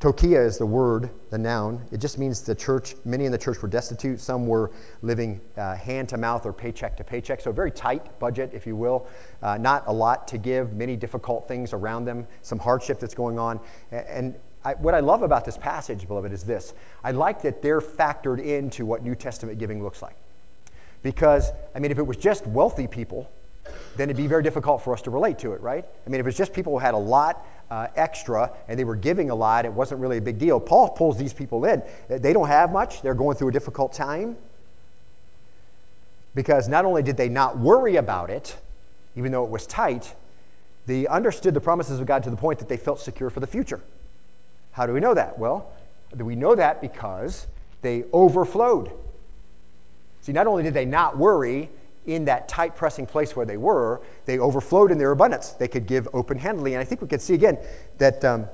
ptocheia 0.03 0.45
is 0.45 0.57
the 0.57 0.65
word, 0.65 1.09
the 1.29 1.37
noun. 1.37 1.81
It 1.91 2.01
just 2.01 2.17
means 2.17 2.41
the 2.41 2.55
church, 2.55 2.95
many 3.05 3.25
in 3.25 3.31
the 3.31 3.37
church 3.37 3.61
were 3.61 3.69
destitute. 3.69 4.19
Some 4.19 4.45
were 4.47 4.69
living 5.01 5.39
uh, 5.55 5.75
hand 5.75 6.09
to 6.09 6.17
mouth 6.17 6.45
or 6.45 6.51
paycheck 6.51 6.97
to 6.97 7.05
paycheck. 7.05 7.39
So, 7.39 7.51
a 7.51 7.53
very 7.53 7.71
tight 7.71 8.19
budget, 8.19 8.51
if 8.53 8.67
you 8.67 8.75
will. 8.75 9.07
Uh, 9.41 9.57
not 9.57 9.85
a 9.87 9.93
lot 9.93 10.27
to 10.29 10.37
give, 10.37 10.73
many 10.73 10.97
difficult 10.97 11.47
things 11.47 11.71
around 11.71 12.03
them, 12.03 12.27
some 12.41 12.59
hardship 12.59 12.99
that's 12.99 13.13
going 13.13 13.39
on. 13.39 13.61
And 13.91 14.35
I, 14.65 14.73
what 14.73 14.93
I 14.93 14.99
love 14.99 15.21
about 15.21 15.45
this 15.45 15.57
passage, 15.57 16.05
beloved, 16.05 16.33
is 16.33 16.43
this 16.43 16.73
I 17.01 17.11
like 17.11 17.41
that 17.43 17.61
they're 17.61 17.81
factored 17.81 18.43
into 18.43 18.85
what 18.85 19.03
New 19.03 19.15
Testament 19.15 19.57
giving 19.57 19.81
looks 19.81 20.01
like. 20.01 20.17
Because, 21.01 21.51
I 21.73 21.79
mean, 21.79 21.91
if 21.91 21.97
it 21.97 22.03
was 22.03 22.17
just 22.17 22.45
wealthy 22.45 22.87
people, 22.87 23.31
then 23.95 24.09
it'd 24.09 24.17
be 24.17 24.27
very 24.27 24.43
difficult 24.43 24.83
for 24.83 24.93
us 24.93 25.01
to 25.03 25.11
relate 25.11 25.39
to 25.39 25.53
it, 25.53 25.61
right? 25.61 25.85
I 26.05 26.09
mean, 26.09 26.19
if 26.19 26.27
it's 26.27 26.37
just 26.37 26.53
people 26.53 26.73
who 26.73 26.79
had 26.79 26.93
a 26.93 26.97
lot 26.97 27.45
uh, 27.69 27.87
extra 27.95 28.51
and 28.67 28.77
they 28.77 28.83
were 28.83 28.95
giving 28.95 29.29
a 29.29 29.35
lot, 29.35 29.65
it 29.65 29.73
wasn't 29.73 30.01
really 30.01 30.17
a 30.17 30.21
big 30.21 30.39
deal. 30.39 30.59
Paul 30.59 30.89
pulls 30.89 31.17
these 31.17 31.33
people 31.33 31.65
in. 31.65 31.83
They 32.07 32.33
don't 32.33 32.47
have 32.47 32.71
much, 32.71 33.01
they're 33.01 33.13
going 33.13 33.37
through 33.37 33.49
a 33.49 33.51
difficult 33.51 33.93
time. 33.93 34.37
Because 36.35 36.67
not 36.67 36.85
only 36.85 37.03
did 37.03 37.17
they 37.17 37.29
not 37.29 37.59
worry 37.59 37.95
about 37.95 38.29
it, 38.29 38.57
even 39.15 39.31
though 39.31 39.43
it 39.43 39.51
was 39.51 39.67
tight, 39.67 40.15
they 40.85 41.05
understood 41.07 41.53
the 41.53 41.61
promises 41.61 41.99
of 41.99 42.07
God 42.07 42.23
to 42.23 42.29
the 42.29 42.35
point 42.35 42.59
that 42.59 42.67
they 42.67 42.77
felt 42.77 42.99
secure 42.99 43.29
for 43.29 43.39
the 43.39 43.47
future. 43.47 43.81
How 44.71 44.87
do 44.87 44.93
we 44.93 44.99
know 44.99 45.13
that? 45.13 45.37
Well, 45.37 45.71
we 46.15 46.35
know 46.35 46.55
that 46.55 46.81
because 46.81 47.47
they 47.81 48.05
overflowed. 48.11 48.91
See, 50.21 50.31
not 50.31 50.47
only 50.47 50.63
did 50.63 50.73
they 50.73 50.85
not 50.85 51.17
worry, 51.17 51.69
in 52.05 52.25
that 52.25 52.47
tight 52.49 52.75
pressing 52.75 53.05
place 53.05 53.35
where 53.35 53.45
they 53.45 53.57
were, 53.57 54.01
they 54.25 54.39
overflowed 54.39 54.91
in 54.91 54.97
their 54.97 55.11
abundance. 55.11 55.51
They 55.51 55.67
could 55.67 55.85
give 55.87 56.07
open 56.13 56.37
handedly. 56.37 56.73
And 56.73 56.81
I 56.81 56.83
think 56.83 57.01
we 57.01 57.07
can 57.07 57.19
see 57.19 57.33
again 57.33 57.57
that 57.97 58.23
um, 58.25 58.47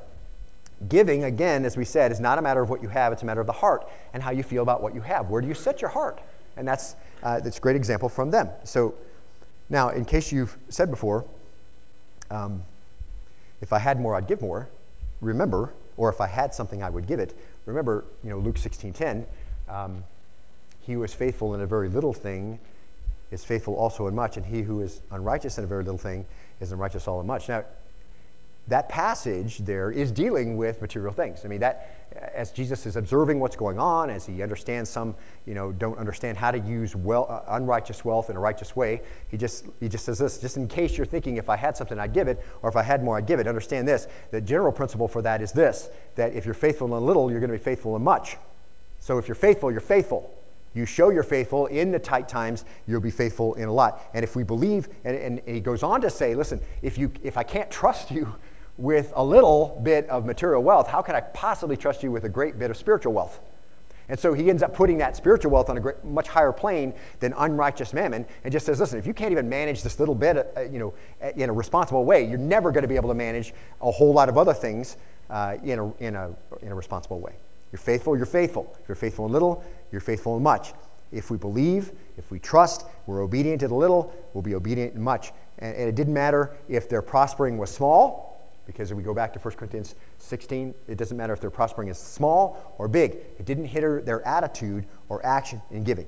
giving, 0.87 1.23
again, 1.23 1.65
as 1.65 1.75
we 1.75 1.85
said, 1.85 2.11
is 2.11 2.19
not 2.19 2.37
a 2.37 2.41
matter 2.41 2.61
of 2.61 2.69
what 2.69 2.81
you 2.81 2.89
have, 2.89 3.11
it's 3.11 3.23
a 3.23 3.25
matter 3.25 3.41
of 3.41 3.47
the 3.47 3.53
heart 3.53 3.89
and 4.13 4.23
how 4.23 4.31
you 4.31 4.43
feel 4.43 4.63
about 4.63 4.81
what 4.81 4.93
you 4.93 5.01
have. 5.01 5.29
Where 5.29 5.41
do 5.41 5.47
you 5.47 5.53
set 5.53 5.81
your 5.81 5.89
heart? 5.89 6.21
And 6.55 6.67
that's, 6.67 6.95
uh, 7.23 7.39
that's 7.39 7.57
a 7.57 7.61
great 7.61 7.75
example 7.75 8.09
from 8.09 8.31
them. 8.31 8.49
So 8.63 8.93
now, 9.69 9.89
in 9.89 10.05
case 10.05 10.31
you've 10.31 10.57
said 10.69 10.89
before, 10.89 11.25
um, 12.31 12.63
if 13.61 13.73
I 13.73 13.79
had 13.79 13.99
more, 13.99 14.15
I'd 14.15 14.27
give 14.27 14.41
more, 14.41 14.69
remember, 15.21 15.73
or 15.97 16.09
if 16.09 16.21
I 16.21 16.27
had 16.27 16.53
something, 16.53 16.81
I 16.81 16.89
would 16.89 17.07
give 17.07 17.19
it. 17.19 17.37
Remember, 17.65 18.05
you 18.23 18.29
know, 18.29 18.37
Luke 18.39 18.57
16 18.57 18.93
10, 18.93 19.25
um, 19.67 20.03
he 20.81 20.95
was 20.95 21.13
faithful 21.13 21.53
in 21.53 21.61
a 21.61 21.67
very 21.67 21.89
little 21.89 22.13
thing 22.13 22.59
is 23.31 23.45
faithful 23.45 23.75
also 23.75 24.07
in 24.07 24.15
much, 24.15 24.37
and 24.37 24.45
he 24.45 24.61
who 24.63 24.81
is 24.81 25.01
unrighteous 25.11 25.57
in 25.57 25.63
a 25.63 25.67
very 25.67 25.83
little 25.83 25.97
thing 25.97 26.25
is 26.59 26.71
unrighteous 26.71 27.07
all 27.07 27.21
in 27.21 27.27
much. 27.27 27.47
Now, 27.49 27.63
that 28.67 28.87
passage 28.87 29.59
there 29.59 29.91
is 29.91 30.11
dealing 30.11 30.55
with 30.55 30.81
material 30.81 31.11
things. 31.11 31.43
I 31.43 31.47
mean, 31.47 31.59
that 31.59 31.95
as 32.33 32.51
Jesus 32.51 32.85
is 32.85 32.95
observing 32.95 33.39
what's 33.39 33.55
going 33.55 33.79
on, 33.79 34.09
as 34.09 34.25
he 34.25 34.41
understands 34.41 34.89
some, 34.89 35.15
you 35.45 35.53
know, 35.53 35.71
don't 35.71 35.97
understand 35.97 36.37
how 36.37 36.51
to 36.51 36.59
use 36.59 36.95
well, 36.95 37.25
uh, 37.29 37.55
unrighteous 37.55 38.05
wealth 38.05 38.29
in 38.29 38.35
a 38.35 38.39
righteous 38.39 38.75
way, 38.75 39.01
he 39.27 39.37
just 39.37 39.65
he 39.79 39.89
just 39.89 40.05
says 40.05 40.19
this, 40.19 40.37
just 40.37 40.57
in 40.57 40.67
case 40.67 40.97
you're 40.97 41.05
thinking 41.05 41.37
if 41.37 41.49
I 41.49 41.57
had 41.57 41.77
something 41.77 41.99
I'd 41.99 42.13
give 42.13 42.27
it, 42.27 42.43
or 42.61 42.69
if 42.69 42.75
I 42.75 42.83
had 42.83 43.03
more 43.03 43.17
I'd 43.17 43.25
give 43.25 43.39
it. 43.39 43.47
Understand 43.47 43.87
this: 43.87 44.07
the 44.31 44.41
general 44.41 44.71
principle 44.71 45.07
for 45.07 45.21
that 45.23 45.41
is 45.41 45.51
this: 45.51 45.89
that 46.15 46.33
if 46.33 46.45
you're 46.45 46.53
faithful 46.53 46.87
in 46.87 46.93
a 46.93 46.99
little, 46.99 47.29
you're 47.31 47.39
going 47.39 47.51
to 47.51 47.57
be 47.57 47.63
faithful 47.63 47.95
in 47.95 48.03
much. 48.03 48.37
So 48.99 49.17
if 49.17 49.27
you're 49.27 49.35
faithful, 49.35 49.71
you're 49.71 49.81
faithful. 49.81 50.33
You 50.79 50.85
show 50.85 51.09
you're 51.09 51.23
faithful 51.23 51.65
in 51.65 51.91
the 51.91 51.99
tight 51.99 52.29
times, 52.29 52.63
you'll 52.87 53.01
be 53.01 53.11
faithful 53.11 53.53
in 53.55 53.67
a 53.67 53.73
lot. 53.73 54.01
And 54.13 54.23
if 54.23 54.37
we 54.37 54.43
believe, 54.43 54.87
and, 55.03 55.13
and, 55.17 55.41
he 55.45 55.59
goes 55.59 55.83
on 55.83 55.99
to 55.99 56.09
say, 56.09 56.35
listen, 56.35 56.61
if, 56.81 56.97
you, 56.97 57.11
if 57.21 57.35
I 57.37 57.43
can't 57.43 57.69
trust 57.69 58.11
you 58.11 58.35
with 58.77 59.11
a 59.13 59.21
little 59.21 59.77
bit 59.83 60.07
of 60.07 60.25
material 60.25 60.63
wealth, 60.63 60.87
how 60.87 61.01
can 61.01 61.17
I 61.17 61.19
possibly 61.19 61.75
trust 61.75 62.01
you 62.01 62.13
with 62.13 62.23
a 62.23 62.29
great 62.29 62.57
bit 62.57 62.71
of 62.71 62.77
spiritual 62.77 63.11
wealth? 63.11 63.41
And 64.07 64.17
so 64.17 64.33
he 64.33 64.49
ends 64.49 64.63
up 64.63 64.73
putting 64.73 64.99
that 64.99 65.17
spiritual 65.17 65.51
wealth 65.51 65.69
on 65.69 65.75
a 65.75 65.81
great, 65.81 66.01
much 66.05 66.29
higher 66.29 66.53
plane 66.53 66.93
than 67.19 67.33
unrighteous 67.37 67.91
mammon 67.91 68.25
and 68.45 68.53
just 68.53 68.65
says, 68.65 68.79
listen, 68.79 68.97
if 68.99 69.05
you 69.05 69.13
can't 69.13 69.33
even 69.33 69.49
manage 69.49 69.83
this 69.83 69.99
little 69.99 70.15
bit 70.15 70.49
uh, 70.55 70.61
you 70.61 70.79
know, 70.79 70.93
in 71.35 71.49
a 71.49 71.53
responsible 71.53 72.05
way, 72.05 72.25
you're 72.25 72.37
never 72.37 72.71
going 72.71 72.83
to 72.83 72.87
be 72.87 72.95
able 72.95 73.09
to 73.09 73.15
manage 73.15 73.53
a 73.81 73.91
whole 73.91 74.13
lot 74.13 74.29
of 74.29 74.37
other 74.37 74.53
things 74.53 74.95
uh, 75.29 75.57
in, 75.61 75.77
a, 75.77 75.93
in, 75.97 76.15
a, 76.15 76.33
in 76.61 76.71
a 76.71 76.75
responsible 76.75 77.19
way. 77.19 77.33
You're 77.71 77.79
faithful, 77.79 78.17
you're 78.17 78.25
faithful. 78.25 78.75
If 78.81 78.87
you're 78.87 78.95
faithful 78.95 79.25
in 79.27 79.31
little, 79.31 79.63
you're 79.91 80.01
faithful 80.01 80.37
in 80.37 80.43
much. 80.43 80.73
If 81.11 81.31
we 81.31 81.37
believe, 81.37 81.91
if 82.17 82.29
we 82.31 82.39
trust, 82.39 82.85
we're 83.07 83.23
obedient 83.23 83.61
to 83.61 83.67
the 83.67 83.75
little, 83.75 84.13
we'll 84.33 84.43
be 84.43 84.55
obedient 84.55 84.93
in 84.93 85.01
much. 85.01 85.31
And, 85.57 85.75
and 85.75 85.89
it 85.89 85.95
didn't 85.95 86.13
matter 86.13 86.55
if 86.67 86.87
their 86.87 87.01
prospering 87.01 87.57
was 87.57 87.71
small, 87.71 88.29
because 88.65 88.91
if 88.91 88.97
we 88.97 89.01
go 89.01 89.15
back 89.15 89.33
to 89.33 89.39
1 89.39 89.55
Corinthians 89.55 89.95
16, 90.19 90.75
it 90.87 90.97
doesn't 90.97 91.17
matter 91.17 91.33
if 91.33 91.41
their 91.41 91.49
prospering 91.49 91.87
is 91.87 91.97
small 91.97 92.75
or 92.77 92.87
big. 92.87 93.13
It 93.39 93.45
didn't 93.45 93.65
hinder 93.65 94.01
their 94.01 94.25
attitude 94.27 94.85
or 95.07 95.25
action 95.25 95.61
in 95.71 95.83
giving. 95.83 96.05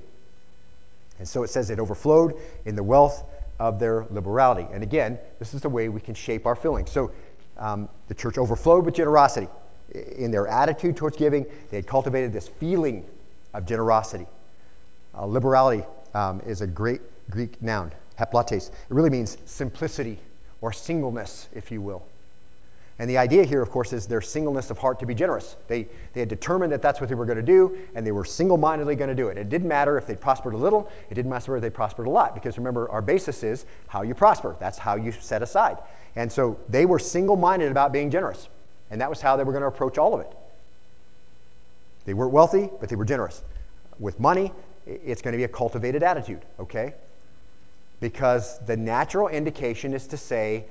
And 1.18 1.26
so 1.26 1.42
it 1.42 1.48
says 1.50 1.70
it 1.70 1.80
overflowed 1.80 2.34
in 2.64 2.76
the 2.76 2.82
wealth 2.82 3.24
of 3.58 3.78
their 3.78 4.06
liberality. 4.10 4.66
And 4.72 4.82
again, 4.82 5.18
this 5.38 5.54
is 5.54 5.60
the 5.60 5.68
way 5.68 5.88
we 5.88 6.00
can 6.00 6.14
shape 6.14 6.46
our 6.46 6.56
feelings. 6.56 6.90
So 6.90 7.10
um, 7.58 7.88
the 8.08 8.14
church 8.14 8.38
overflowed 8.38 8.84
with 8.84 8.94
generosity 8.94 9.48
in 9.92 10.30
their 10.30 10.46
attitude 10.46 10.96
towards 10.96 11.16
giving, 11.16 11.46
they 11.70 11.76
had 11.78 11.86
cultivated 11.86 12.32
this 12.32 12.48
feeling 12.48 13.04
of 13.54 13.66
generosity. 13.66 14.26
Uh, 15.16 15.26
liberality 15.26 15.84
um, 16.14 16.40
is 16.46 16.60
a 16.60 16.66
great 16.66 17.00
Greek 17.30 17.60
noun, 17.62 17.92
haplotes. 18.18 18.68
It 18.68 18.72
really 18.88 19.10
means 19.10 19.38
simplicity 19.44 20.18
or 20.60 20.72
singleness, 20.72 21.48
if 21.54 21.70
you 21.70 21.80
will. 21.80 22.04
And 22.98 23.08
the 23.08 23.18
idea 23.18 23.44
here, 23.44 23.62
of 23.62 23.70
course, 23.70 23.92
is 23.92 24.06
their 24.06 24.20
singleness 24.20 24.70
of 24.70 24.78
heart 24.78 25.00
to 25.00 25.06
be 25.06 25.14
generous. 25.14 25.56
They, 25.66 25.88
they 26.12 26.20
had 26.20 26.28
determined 26.28 26.72
that 26.72 26.82
that's 26.82 27.00
what 27.00 27.08
they 27.08 27.14
were 27.14 27.24
going 27.24 27.36
to 27.38 27.42
do, 27.42 27.76
and 27.94 28.06
they 28.06 28.12
were 28.12 28.24
single 28.24 28.58
mindedly 28.58 28.94
going 28.94 29.08
to 29.08 29.14
do 29.14 29.28
it. 29.28 29.38
It 29.38 29.48
didn't 29.48 29.66
matter 29.66 29.96
if 29.96 30.06
they 30.06 30.14
prospered 30.14 30.54
a 30.54 30.58
little, 30.58 30.90
it 31.10 31.14
didn't 31.14 31.30
matter 31.30 31.56
if 31.56 31.62
they 31.62 31.70
prospered 31.70 32.06
a 32.06 32.10
lot, 32.10 32.34
because 32.34 32.58
remember, 32.58 32.88
our 32.90 33.02
basis 33.02 33.42
is 33.42 33.64
how 33.88 34.02
you 34.02 34.14
prosper. 34.14 34.56
That's 34.60 34.78
how 34.78 34.96
you 34.96 35.10
set 35.10 35.42
aside. 35.42 35.78
And 36.14 36.30
so 36.30 36.60
they 36.68 36.86
were 36.86 36.98
single 36.98 37.36
minded 37.36 37.70
about 37.70 37.92
being 37.92 38.10
generous. 38.10 38.48
And 38.90 39.00
that 39.00 39.08
was 39.08 39.22
how 39.22 39.36
they 39.36 39.44
were 39.44 39.52
going 39.52 39.62
to 39.62 39.68
approach 39.68 39.96
all 39.96 40.14
of 40.14 40.20
it. 40.20 40.32
They 42.04 42.14
weren't 42.14 42.32
wealthy, 42.32 42.70
but 42.80 42.88
they 42.88 42.96
were 42.96 43.04
generous. 43.04 43.42
With 43.98 44.18
money, 44.18 44.52
it's 44.86 45.22
going 45.22 45.32
to 45.32 45.38
be 45.38 45.44
a 45.44 45.48
cultivated 45.48 46.02
attitude, 46.02 46.42
okay? 46.58 46.94
Because 48.00 48.58
the 48.66 48.76
natural 48.76 49.28
indication 49.28 49.94
is 49.94 50.06
to 50.08 50.16
say, 50.16 50.64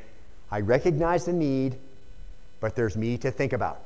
I 0.51 0.59
recognize 0.59 1.25
the 1.25 1.33
need, 1.33 1.77
but 2.59 2.75
there's 2.75 2.97
me 2.97 3.17
to 3.19 3.31
think 3.31 3.53
about. 3.53 3.81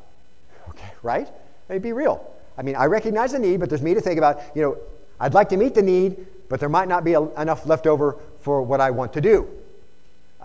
Okay, 0.70 0.92
right? 1.04 1.28
Let 1.70 1.76
me 1.76 1.80
be 1.80 1.94
real. 1.94 2.32
I 2.58 2.64
mean, 2.64 2.76
I 2.76 2.86
recognize 2.86 3.34
the 3.34 3.40
need, 3.40 3.60
but 3.60 3.70
there's 3.70 3.84
me 3.84 3.94
to 3.94 4.02
think 4.02 4.18
about. 4.18 4.42
You 4.56 4.62
know, 4.62 4.78
I'd 5.20 5.34
like 5.34 5.50
to 5.50 5.58
meet 5.58 5.76
the 5.76 5.84
need, 5.84 6.26
but 6.50 6.60
there 6.60 6.70
might 6.70 6.88
not 6.88 7.04
be 7.04 7.14
a, 7.14 7.22
enough 7.40 7.66
left 7.66 7.86
over 7.86 8.18
for 8.40 8.64
what 8.64 8.82
I 8.82 8.92
want 8.92 9.14
to 9.14 9.22
do 9.22 9.48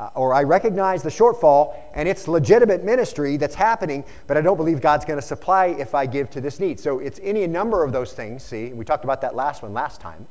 uh, 0.00 0.08
or 0.14 0.32
I 0.32 0.44
recognize 0.44 1.02
the 1.02 1.10
shortfall 1.10 1.76
and 1.92 2.08
it's 2.08 2.26
legitimate 2.26 2.82
ministry 2.82 3.36
that's 3.36 3.54
happening, 3.54 4.02
but 4.26 4.38
I 4.38 4.40
don't 4.40 4.56
believe 4.56 4.80
God's 4.80 5.04
going 5.04 5.18
to 5.18 5.26
supply 5.26 5.66
if 5.66 5.94
I 5.94 6.06
give 6.06 6.30
to 6.30 6.40
this 6.40 6.58
need. 6.58 6.80
So 6.80 7.00
it's 7.00 7.20
any 7.22 7.46
number 7.46 7.84
of 7.84 7.92
those 7.92 8.14
things. 8.14 8.42
See, 8.42 8.72
we 8.72 8.86
talked 8.86 9.04
about 9.04 9.20
that 9.20 9.34
last 9.34 9.62
one 9.62 9.74
last 9.74 10.00
time. 10.00 10.26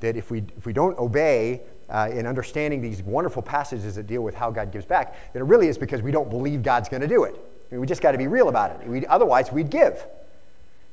That 0.00 0.16
if 0.16 0.30
we, 0.30 0.44
if 0.56 0.64
we 0.64 0.72
don't 0.72 0.98
obey 0.98 1.60
uh, 1.90 2.08
in 2.10 2.26
understanding 2.26 2.80
these 2.80 3.02
wonderful 3.02 3.42
passages 3.42 3.96
that 3.96 4.06
deal 4.06 4.22
with 4.22 4.34
how 4.34 4.50
God 4.50 4.72
gives 4.72 4.86
back, 4.86 5.14
then 5.34 5.42
it 5.42 5.44
really 5.46 5.68
is 5.68 5.76
because 5.76 6.00
we 6.00 6.10
don't 6.10 6.30
believe 6.30 6.62
God's 6.62 6.88
going 6.88 7.02
to 7.02 7.08
do 7.08 7.24
it. 7.24 7.34
I 7.34 7.74
mean, 7.74 7.82
we 7.82 7.86
just 7.86 8.00
got 8.00 8.12
to 8.12 8.18
be 8.18 8.28
real 8.28 8.48
about 8.48 8.80
it. 8.80 8.88
We'd, 8.88 9.04
otherwise, 9.04 9.52
we'd 9.52 9.68
give. 9.68 10.06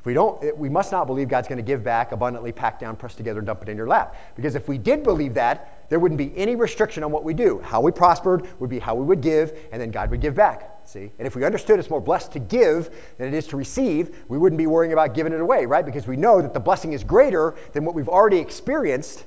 If 0.04 0.08
we 0.08 0.14
don't, 0.14 0.58
we 0.58 0.68
must 0.68 0.92
not 0.92 1.08
believe 1.08 1.30
God's 1.30 1.48
going 1.48 1.60
to 1.60 1.64
give 1.64 1.82
back 1.82 2.12
abundantly, 2.12 2.52
packed 2.52 2.82
down, 2.82 2.98
pressed 2.98 3.16
together, 3.16 3.40
and 3.40 3.48
dump 3.48 3.62
it 3.62 3.70
in 3.70 3.78
your 3.78 3.88
lap. 3.88 4.14
Because 4.36 4.54
if 4.54 4.68
we 4.68 4.78
did 4.78 5.02
believe 5.02 5.34
that, 5.36 5.88
there 5.88 5.98
wouldn't 5.98 6.18
be 6.18 6.34
any 6.36 6.58
restriction 6.58 7.06
on 7.06 7.12
what 7.12 7.24
we 7.24 7.34
do. 7.34 7.60
How 7.60 7.80
we 7.80 7.94
prospered 7.94 8.46
would 8.60 8.70
be 8.70 8.80
how 8.80 8.96
we 8.96 9.06
would 9.06 9.22
give, 9.22 9.58
and 9.72 9.82
then 9.82 9.92
God 9.92 10.12
would 10.12 10.20
give 10.20 10.36
back. 10.36 10.70
See? 10.84 11.10
And 11.18 11.26
if 11.26 11.38
we 11.38 11.46
understood 11.46 11.80
it's 11.80 11.90
more 11.90 12.02
blessed 12.02 12.34
to 12.34 12.40
give 12.40 12.90
than 13.18 13.30
it 13.30 13.34
is 13.34 13.48
to 13.48 13.56
receive, 13.56 14.14
we 14.28 14.38
wouldn't 14.38 14.58
be 14.58 14.68
worrying 14.68 14.92
about 14.92 15.14
giving 15.14 15.32
it 15.32 15.40
away, 15.40 15.66
right? 15.66 15.86
Because 15.86 16.06
we 16.06 16.18
know 16.18 16.42
that 16.42 16.54
the 16.54 16.60
blessing 16.60 16.92
is 16.92 17.06
greater 17.06 17.56
than 17.72 17.86
what 17.86 17.96
we've 17.96 18.10
already 18.10 18.40
experienced 18.40 19.24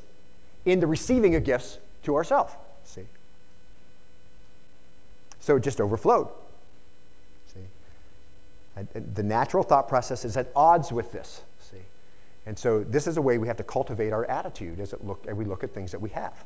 in 0.67 0.81
the 0.81 0.87
receiving 0.87 1.35
of 1.35 1.43
gifts 1.43 1.79
to 2.03 2.15
ourselves. 2.15 2.53
See? 2.85 3.07
So 5.41 5.57
it 5.57 5.61
just 5.61 5.81
overflowed. 5.81 6.29
The 8.93 9.23
natural 9.23 9.63
thought 9.63 9.89
process 9.89 10.25
is 10.25 10.37
at 10.37 10.51
odds 10.55 10.93
with 10.93 11.13
this. 11.13 11.43
See? 11.61 11.79
And 12.45 12.59
so 12.59 12.85
this 12.85 13.07
is 13.07 13.17
a 13.17 13.23
way 13.23 13.39
we 13.39 13.49
have 13.49 13.57
to 13.57 13.65
cultivate 13.65 14.13
our 14.13 14.25
attitude 14.27 14.81
as, 14.81 14.95
look, 15.01 15.25
as 15.27 15.35
we 15.35 15.45
look 15.45 15.65
at 15.65 15.73
things 15.73 15.93
that 15.93 16.01
we 16.01 16.11
have. 16.11 16.45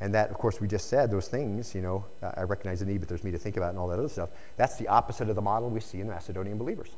And 0.00 0.12
that, 0.14 0.30
of 0.30 0.36
course, 0.36 0.60
we 0.60 0.66
just 0.66 0.88
said 0.88 1.12
those 1.12 1.28
things, 1.28 1.76
you 1.76 1.80
know, 1.80 2.04
I 2.22 2.42
recognize 2.42 2.80
the 2.80 2.86
need, 2.86 2.98
but 2.98 3.08
there's 3.08 3.22
me 3.22 3.30
to 3.30 3.38
think 3.38 3.56
about 3.56 3.70
and 3.70 3.78
all 3.78 3.86
that 3.86 4.00
other 4.00 4.08
stuff. 4.08 4.30
That's 4.56 4.76
the 4.76 4.88
opposite 4.88 5.28
of 5.28 5.36
the 5.36 5.42
model 5.42 5.70
we 5.70 5.78
see 5.78 6.00
in 6.00 6.08
the 6.08 6.12
Macedonian 6.12 6.58
believers. 6.58 6.90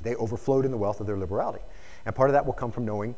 They 0.00 0.14
overflowed 0.14 0.64
in 0.64 0.70
the 0.70 0.78
wealth 0.78 1.00
of 1.00 1.06
their 1.06 1.18
liberality. 1.18 1.62
And 2.06 2.14
part 2.14 2.30
of 2.30 2.32
that 2.32 2.46
will 2.46 2.54
come 2.54 2.72
from 2.72 2.86
knowing 2.86 3.16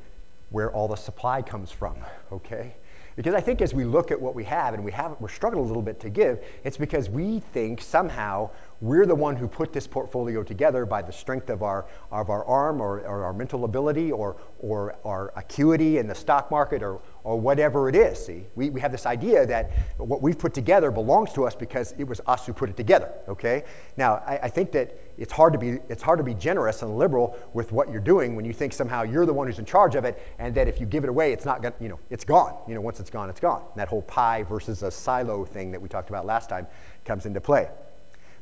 where 0.51 0.69
all 0.69 0.89
the 0.89 0.97
supply 0.97 1.43
comes 1.43 1.71
from, 1.71 1.95
okay? 2.33 2.75
Because 3.17 3.35
I 3.35 3.41
think 3.41 3.61
as 3.61 3.75
we 3.75 3.85
look 3.85 4.11
at 4.11 4.21
what 4.21 4.35
we 4.35 4.45
have 4.45 4.75
and 4.75 4.85
we 4.85 4.93
have, 4.93 5.17
we're 5.21 5.29
struggling 5.29 5.65
a 5.65 5.67
little 5.67 5.83
bit 5.83 6.01
to 6.01 6.11
give, 6.11 6.43
it's 6.65 6.77
because 6.77 7.11
we 7.11 7.41
think 7.41 7.83
somehow 7.83 8.51
we're 8.81 9.07
the 9.07 9.15
one 9.15 9.37
who 9.37 9.47
put 9.47 9.73
this 9.73 9.87
portfolio 9.87 10.43
together 10.43 10.85
by 10.87 11.03
the 11.03 11.13
strength 11.13 11.51
of 11.51 11.63
our, 11.63 11.87
of 12.11 12.31
our 12.31 12.45
arm 12.45 12.81
or, 12.81 13.01
or 13.01 13.25
our 13.25 13.33
mental 13.33 13.65
ability 13.65 14.11
or, 14.11 14.37
or 14.59 14.97
our 15.05 15.33
acuity 15.37 15.99
in 15.99 16.07
the 16.07 16.15
stock 16.15 16.51
market 16.51 16.83
or, 16.83 17.01
or 17.25 17.39
whatever 17.39 17.89
it 17.89 17.95
is. 17.95 18.27
See, 18.27 18.47
we, 18.55 18.71
we 18.71 18.81
have 18.81 18.93
this 18.93 19.07
idea 19.07 19.47
that 19.47 19.71
what 19.97 20.23
we've 20.23 20.39
put 20.39 20.55
together 20.55 20.91
belongs 20.91 21.33
to 21.35 21.45
us 21.47 21.55
because 21.55 21.95
it 21.99 22.05
was 22.05 22.21
us 22.27 22.47
who 22.47 22.53
put 22.53 22.69
it 22.69 22.77
together. 22.77 23.13
Okay. 23.29 23.65
Now, 23.97 24.23
I, 24.27 24.41
I, 24.45 24.49
think 24.49 24.73
that 24.73 24.99
it's 25.17 25.33
hard 25.33 25.53
to 25.53 25.59
be 25.59 25.79
it's 25.89 26.03
hard 26.03 26.19
to 26.19 26.25
be 26.25 26.35
generous 26.35 26.83
and 26.83 26.99
liberal 26.99 27.39
with 27.53 27.71
what 27.73 27.91
you're 27.91 28.01
doing 28.01 28.35
when 28.35 28.45
you 28.45 28.53
think 28.53 28.73
somehow 28.73 29.03
you're 29.03 29.27
the 29.27 29.33
one 29.33 29.47
who's 29.47 29.59
in 29.59 29.65
charge 29.65 29.95
of 29.95 30.05
it, 30.05 30.21
and 30.39 30.55
that 30.55 30.69
if 30.69 30.81
you 30.81 30.87
give 30.87 31.05
it 31.05 31.11
away, 31.11 31.33
it's 31.33 31.45
not 31.45 31.63
gonna 31.63 31.75
you 31.81 31.89
know 31.89 32.01
it's 32.11 32.25
gone. 32.25 32.57
You 32.67 32.75
know, 32.75 32.81
once 32.81 32.99
it's 32.99 33.11
gone, 33.11 33.31
it's 33.31 33.41
gone. 33.41 33.63
And 33.63 33.77
that 33.77 33.89
whole 33.89 34.03
pie 34.03 34.43
versus 34.43 34.83
a 34.83 34.91
silo 34.91 35.45
thing 35.45 35.71
that 35.73 35.81
we 35.81 35.89
talked 35.89 36.09
about 36.09 36.27
last 36.27 36.49
time 36.49 36.67
comes 37.05 37.27
into 37.27 37.41
play. 37.41 37.69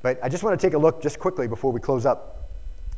But 0.03 0.18
I 0.22 0.28
just 0.28 0.43
want 0.43 0.59
to 0.59 0.66
take 0.66 0.74
a 0.74 0.78
look 0.78 1.03
just 1.03 1.18
quickly 1.18 1.47
before 1.47 1.72
we 1.72 1.81
close 1.81 2.07
up. 2.07 2.39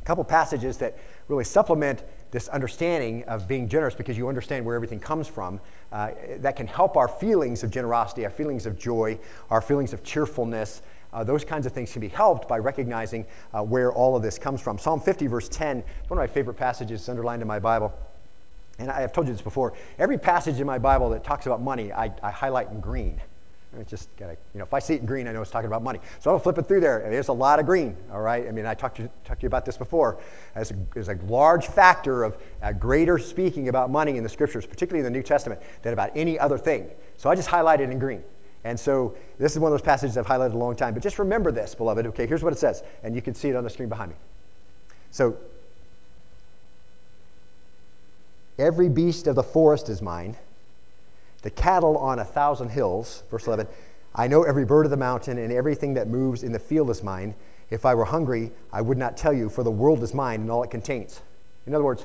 A 0.03 0.05
couple 0.05 0.25
passages 0.25 0.79
that 0.79 0.99
really 1.29 1.45
supplement 1.45 2.03
this 2.33 2.49
understanding 2.49 3.23
of 3.25 3.47
being 3.47 3.69
generous 3.69 3.95
because 3.95 4.19
you 4.19 4.29
understand 4.29 4.67
where 4.67 4.75
everything 4.75 4.99
comes 4.99 5.29
from. 5.29 5.61
Uh, 5.93 6.11
that 6.39 6.57
can 6.57 6.67
help 6.67 6.97
our 6.97 7.07
feelings 7.07 7.63
of 7.63 7.71
generosity, 7.71 8.25
our 8.25 8.31
feelings 8.31 8.67
of 8.67 8.77
joy, 8.77 9.17
our 9.49 9.61
feelings 9.61 9.93
of 9.93 10.03
cheerfulness. 10.03 10.83
Uh, 11.13 11.23
those 11.23 11.45
kinds 11.45 11.67
of 11.67 11.73
things 11.73 11.93
can 11.93 12.01
be 12.01 12.09
helped 12.09 12.49
by 12.49 12.59
recognizing 12.59 13.27
uh, 13.55 13.63
where 13.63 13.93
all 13.93 14.17
of 14.17 14.23
this 14.23 14.39
comes 14.39 14.61
from. 14.61 14.77
Psalm 14.77 15.01
50, 15.01 15.29
verse 15.29 15.49
10, 15.49 15.85
one 16.09 16.19
of 16.19 16.23
my 16.23 16.27
favorite 16.27 16.55
passages, 16.55 17.09
underlined 17.09 17.43
in 17.43 17.49
my 17.49 17.61
Bible. 17.61 17.93
And 18.79 18.91
I 18.91 19.03
have 19.03 19.13
told 19.13 19.29
you 19.29 19.33
this 19.35 19.43
before. 19.43 19.75
Every 19.99 20.19
passage 20.19 20.59
in 20.59 20.67
my 20.67 20.79
Bible 20.79 21.11
that 21.11 21.23
talks 21.23 21.47
about 21.47 21.61
money, 21.61 21.93
I, 21.93 22.11
I 22.23 22.31
highlight 22.33 22.71
in 22.71 22.81
green. 22.81 23.21
It's 23.79 23.91
just 23.91 24.15
gotta, 24.19 24.37
you 24.53 24.59
know, 24.59 24.65
if 24.65 24.75
I 24.75 24.81
see 24.81 24.95
it 24.95 25.01
in 25.01 25.07
green, 25.07 25.27
I 25.27 25.33
know 25.33 25.41
it's 25.41 25.51
talking 25.51 25.67
about 25.67 25.83
money. 25.83 25.99
So 26.21 26.31
I'll 26.31 26.39
flip 26.39 26.59
it 26.59 26.69
through 26.69 26.81
there. 26.81 27.07
There's 27.09 27.29
a 27.29 27.33
lot 27.33 27.59
of 27.59 27.65
green, 27.65 27.97
all 28.13 28.21
right? 28.21 28.47
I 28.47 28.51
mean, 28.51 28.67
I 28.67 28.75
talked 28.75 28.99
to, 28.99 29.09
talked 29.25 29.41
to 29.41 29.45
you 29.45 29.47
about 29.47 29.65
this 29.65 29.79
before. 29.79 30.19
There's 30.55 30.73
a, 30.73 30.77
there's 30.93 31.09
a 31.09 31.15
large 31.27 31.67
factor 31.67 32.23
of 32.23 32.37
uh, 32.63 32.73
greater 32.73 33.19
speaking 33.19 33.69
about 33.69 33.91
money 33.91 34.19
in 34.19 34.23
the 34.23 34.29
scriptures, 34.29 34.67
particularly 34.67 35.07
in 35.07 35.11
the 35.11 35.19
New 35.19 35.23
Testament, 35.23 35.63
than 35.81 35.95
about 35.95 36.11
any 36.15 36.39
other 36.39 36.59
thing. 36.59 36.91
So 37.17 37.31
I 37.31 37.35
just 37.35 37.49
highlighted 37.49 37.91
in 37.91 37.99
green. 37.99 38.23
And 38.65 38.79
so 38.79 39.17
this 39.39 39.53
is 39.53 39.59
one 39.59 39.73
of 39.73 39.79
those 39.79 39.85
passages 39.85 40.19
I've 40.19 40.27
highlighted 40.27 40.53
a 40.53 40.59
long 40.59 40.77
time. 40.77 40.93
But 40.93 41.03
just 41.03 41.19
remember 41.19 41.51
this, 41.51 41.75
beloved. 41.75 42.07
Okay, 42.09 42.27
here's 42.27 42.43
what 42.43 42.53
it 42.53 42.59
says. 42.59 42.83
And 43.03 43.15
you 43.15 43.23
can 43.23 43.35
see 43.35 43.49
it 43.49 43.57
on 43.57 43.65
the 43.65 43.71
screen 43.71 43.89
behind 43.89 44.11
me. 44.11 44.17
So 45.11 45.39
every 48.59 48.91
beast 48.91 49.27
of 49.27 49.35
the 49.35 49.43
forest 49.43 49.89
is 49.89 50.03
mine 50.03 50.37
the 51.43 51.51
cattle 51.51 51.97
on 51.99 52.19
a 52.19 52.25
thousand 52.25 52.71
hills. 52.71 53.23
Verse 53.31 53.47
11 53.47 53.67
I 54.15 54.29
know 54.29 54.43
every 54.43 54.65
bird 54.65 54.85
of 54.85 54.91
the 54.91 54.97
mountain 54.97 55.39
and 55.39 55.53
everything 55.53 55.95
that 55.95 56.09
moves 56.09 56.43
in 56.43 56.53
the 56.53 56.59
field 56.59 56.91
is 56.91 57.03
mine. 57.03 57.35
If 57.71 57.87
I 57.87 57.95
were 57.95 58.05
hungry, 58.05 58.51
I 58.73 58.83
would 58.83 58.99
not 58.99 59.17
tell 59.17 59.33
you, 59.33 59.49
for 59.49 59.65
the 59.65 59.71
world 59.71 60.03
is 60.03 60.13
mine 60.13 60.43
and 60.43 60.51
all 60.51 60.63
it 60.63 60.71
contains. 60.71 61.23
In 61.67 61.75
other 61.75 61.85
words, 61.85 62.05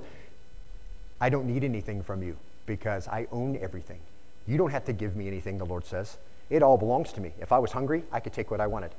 I 1.19 1.29
don't 1.29 1.45
need 1.45 1.63
anything 1.63 2.01
from 2.03 2.23
you 2.23 2.37
because 2.65 3.07
I 3.07 3.27
own 3.31 3.57
everything. 3.57 3.99
You 4.47 4.57
don't 4.57 4.71
have 4.71 4.85
to 4.85 4.93
give 4.93 5.15
me 5.15 5.27
anything, 5.27 5.57
the 5.57 5.65
Lord 5.65 5.85
says. 5.85 6.17
It 6.49 6.63
all 6.63 6.77
belongs 6.77 7.11
to 7.13 7.21
me. 7.21 7.33
If 7.41 7.51
I 7.51 7.59
was 7.59 7.73
hungry, 7.73 8.03
I 8.11 8.21
could 8.21 8.31
take 8.31 8.49
what 8.49 8.61
I 8.61 8.67
wanted. 8.67 8.91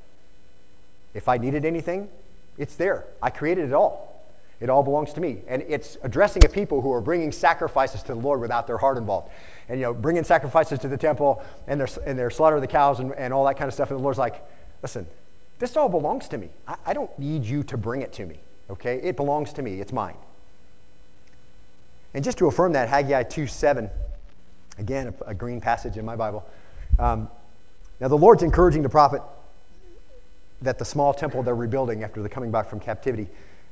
If 1.15 1.27
I 1.27 1.37
needed 1.37 1.65
anything, 1.65 2.09
it's 2.57 2.75
there. 2.75 3.05
I 3.21 3.31
created 3.31 3.69
it 3.69 3.73
all. 3.73 4.08
It 4.59 4.69
all 4.69 4.83
belongs 4.83 5.13
to 5.13 5.21
me. 5.21 5.41
And 5.47 5.63
it's 5.67 5.97
addressing 6.03 6.43
a 6.43 6.49
people 6.49 6.81
who 6.81 6.91
are 6.91 7.01
bringing 7.01 7.31
sacrifices 7.31 8.01
to 8.03 8.13
the 8.13 8.19
Lord 8.19 8.41
without 8.41 8.67
their 8.67 8.77
heart 8.77 8.97
involved. 8.97 9.31
And, 9.69 9.79
you 9.79 9.85
know, 9.85 9.93
bringing 9.93 10.23
sacrifices 10.23 10.79
to 10.79 10.87
the 10.87 10.97
temple 10.97 11.43
and 11.67 11.79
they're, 11.79 11.87
and 12.05 12.19
they're 12.19 12.29
slaughtering 12.29 12.61
the 12.61 12.67
cows 12.67 12.99
and, 12.99 13.13
and 13.13 13.33
all 13.33 13.45
that 13.45 13.57
kind 13.57 13.67
of 13.67 13.73
stuff. 13.73 13.89
And 13.89 13.99
the 13.99 14.03
Lord's 14.03 14.19
like, 14.19 14.43
listen, 14.81 15.07
this 15.59 15.77
all 15.77 15.89
belongs 15.89 16.27
to 16.29 16.37
me. 16.37 16.49
I, 16.67 16.75
I 16.87 16.93
don't 16.93 17.17
need 17.17 17.45
you 17.45 17.63
to 17.63 17.77
bring 17.77 18.01
it 18.01 18.11
to 18.13 18.25
me, 18.25 18.39
okay? 18.69 18.95
It 19.01 19.15
belongs 19.15 19.53
to 19.53 19.61
me. 19.61 19.79
It's 19.79 19.93
mine. 19.93 20.17
And 22.13 22.23
just 22.23 22.37
to 22.39 22.47
affirm 22.47 22.73
that, 22.73 22.89
Haggai 22.89 23.23
2 23.23 23.47
7, 23.47 23.89
again, 24.77 25.13
a, 25.25 25.29
a 25.29 25.33
green 25.33 25.61
passage 25.61 25.95
in 25.95 26.05
my 26.05 26.15
Bible. 26.15 26.45
Um, 26.97 27.29
now, 27.99 28.07
the 28.07 28.17
Lord's 28.17 28.43
encouraging 28.43 28.81
the 28.81 28.89
prophet 28.89 29.21
that 30.61 30.79
the 30.79 30.85
small 30.85 31.13
temple 31.13 31.43
they're 31.43 31.55
rebuilding 31.55 32.03
after 32.03 32.21
the 32.21 32.29
coming 32.29 32.51
back 32.51 32.69
from 32.69 32.79
captivity 32.79 33.27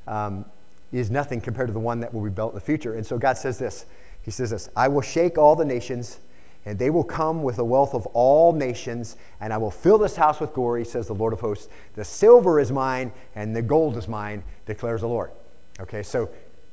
um, 0.08 0.46
is 0.92 1.12
nothing 1.12 1.42
compared 1.42 1.68
to 1.68 1.74
the 1.74 1.80
one 1.80 2.00
that 2.00 2.14
will 2.14 2.24
be 2.24 2.30
built 2.30 2.54
in 2.54 2.56
the 2.56 2.62
future. 2.62 2.94
And 2.94 3.06
so 3.06 3.18
God 3.18 3.38
says 3.38 3.60
this 3.60 3.86
He 4.22 4.32
says 4.32 4.50
this 4.50 4.70
I 4.76 4.88
will 4.88 5.02
shake 5.02 5.38
all 5.38 5.56
the 5.56 5.66
nations, 5.66 6.20
and 6.66 6.80
they 6.80 6.90
will 6.90 7.04
come 7.04 7.44
with 7.44 7.58
the 7.58 7.66
wealth 7.66 7.94
of 7.94 8.06
all 8.08 8.54
nations, 8.54 9.16
and 9.40 9.54
I 9.54 9.58
will 9.58 9.72
fill 9.72 9.98
this 9.98 10.16
house 10.16 10.40
with 10.40 10.54
glory, 10.54 10.86
says 10.86 11.08
the 11.08 11.16
Lord 11.16 11.34
of 11.34 11.42
hosts. 11.42 11.68
The 11.96 12.06
silver 12.06 12.60
is 12.60 12.72
mine, 12.72 13.12
and 13.36 13.56
the 13.56 13.62
gold 13.62 13.98
is 13.98 14.08
mine, 14.08 14.44
declares 14.66 15.02
the 15.02 15.08
Lord. 15.08 15.32
Okay, 15.80 16.04
so 16.04 16.30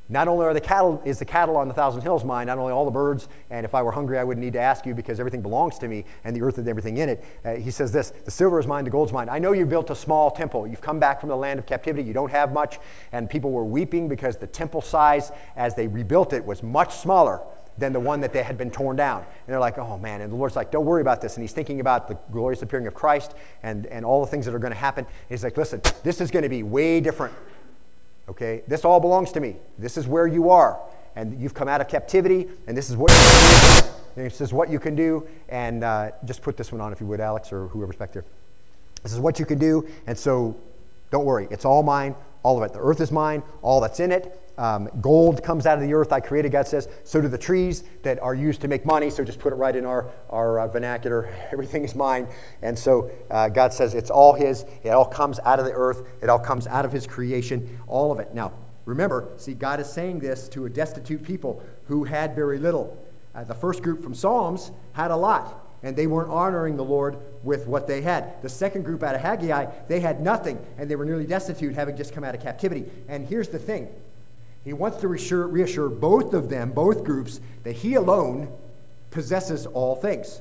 not 0.09 0.29
only 0.29 0.45
are 0.45 0.53
the 0.53 0.61
cattle, 0.61 1.01
is 1.05 1.19
the 1.19 1.25
cattle 1.25 1.57
on 1.57 1.67
the 1.67 1.73
thousand 1.73 2.03
hills 2.03 2.25
mine, 2.25 2.47
not 2.47 2.59
only 2.59 2.73
all 2.73 2.85
the 2.85 2.91
birds, 2.91 3.29
and 3.49 3.65
if 3.65 3.75
I 3.75 3.83
were 3.83 3.93
hungry, 3.93 4.19
I 4.19 4.25
wouldn't 4.25 4.45
need 4.45 4.53
to 4.53 4.61
ask 4.61 4.85
you 4.85 4.95
because 4.95 5.19
everything 5.19 5.41
belongs 5.41 5.79
to 5.79 5.89
me 5.89 6.05
and 6.25 6.37
the 6.37 6.43
earth 6.43 6.59
and 6.59 6.69
everything 6.69 6.99
in 6.99 7.09
it. 7.09 7.25
Uh, 7.45 7.55
he 7.55 7.71
says 7.71 7.91
this 7.91 8.11
the 8.25 8.31
silver 8.31 8.61
is 8.61 8.67
mine, 8.67 8.85
the 8.85 8.91
gold's 8.91 9.13
mine. 9.13 9.29
I 9.31 9.39
know 9.39 9.53
you 9.53 9.65
built 9.65 9.91
a 9.91 9.95
small 9.95 10.31
temple. 10.31 10.67
You've 10.67 10.83
come 10.83 10.99
back 10.99 11.21
from 11.21 11.31
the 11.31 11.37
land 11.37 11.59
of 11.59 11.65
captivity. 11.65 12.07
You 12.07 12.13
don't 12.13 12.31
have 12.31 12.53
much, 12.53 12.79
and 13.13 13.31
people 13.31 13.51
were 13.51 13.65
weeping 13.65 14.09
because 14.09 14.37
the 14.37 14.47
temple 14.47 14.83
size 14.83 15.33
as 15.57 15.75
they 15.75 15.89
rebuilt 15.89 16.35
it 16.35 16.45
was 16.45 16.63
much 16.63 16.95
smaller 16.95 17.41
than 17.77 17.93
the 17.93 18.01
one 18.01 18.21
that 18.21 18.33
they 18.33 18.43
had 18.43 18.57
been 18.57 18.71
torn 18.71 18.97
down. 18.97 19.21
And 19.21 19.49
they're 19.49 19.59
like, 19.59 19.79
oh 19.79 19.99
man. 19.99 20.21
And 20.21 20.31
the 20.31 20.37
Lord's 20.37 20.55
like, 20.55 20.71
don't 20.71 20.85
worry 20.85 21.01
about 21.01 21.21
this. 21.21 21.37
And 21.37 21.43
he's 21.43 21.53
thinking 21.53 21.81
about 21.81 22.09
the 22.09 22.17
glorious 22.31 22.63
appearing 22.63 22.87
of 22.87 22.95
Christ 22.95 23.35
and, 23.63 23.87
and 23.87 24.05
all 24.05 24.25
the 24.25 24.31
things 24.31 24.47
that 24.47 24.55
are 24.55 24.61
going 24.61 24.73
to 24.73 24.79
happen. 24.79 25.07
he's 25.29 25.43
like, 25.43 25.57
listen, 25.57 25.81
this 26.03 26.21
is 26.21 26.31
going 26.31 26.45
to 26.45 26.49
be 26.49 26.63
way 26.63 27.01
different 27.01 27.35
Okay? 28.29 28.63
This 28.67 28.85
all 28.85 29.01
belongs 29.01 29.33
to 29.33 29.41
me. 29.41 29.57
This 29.79 29.97
is 29.97 30.07
where 30.07 30.27
you 30.27 30.51
are. 30.51 30.81
And 31.17 31.41
you've 31.41 31.55
come 31.55 31.69
out 31.69 31.81
of 31.81 31.89
captivity, 31.89 32.49
and 32.67 32.77
this 32.77 32.91
is 32.91 32.97
what 32.97 33.11
This 34.17 34.41
is 34.41 34.53
what 34.53 34.71
you 34.71 34.79
can 34.79 34.95
do. 34.95 35.27
And 35.49 35.83
uh, 35.85 36.13
just 36.25 36.43
put 36.43 36.57
this 36.57 36.73
one 36.73 36.81
on 36.81 36.93
if 36.93 37.01
you 37.01 37.07
would, 37.07 37.21
Alex, 37.21 37.53
or 37.53 37.69
whoever's 37.69 37.97
back 37.97 38.13
there. 38.13 38.25
This 39.03 39.13
is 39.13 39.21
what 39.21 39.39
you 39.39 39.47
can 39.47 39.59
do. 39.59 39.87
And 40.07 40.19
so 40.19 40.57
don't 41.11 41.25
worry. 41.25 41.49
It's 41.51 41.65
all 41.65 41.83
mine, 41.83 42.15
all 42.45 42.57
of 42.57 42.63
it. 42.63 42.73
The 42.73 42.79
earth 42.79 43.01
is 43.01 43.11
mine, 43.11 43.43
all 43.63 43.81
that's 43.81 43.99
in 43.99 44.13
it. 44.13 44.41
Um, 44.57 44.89
gold 45.01 45.43
comes 45.43 45.67
out 45.67 45.79
of 45.79 45.85
the 45.85 45.95
earth 45.95 46.13
I 46.13 46.21
created, 46.21 46.53
God 46.53 46.69
says. 46.69 46.89
So 47.03 47.21
do 47.21 47.27
the 47.27 47.39
trees 47.39 47.83
that 48.03 48.23
are 48.23 48.35
used 48.35 48.61
to 48.61 48.69
make 48.69 48.87
money. 48.87 49.11
So 49.11 49.25
just 49.25 49.41
put 49.41 49.53
it 49.53 49.57
right 49.57 49.75
in 49.75 49.85
our, 49.85 50.13
our 50.31 50.61
uh, 50.61 50.69
vernacular. 50.69 51.27
Everything 51.53 51.83
is 51.83 51.97
mine. 51.97 52.29
And 52.63 52.79
so 52.79 53.11
uh, 53.31 53.49
God 53.49 53.73
says 53.73 53.95
it's 53.95 54.11
all 54.11 54.35
His. 54.35 54.65
It 54.85 54.91
all 54.91 55.07
comes 55.07 55.41
out 55.41 55.59
of 55.59 55.65
the 55.65 55.73
earth, 55.73 56.07
it 56.23 56.29
all 56.29 56.39
comes 56.39 56.69
out 56.69 56.85
of 56.85 56.93
His 56.93 57.07
creation, 57.07 57.81
all 57.89 58.13
of 58.13 58.21
it. 58.21 58.33
Now, 58.33 58.53
remember, 58.85 59.33
see, 59.39 59.55
God 59.55 59.81
is 59.81 59.91
saying 59.91 60.21
this 60.21 60.49
to 60.51 60.67
a 60.67 60.71
destitute 60.71 61.25
people 61.25 61.63
who 61.87 62.05
had 62.05 62.37
very 62.37 62.59
little. 62.59 63.01
Uh, 63.35 63.43
the 63.43 63.55
first 63.55 63.83
group 63.83 64.03
from 64.03 64.15
Psalms 64.15 64.71
had 64.93 65.11
a 65.11 65.17
lot 65.17 65.64
and 65.85 65.95
they 65.95 66.07
weren't 66.07 66.31
honoring 66.31 66.77
the 66.77 66.85
Lord 66.85 67.19
with 67.45 67.67
what 67.67 67.87
they 67.87 68.01
had. 68.01 68.41
The 68.43 68.49
second 68.49 68.85
group 68.85 69.03
out 69.03 69.15
of 69.15 69.21
Haggai, 69.21 69.67
they 69.87 70.01
had 70.01 70.21
nothing, 70.21 70.59
and 70.79 70.91
they 70.91 70.97
were 70.97 71.05
nearly 71.05 71.27
destitute, 71.27 71.75
having 71.75 71.97
just 71.97 72.15
come 72.15 72.25
out 72.25 72.35
of 72.35 72.43
captivity. 72.43 72.87
And 73.07 73.29
here's 73.29 73.51
the 73.51 73.59
thing 73.59 73.89
he 74.65 74.73
wants 74.73 74.97
to 75.03 75.09
reassure, 75.09 75.47
reassure 75.47 75.91
both 75.91 76.33
of 76.33 76.49
them, 76.49 76.73
both 76.73 77.05
groups, 77.05 77.39
that 77.65 77.73
he 77.73 77.95
alone 77.95 78.51
possesses 79.11 79.67
all 79.67 79.95
things. 79.95 80.41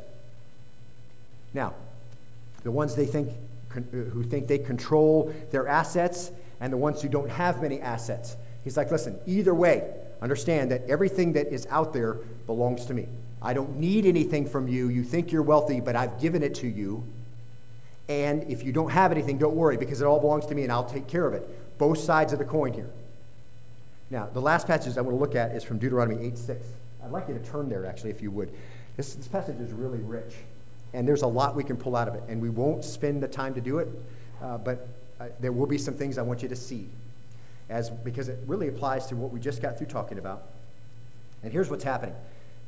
Now, 1.53 1.73
the 2.63 2.71
ones 2.71 2.95
they 2.95 3.05
think 3.05 3.29
uh, 3.75 3.81
who 3.81 4.23
think 4.23 4.47
they 4.47 4.59
control 4.59 5.33
their 5.51 5.67
assets 5.67 6.31
and 6.61 6.71
the 6.71 6.77
ones 6.77 7.01
who 7.01 7.09
don't 7.09 7.29
have 7.29 7.61
many 7.61 7.81
assets. 7.81 8.37
He's 8.63 8.77
like, 8.77 8.91
listen, 8.91 9.19
either 9.25 9.53
way, 9.53 9.91
understand 10.21 10.71
that 10.71 10.83
everything 10.87 11.33
that 11.33 11.47
is 11.47 11.67
out 11.69 11.91
there 11.91 12.13
belongs 12.45 12.85
to 12.85 12.93
me. 12.93 13.07
I 13.43 13.53
don't 13.53 13.77
need 13.77 14.05
anything 14.05 14.47
from 14.47 14.67
you. 14.67 14.87
You 14.87 15.03
think 15.03 15.31
you're 15.31 15.43
wealthy, 15.43 15.81
but 15.81 15.95
I've 15.95 16.19
given 16.19 16.41
it 16.41 16.55
to 16.55 16.67
you. 16.67 17.03
And 18.07 18.49
if 18.49 18.63
you 18.63 18.71
don't 18.71 18.91
have 18.91 19.11
anything, 19.11 19.37
don't 19.37 19.55
worry 19.55 19.77
because 19.77 20.01
it 20.01 20.05
all 20.05 20.19
belongs 20.19 20.45
to 20.47 20.55
me 20.55 20.63
and 20.63 20.71
I'll 20.71 20.85
take 20.85 21.07
care 21.07 21.27
of 21.27 21.33
it. 21.33 21.77
Both 21.77 21.99
sides 21.99 22.31
of 22.33 22.39
the 22.39 22.45
coin 22.45 22.73
here. 22.73 22.89
Now, 24.09 24.29
the 24.31 24.41
last 24.41 24.67
passage 24.67 24.97
I 24.97 25.01
want 25.01 25.15
to 25.15 25.19
look 25.19 25.35
at 25.35 25.51
is 25.51 25.63
from 25.63 25.77
Deuteronomy 25.79 26.25
8 26.25 26.37
6. 26.37 26.65
I'd 27.03 27.11
like 27.11 27.27
you 27.27 27.33
to 27.33 27.39
turn 27.39 27.67
there, 27.67 27.85
actually, 27.85 28.11
if 28.11 28.21
you 28.21 28.31
would. 28.31 28.51
This, 28.95 29.15
this 29.15 29.27
passage 29.27 29.59
is 29.59 29.71
really 29.71 29.99
rich, 29.99 30.35
and 30.93 31.07
there's 31.07 31.23
a 31.23 31.27
lot 31.27 31.55
we 31.55 31.63
can 31.63 31.75
pull 31.75 31.95
out 31.95 32.07
of 32.07 32.15
it, 32.15 32.23
and 32.29 32.41
we 32.41 32.49
won't 32.49 32.85
spend 32.85 33.23
the 33.23 33.27
time 33.27 33.53
to 33.55 33.61
do 33.61 33.79
it, 33.79 33.87
uh, 34.41 34.57
but 34.59 34.87
uh, 35.19 35.25
there 35.39 35.51
will 35.51 35.65
be 35.65 35.77
some 35.77 35.95
things 35.95 36.17
I 36.17 36.21
want 36.21 36.43
you 36.43 36.49
to 36.49 36.55
see, 36.55 36.87
as, 37.69 37.89
because 37.89 38.29
it 38.29 38.39
really 38.45 38.67
applies 38.67 39.07
to 39.07 39.15
what 39.15 39.31
we 39.31 39.39
just 39.39 39.61
got 39.61 39.77
through 39.77 39.87
talking 39.87 40.17
about. 40.17 40.43
And 41.41 41.51
here's 41.51 41.69
what's 41.69 41.83
happening. 41.83 42.15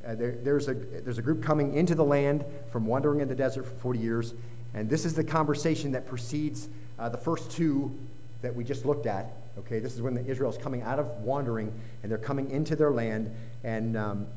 Uh, 0.05 0.15
there, 0.15 0.31
there's, 0.43 0.67
a, 0.67 0.73
there's 0.73 1.17
a 1.17 1.21
group 1.21 1.41
coming 1.41 1.73
into 1.73 1.95
the 1.95 2.03
land 2.03 2.45
from 2.71 2.85
wandering 2.85 3.21
in 3.21 3.27
the 3.27 3.35
desert 3.35 3.65
for 3.65 3.75
40 3.75 3.99
years, 3.99 4.33
and 4.73 4.89
this 4.89 5.05
is 5.05 5.13
the 5.13 5.23
conversation 5.23 5.91
that 5.93 6.05
precedes 6.05 6.69
uh, 6.99 7.09
the 7.09 7.17
first 7.17 7.49
two 7.51 7.97
that 8.41 8.55
we 8.55 8.63
just 8.63 8.85
looked 8.85 9.07
at. 9.07 9.33
Okay, 9.57 9.79
this 9.79 9.95
is 9.95 10.01
when 10.01 10.13
the 10.13 10.25
Israel's 10.25 10.57
coming 10.57 10.81
out 10.81 10.99
of 10.99 11.07
wandering 11.21 11.73
and 12.03 12.11
they're 12.11 12.17
coming 12.17 12.51
into 12.51 12.75
their 12.75 12.91
land, 12.91 13.33
and 13.63 13.97
um, 13.97 14.27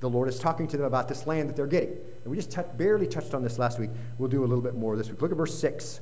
the 0.00 0.08
Lord 0.08 0.28
is 0.28 0.38
talking 0.38 0.66
to 0.68 0.76
them 0.76 0.86
about 0.86 1.08
this 1.08 1.26
land 1.26 1.48
that 1.48 1.56
they're 1.56 1.66
getting. 1.66 1.90
And 2.24 2.30
we 2.30 2.36
just 2.36 2.50
t- 2.50 2.62
barely 2.76 3.06
touched 3.06 3.34
on 3.34 3.42
this 3.42 3.58
last 3.58 3.78
week. 3.78 3.90
We'll 4.18 4.28
do 4.28 4.42
a 4.42 4.46
little 4.46 4.62
bit 4.62 4.74
more 4.74 4.96
this 4.96 5.08
week. 5.08 5.22
Look 5.22 5.30
at 5.30 5.36
verse 5.36 5.56
6 5.58 6.00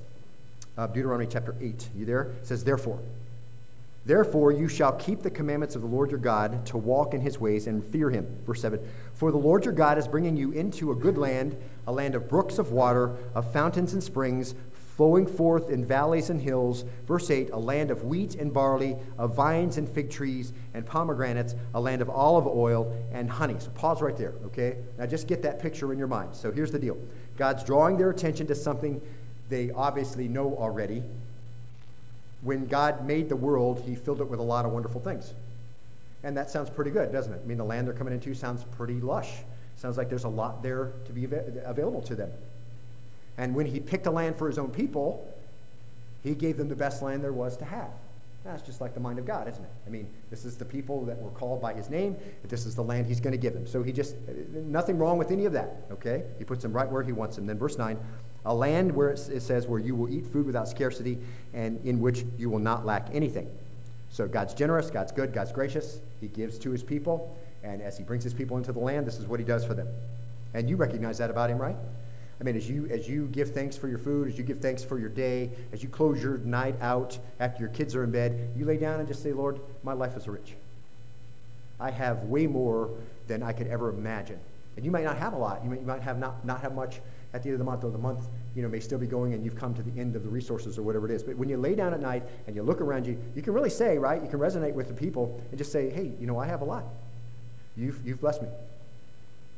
of 0.76 0.94
Deuteronomy 0.94 1.26
chapter 1.30 1.54
8. 1.60 1.90
You 1.94 2.06
there? 2.06 2.22
It 2.40 2.46
says, 2.46 2.64
Therefore, 2.64 3.00
Therefore, 4.06 4.50
you 4.50 4.66
shall 4.66 4.92
keep 4.92 5.22
the 5.22 5.30
commandments 5.30 5.76
of 5.76 5.82
the 5.82 5.88
Lord 5.88 6.10
your 6.10 6.20
God 6.20 6.64
to 6.66 6.78
walk 6.78 7.12
in 7.12 7.20
his 7.20 7.38
ways 7.38 7.66
and 7.66 7.84
fear 7.84 8.10
him. 8.10 8.38
Verse 8.46 8.62
7 8.62 8.80
For 9.12 9.30
the 9.30 9.38
Lord 9.38 9.64
your 9.64 9.74
God 9.74 9.98
is 9.98 10.08
bringing 10.08 10.36
you 10.36 10.52
into 10.52 10.90
a 10.90 10.94
good 10.96 11.18
land, 11.18 11.56
a 11.86 11.92
land 11.92 12.14
of 12.14 12.28
brooks 12.28 12.58
of 12.58 12.72
water, 12.72 13.16
of 13.34 13.52
fountains 13.52 13.92
and 13.92 14.02
springs, 14.02 14.54
flowing 14.72 15.26
forth 15.26 15.70
in 15.70 15.84
valleys 15.84 16.30
and 16.30 16.40
hills. 16.40 16.84
Verse 17.06 17.30
8 17.30 17.50
A 17.50 17.58
land 17.58 17.90
of 17.90 18.04
wheat 18.04 18.34
and 18.34 18.54
barley, 18.54 18.96
of 19.18 19.34
vines 19.34 19.76
and 19.76 19.88
fig 19.88 20.10
trees 20.10 20.54
and 20.72 20.86
pomegranates, 20.86 21.54
a 21.74 21.80
land 21.80 22.00
of 22.00 22.08
olive 22.08 22.46
oil 22.46 22.94
and 23.12 23.30
honey. 23.30 23.56
So 23.58 23.68
pause 23.70 24.00
right 24.00 24.16
there, 24.16 24.34
okay? 24.46 24.76
Now 24.98 25.04
just 25.04 25.26
get 25.26 25.42
that 25.42 25.60
picture 25.60 25.92
in 25.92 25.98
your 25.98 26.08
mind. 26.08 26.34
So 26.34 26.50
here's 26.50 26.72
the 26.72 26.78
deal 26.78 26.96
God's 27.36 27.64
drawing 27.64 27.98
their 27.98 28.10
attention 28.10 28.46
to 28.46 28.54
something 28.54 29.02
they 29.50 29.70
obviously 29.72 30.26
know 30.26 30.56
already. 30.56 31.02
When 32.42 32.66
God 32.66 33.06
made 33.06 33.28
the 33.28 33.36
world, 33.36 33.82
he 33.86 33.94
filled 33.94 34.20
it 34.20 34.28
with 34.28 34.40
a 34.40 34.44
lot 34.44 34.64
of 34.64 34.72
wonderful 34.72 35.00
things. 35.00 35.34
And 36.22 36.36
that 36.36 36.50
sounds 36.50 36.70
pretty 36.70 36.90
good, 36.90 37.12
doesn't 37.12 37.32
it? 37.32 37.40
I 37.42 37.46
mean, 37.46 37.58
the 37.58 37.64
land 37.64 37.86
they're 37.86 37.94
coming 37.94 38.14
into 38.14 38.34
sounds 38.34 38.64
pretty 38.76 39.00
lush. 39.00 39.30
Sounds 39.76 39.96
like 39.96 40.08
there's 40.08 40.24
a 40.24 40.28
lot 40.28 40.62
there 40.62 40.92
to 41.06 41.12
be 41.12 41.24
available 41.24 42.02
to 42.02 42.14
them. 42.14 42.30
And 43.38 43.54
when 43.54 43.66
he 43.66 43.80
picked 43.80 44.06
a 44.06 44.10
land 44.10 44.36
for 44.36 44.46
his 44.46 44.58
own 44.58 44.70
people, 44.70 45.32
he 46.22 46.34
gave 46.34 46.58
them 46.58 46.68
the 46.68 46.76
best 46.76 47.00
land 47.00 47.24
there 47.24 47.32
was 47.32 47.56
to 47.58 47.64
have. 47.64 47.90
That's 48.44 48.62
just 48.62 48.80
like 48.80 48.94
the 48.94 49.00
mind 49.00 49.18
of 49.18 49.26
God, 49.26 49.48
isn't 49.48 49.62
it? 49.62 49.70
I 49.86 49.90
mean, 49.90 50.08
this 50.30 50.46
is 50.46 50.56
the 50.56 50.64
people 50.64 51.04
that 51.04 51.20
were 51.20 51.30
called 51.30 51.60
by 51.60 51.74
his 51.74 51.90
name. 51.90 52.16
This 52.44 52.64
is 52.64 52.74
the 52.74 52.82
land 52.82 53.06
he's 53.06 53.20
going 53.20 53.32
to 53.32 53.38
give 53.38 53.52
them. 53.52 53.66
So 53.66 53.82
he 53.82 53.92
just, 53.92 54.16
nothing 54.54 54.96
wrong 54.96 55.18
with 55.18 55.30
any 55.30 55.44
of 55.44 55.52
that, 55.52 55.82
okay? 55.92 56.24
He 56.38 56.44
puts 56.44 56.62
them 56.62 56.72
right 56.72 56.90
where 56.90 57.02
he 57.02 57.12
wants 57.12 57.36
them. 57.36 57.46
Then 57.46 57.58
verse 57.58 57.76
9, 57.76 57.98
a 58.46 58.54
land 58.54 58.92
where 58.92 59.10
it 59.10 59.18
says, 59.18 59.66
where 59.66 59.78
you 59.78 59.94
will 59.94 60.08
eat 60.08 60.26
food 60.26 60.46
without 60.46 60.68
scarcity 60.68 61.18
and 61.52 61.84
in 61.84 62.00
which 62.00 62.24
you 62.38 62.48
will 62.48 62.58
not 62.58 62.86
lack 62.86 63.08
anything. 63.12 63.50
So 64.08 64.26
God's 64.26 64.54
generous, 64.54 64.90
God's 64.90 65.12
good, 65.12 65.34
God's 65.34 65.52
gracious. 65.52 66.00
He 66.20 66.28
gives 66.28 66.58
to 66.60 66.70
his 66.70 66.82
people. 66.82 67.36
And 67.62 67.82
as 67.82 67.98
he 67.98 68.04
brings 68.04 68.24
his 68.24 68.32
people 68.32 68.56
into 68.56 68.72
the 68.72 68.78
land, 68.78 69.06
this 69.06 69.18
is 69.18 69.26
what 69.26 69.38
he 69.38 69.44
does 69.44 69.66
for 69.66 69.74
them. 69.74 69.88
And 70.54 70.68
you 70.68 70.76
recognize 70.76 71.18
that 71.18 71.28
about 71.28 71.50
him, 71.50 71.58
right? 71.58 71.76
I 72.40 72.44
mean, 72.44 72.56
as 72.56 72.70
you, 72.70 72.86
as 72.86 73.06
you 73.06 73.26
give 73.26 73.52
thanks 73.52 73.76
for 73.76 73.86
your 73.86 73.98
food, 73.98 74.28
as 74.28 74.38
you 74.38 74.44
give 74.44 74.60
thanks 74.60 74.82
for 74.82 74.98
your 74.98 75.10
day, 75.10 75.50
as 75.72 75.82
you 75.82 75.90
close 75.90 76.22
your 76.22 76.38
night 76.38 76.74
out 76.80 77.18
after 77.38 77.60
your 77.60 77.68
kids 77.68 77.94
are 77.94 78.02
in 78.02 78.10
bed, 78.10 78.50
you 78.56 78.64
lay 78.64 78.78
down 78.78 78.98
and 78.98 79.06
just 79.06 79.22
say, 79.22 79.32
Lord, 79.32 79.60
my 79.82 79.92
life 79.92 80.16
is 80.16 80.26
rich. 80.26 80.54
I 81.78 81.90
have 81.90 82.24
way 82.24 82.46
more 82.46 82.90
than 83.26 83.42
I 83.42 83.52
could 83.52 83.66
ever 83.66 83.90
imagine. 83.90 84.38
And 84.76 84.84
you 84.84 84.90
might 84.90 85.04
not 85.04 85.18
have 85.18 85.34
a 85.34 85.36
lot. 85.36 85.62
You 85.62 85.70
might, 85.70 85.80
you 85.80 85.86
might 85.86 86.02
have 86.02 86.18
not, 86.18 86.44
not 86.44 86.62
have 86.62 86.74
much 86.74 87.00
at 87.34 87.42
the 87.42 87.50
end 87.50 87.54
of 87.54 87.58
the 87.58 87.64
month, 87.64 87.84
or 87.84 87.90
the 87.90 87.98
month 87.98 88.26
you 88.54 88.62
know, 88.62 88.68
may 88.68 88.80
still 88.80 88.98
be 88.98 89.06
going 89.06 89.34
and 89.34 89.44
you've 89.44 89.56
come 89.56 89.74
to 89.74 89.82
the 89.82 90.00
end 90.00 90.16
of 90.16 90.22
the 90.22 90.28
resources 90.28 90.78
or 90.78 90.82
whatever 90.82 91.06
it 91.06 91.12
is. 91.12 91.22
But 91.22 91.36
when 91.36 91.48
you 91.48 91.58
lay 91.58 91.74
down 91.74 91.92
at 91.92 92.00
night 92.00 92.22
and 92.46 92.56
you 92.56 92.62
look 92.62 92.80
around 92.80 93.06
you, 93.06 93.18
you 93.34 93.42
can 93.42 93.52
really 93.52 93.70
say, 93.70 93.98
right? 93.98 94.20
You 94.20 94.28
can 94.28 94.40
resonate 94.40 94.72
with 94.72 94.88
the 94.88 94.94
people 94.94 95.40
and 95.50 95.58
just 95.58 95.70
say, 95.70 95.90
hey, 95.90 96.12
you 96.18 96.26
know, 96.26 96.38
I 96.38 96.46
have 96.46 96.62
a 96.62 96.64
lot. 96.64 96.84
You've, 97.76 98.04
you've 98.04 98.20
blessed 98.20 98.42
me. 98.42 98.48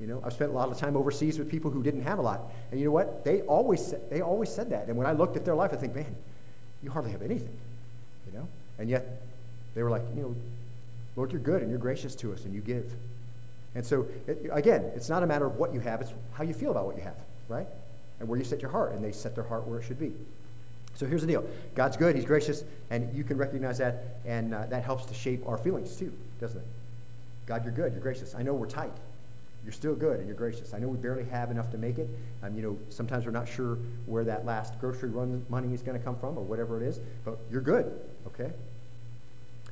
You 0.02 0.08
know, 0.08 0.20
I've 0.24 0.32
spent 0.32 0.50
a 0.50 0.54
lot 0.54 0.68
of 0.68 0.76
time 0.76 0.96
overseas 0.96 1.38
with 1.38 1.48
people 1.48 1.70
who 1.70 1.80
didn't 1.80 2.02
have 2.02 2.18
a 2.18 2.22
lot. 2.22 2.40
And 2.72 2.80
you 2.80 2.86
know 2.86 2.90
what? 2.90 3.24
They 3.24 3.42
always, 3.42 3.94
they 4.10 4.20
always 4.20 4.52
said 4.52 4.70
that. 4.70 4.88
And 4.88 4.96
when 4.96 5.06
I 5.06 5.12
looked 5.12 5.36
at 5.36 5.44
their 5.44 5.54
life, 5.54 5.70
I 5.72 5.76
think, 5.76 5.94
man, 5.94 6.16
you 6.82 6.90
hardly 6.90 7.12
have 7.12 7.22
anything. 7.22 7.56
You 8.26 8.40
know? 8.40 8.48
And 8.80 8.90
yet, 8.90 9.22
they 9.76 9.82
were 9.84 9.90
like, 9.90 10.02
you 10.16 10.22
know, 10.22 10.36
Lord, 11.14 11.30
you're 11.30 11.40
good 11.40 11.62
and 11.62 11.70
you're 11.70 11.78
gracious 11.78 12.16
to 12.16 12.32
us 12.32 12.44
and 12.44 12.52
you 12.52 12.60
give. 12.60 12.92
And 13.76 13.86
so, 13.86 14.08
it, 14.26 14.50
again, 14.50 14.90
it's 14.96 15.08
not 15.08 15.22
a 15.22 15.26
matter 15.26 15.46
of 15.46 15.54
what 15.54 15.72
you 15.72 15.78
have, 15.78 16.00
it's 16.00 16.12
how 16.32 16.42
you 16.42 16.52
feel 16.52 16.72
about 16.72 16.86
what 16.86 16.96
you 16.96 17.02
have, 17.02 17.18
right? 17.48 17.68
And 18.18 18.28
where 18.28 18.36
you 18.36 18.44
set 18.44 18.60
your 18.60 18.72
heart. 18.72 18.94
And 18.94 19.04
they 19.04 19.12
set 19.12 19.36
their 19.36 19.44
heart 19.44 19.68
where 19.68 19.78
it 19.78 19.84
should 19.84 20.00
be. 20.00 20.12
So 20.94 21.06
here's 21.06 21.20
the 21.20 21.28
deal 21.28 21.44
God's 21.76 21.96
good, 21.96 22.16
He's 22.16 22.24
gracious, 22.24 22.64
and 22.90 23.16
you 23.16 23.22
can 23.22 23.36
recognize 23.36 23.78
that, 23.78 24.16
and 24.26 24.52
uh, 24.52 24.66
that 24.66 24.82
helps 24.82 25.04
to 25.06 25.14
shape 25.14 25.46
our 25.46 25.58
feelings 25.58 25.94
too, 25.94 26.12
doesn't 26.40 26.58
it? 26.58 26.66
God, 27.46 27.62
you're 27.64 27.72
good, 27.72 27.92
you're 27.92 28.02
gracious. 28.02 28.34
I 28.34 28.42
know 28.42 28.52
we're 28.52 28.66
tight 28.66 28.90
you're 29.64 29.72
still 29.72 29.94
good 29.94 30.18
and 30.18 30.26
you're 30.26 30.36
gracious. 30.36 30.74
I 30.74 30.78
know 30.78 30.88
we 30.88 30.98
barely 30.98 31.24
have 31.24 31.50
enough 31.50 31.70
to 31.70 31.78
make 31.78 31.98
it. 31.98 32.08
Um, 32.42 32.56
you 32.56 32.62
know, 32.62 32.78
sometimes 32.88 33.26
we're 33.26 33.32
not 33.32 33.48
sure 33.48 33.78
where 34.06 34.24
that 34.24 34.44
last 34.44 34.80
grocery 34.80 35.10
run 35.10 35.44
money 35.48 35.72
is 35.72 35.82
going 35.82 35.98
to 35.98 36.04
come 36.04 36.16
from 36.16 36.36
or 36.36 36.42
whatever 36.42 36.82
it 36.82 36.86
is, 36.86 37.00
but 37.24 37.38
you're 37.50 37.60
good, 37.60 37.92
okay? 38.26 38.52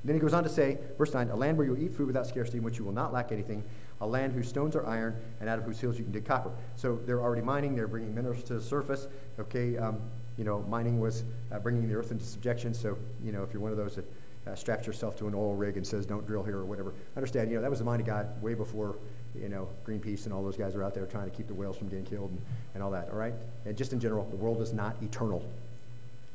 Then 0.04 0.14
he 0.14 0.20
goes 0.20 0.32
on 0.32 0.44
to 0.44 0.48
say, 0.48 0.78
verse 0.96 1.12
9, 1.12 1.28
a 1.30 1.36
land 1.36 1.58
where 1.58 1.66
you 1.66 1.76
eat 1.76 1.92
food 1.92 2.06
without 2.06 2.26
scarcity, 2.26 2.58
in 2.58 2.64
which 2.64 2.78
you 2.78 2.84
will 2.84 2.92
not 2.92 3.12
lack 3.12 3.32
anything, 3.32 3.62
a 4.00 4.06
land 4.06 4.32
whose 4.32 4.48
stones 4.48 4.74
are 4.74 4.86
iron, 4.86 5.16
and 5.40 5.48
out 5.48 5.58
of 5.58 5.64
whose 5.64 5.78
hills 5.78 5.98
you 5.98 6.04
can 6.04 6.12
dig 6.12 6.24
copper. 6.24 6.52
So 6.76 7.00
they're 7.04 7.20
already 7.20 7.42
mining, 7.42 7.76
they're 7.76 7.88
bringing 7.88 8.14
minerals 8.14 8.42
to 8.44 8.54
the 8.54 8.62
surface, 8.62 9.08
okay? 9.38 9.76
Um, 9.76 10.00
you 10.38 10.44
know, 10.44 10.62
mining 10.62 11.00
was 11.00 11.24
uh, 11.52 11.58
bringing 11.58 11.86
the 11.86 11.94
earth 11.94 12.12
into 12.12 12.24
subjection, 12.24 12.72
so, 12.72 12.96
you 13.22 13.32
know, 13.32 13.42
if 13.42 13.52
you're 13.52 13.60
one 13.60 13.72
of 13.72 13.76
those 13.76 13.96
that 13.96 14.10
uh, 14.46 14.54
straps 14.54 14.86
yourself 14.86 15.16
to 15.16 15.28
an 15.28 15.34
oil 15.34 15.54
rig 15.54 15.76
and 15.76 15.86
says, 15.86 16.06
don't 16.06 16.26
drill 16.26 16.42
here 16.42 16.58
or 16.58 16.64
whatever, 16.64 16.92
understand, 17.16 17.50
you 17.50 17.56
know, 17.56 17.62
that 17.62 17.70
was 17.70 17.78
the 17.78 17.84
mind 17.84 18.00
of 18.00 18.06
God 18.06 18.42
way 18.42 18.54
before 18.54 18.96
you 19.38 19.48
know, 19.48 19.68
Greenpeace 19.86 20.24
and 20.24 20.34
all 20.34 20.42
those 20.42 20.56
guys 20.56 20.74
are 20.74 20.82
out 20.82 20.94
there 20.94 21.06
trying 21.06 21.30
to 21.30 21.36
keep 21.36 21.46
the 21.46 21.54
whales 21.54 21.76
from 21.76 21.88
getting 21.88 22.04
killed 22.04 22.30
and, 22.30 22.40
and 22.74 22.82
all 22.82 22.90
that, 22.90 23.08
all 23.10 23.18
right? 23.18 23.34
And 23.64 23.76
just 23.76 23.92
in 23.92 24.00
general, 24.00 24.24
the 24.30 24.36
world 24.36 24.60
is 24.60 24.72
not 24.72 24.96
eternal. 25.02 25.44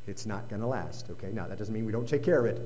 It's 0.08 0.26
not 0.26 0.49
going 0.49 0.62
to 0.62 0.68
last, 0.68 1.10
okay? 1.12 1.30
Now, 1.32 1.47
that 1.47 1.58
doesn't 1.58 1.74
mean 1.74 1.86
we 1.86 1.91
don't 1.91 2.08
take 2.08 2.24
care 2.24 2.39
of 2.39 2.45
it, 2.45 2.62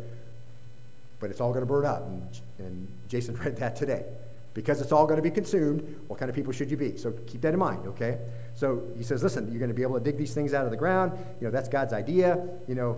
but 1.19 1.29
it's 1.29 1.41
all 1.41 1.51
going 1.51 1.61
to 1.61 1.71
burn 1.71 1.85
up. 1.85 2.05
And, 2.05 2.39
and 2.59 2.87
Jason 3.07 3.35
read 3.43 3.57
that 3.57 3.75
today. 3.75 4.05
Because 4.53 4.81
it's 4.81 4.91
all 4.91 5.05
going 5.05 5.17
to 5.17 5.23
be 5.23 5.31
consumed, 5.31 6.01
what 6.07 6.19
kind 6.19 6.27
of 6.27 6.35
people 6.35 6.51
should 6.51 6.69
you 6.69 6.77
be? 6.77 6.97
So 6.97 7.11
keep 7.27 7.41
that 7.41 7.53
in 7.53 7.59
mind, 7.59 7.87
okay? 7.87 8.17
So 8.55 8.83
he 8.97 9.03
says, 9.03 9.23
listen, 9.23 9.49
you're 9.49 9.59
going 9.59 9.69
to 9.69 9.75
be 9.75 9.83
able 9.83 9.97
to 9.97 10.03
dig 10.03 10.17
these 10.17 10.33
things 10.33 10.53
out 10.53 10.65
of 10.65 10.71
the 10.71 10.77
ground. 10.77 11.13
You 11.39 11.47
know, 11.47 11.51
that's 11.51 11.69
God's 11.69 11.93
idea, 11.93 12.45
you 12.67 12.75
know. 12.75 12.97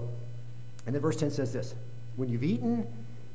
And 0.85 0.95
then 0.95 1.01
verse 1.01 1.17
10 1.17 1.29
says 1.29 1.53
this 1.53 1.75
When 2.15 2.29
you've 2.29 2.43
eaten 2.43 2.87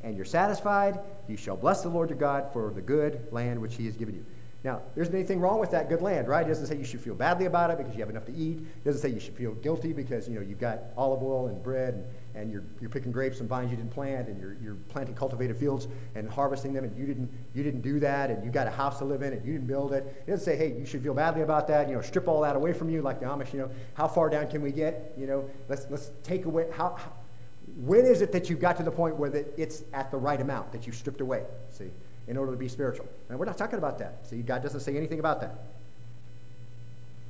and 0.02 0.16
you're 0.16 0.24
satisfied, 0.24 1.00
you 1.28 1.36
shall 1.36 1.56
bless 1.56 1.82
the 1.82 1.88
Lord 1.88 2.10
your 2.10 2.18
God 2.18 2.52
for 2.52 2.72
the 2.72 2.82
good 2.82 3.26
land 3.32 3.60
which 3.60 3.76
he 3.76 3.86
has 3.86 3.96
given 3.96 4.14
you. 4.14 4.24
Now, 4.66 4.82
there 4.96 5.02
isn't 5.02 5.14
anything 5.14 5.38
wrong 5.38 5.60
with 5.60 5.70
that 5.70 5.88
good 5.88 6.02
land, 6.02 6.26
right? 6.26 6.44
It 6.44 6.48
doesn't 6.48 6.66
say 6.66 6.76
you 6.76 6.84
should 6.84 7.00
feel 7.00 7.14
badly 7.14 7.46
about 7.46 7.70
it 7.70 7.78
because 7.78 7.94
you 7.94 8.00
have 8.00 8.10
enough 8.10 8.24
to 8.24 8.34
eat. 8.34 8.58
It 8.58 8.84
doesn't 8.84 9.00
say 9.00 9.10
you 9.10 9.20
should 9.20 9.36
feel 9.36 9.52
guilty 9.54 9.92
because, 9.92 10.28
you 10.28 10.34
know, 10.34 10.40
you've 10.40 10.58
got 10.58 10.80
olive 10.96 11.22
oil 11.22 11.46
and 11.46 11.62
bread 11.62 11.94
and, 11.94 12.04
and 12.34 12.50
you're, 12.50 12.64
you're 12.80 12.90
picking 12.90 13.12
grapes 13.12 13.38
and 13.38 13.48
vines 13.48 13.70
you 13.70 13.76
didn't 13.76 13.92
plant 13.92 14.26
and 14.26 14.40
you're, 14.40 14.56
you're 14.60 14.74
planting 14.88 15.14
cultivated 15.14 15.56
fields 15.56 15.86
and 16.16 16.28
harvesting 16.28 16.72
them 16.72 16.82
and 16.82 16.98
you 16.98 17.06
didn't, 17.06 17.30
you 17.54 17.62
didn't 17.62 17.82
do 17.82 18.00
that 18.00 18.28
and 18.28 18.44
you 18.44 18.50
got 18.50 18.66
a 18.66 18.70
house 18.70 18.98
to 18.98 19.04
live 19.04 19.22
in 19.22 19.34
and 19.34 19.46
you 19.46 19.52
didn't 19.52 19.68
build 19.68 19.92
it. 19.92 20.04
It 20.26 20.30
doesn't 20.32 20.44
say, 20.44 20.56
hey, 20.56 20.76
you 20.76 20.84
should 20.84 21.00
feel 21.00 21.14
badly 21.14 21.42
about 21.42 21.68
that, 21.68 21.88
you 21.88 21.94
know, 21.94 22.02
strip 22.02 22.26
all 22.26 22.40
that 22.40 22.56
away 22.56 22.72
from 22.72 22.90
you 22.90 23.02
like 23.02 23.20
the 23.20 23.26
Amish, 23.26 23.52
you 23.52 23.60
know, 23.60 23.70
how 23.94 24.08
far 24.08 24.28
down 24.28 24.48
can 24.48 24.62
we 24.62 24.72
get? 24.72 25.14
You 25.16 25.28
know, 25.28 25.50
let's, 25.68 25.86
let's 25.90 26.10
take 26.24 26.44
away, 26.44 26.66
how 26.72 26.98
when 27.84 28.06
is 28.06 28.22
it 28.22 28.32
that 28.32 28.48
you've 28.48 28.60
got 28.60 28.76
to 28.78 28.82
the 28.82 28.90
point 28.90 29.16
where 29.16 29.30
that 29.30 29.54
it's 29.56 29.82
at 29.92 30.10
the 30.10 30.16
right 30.16 30.40
amount 30.40 30.72
that 30.72 30.86
you've 30.86 30.96
stripped 30.96 31.20
away, 31.20 31.42
see, 31.70 31.90
in 32.26 32.36
order 32.36 32.52
to 32.52 32.58
be 32.58 32.68
spiritual? 32.68 33.06
And 33.28 33.38
we're 33.38 33.44
not 33.44 33.58
talking 33.58 33.78
about 33.78 33.98
that. 33.98 34.26
See, 34.26 34.38
God 34.38 34.62
doesn't 34.62 34.80
say 34.80 34.96
anything 34.96 35.18
about 35.18 35.40
that. 35.42 35.58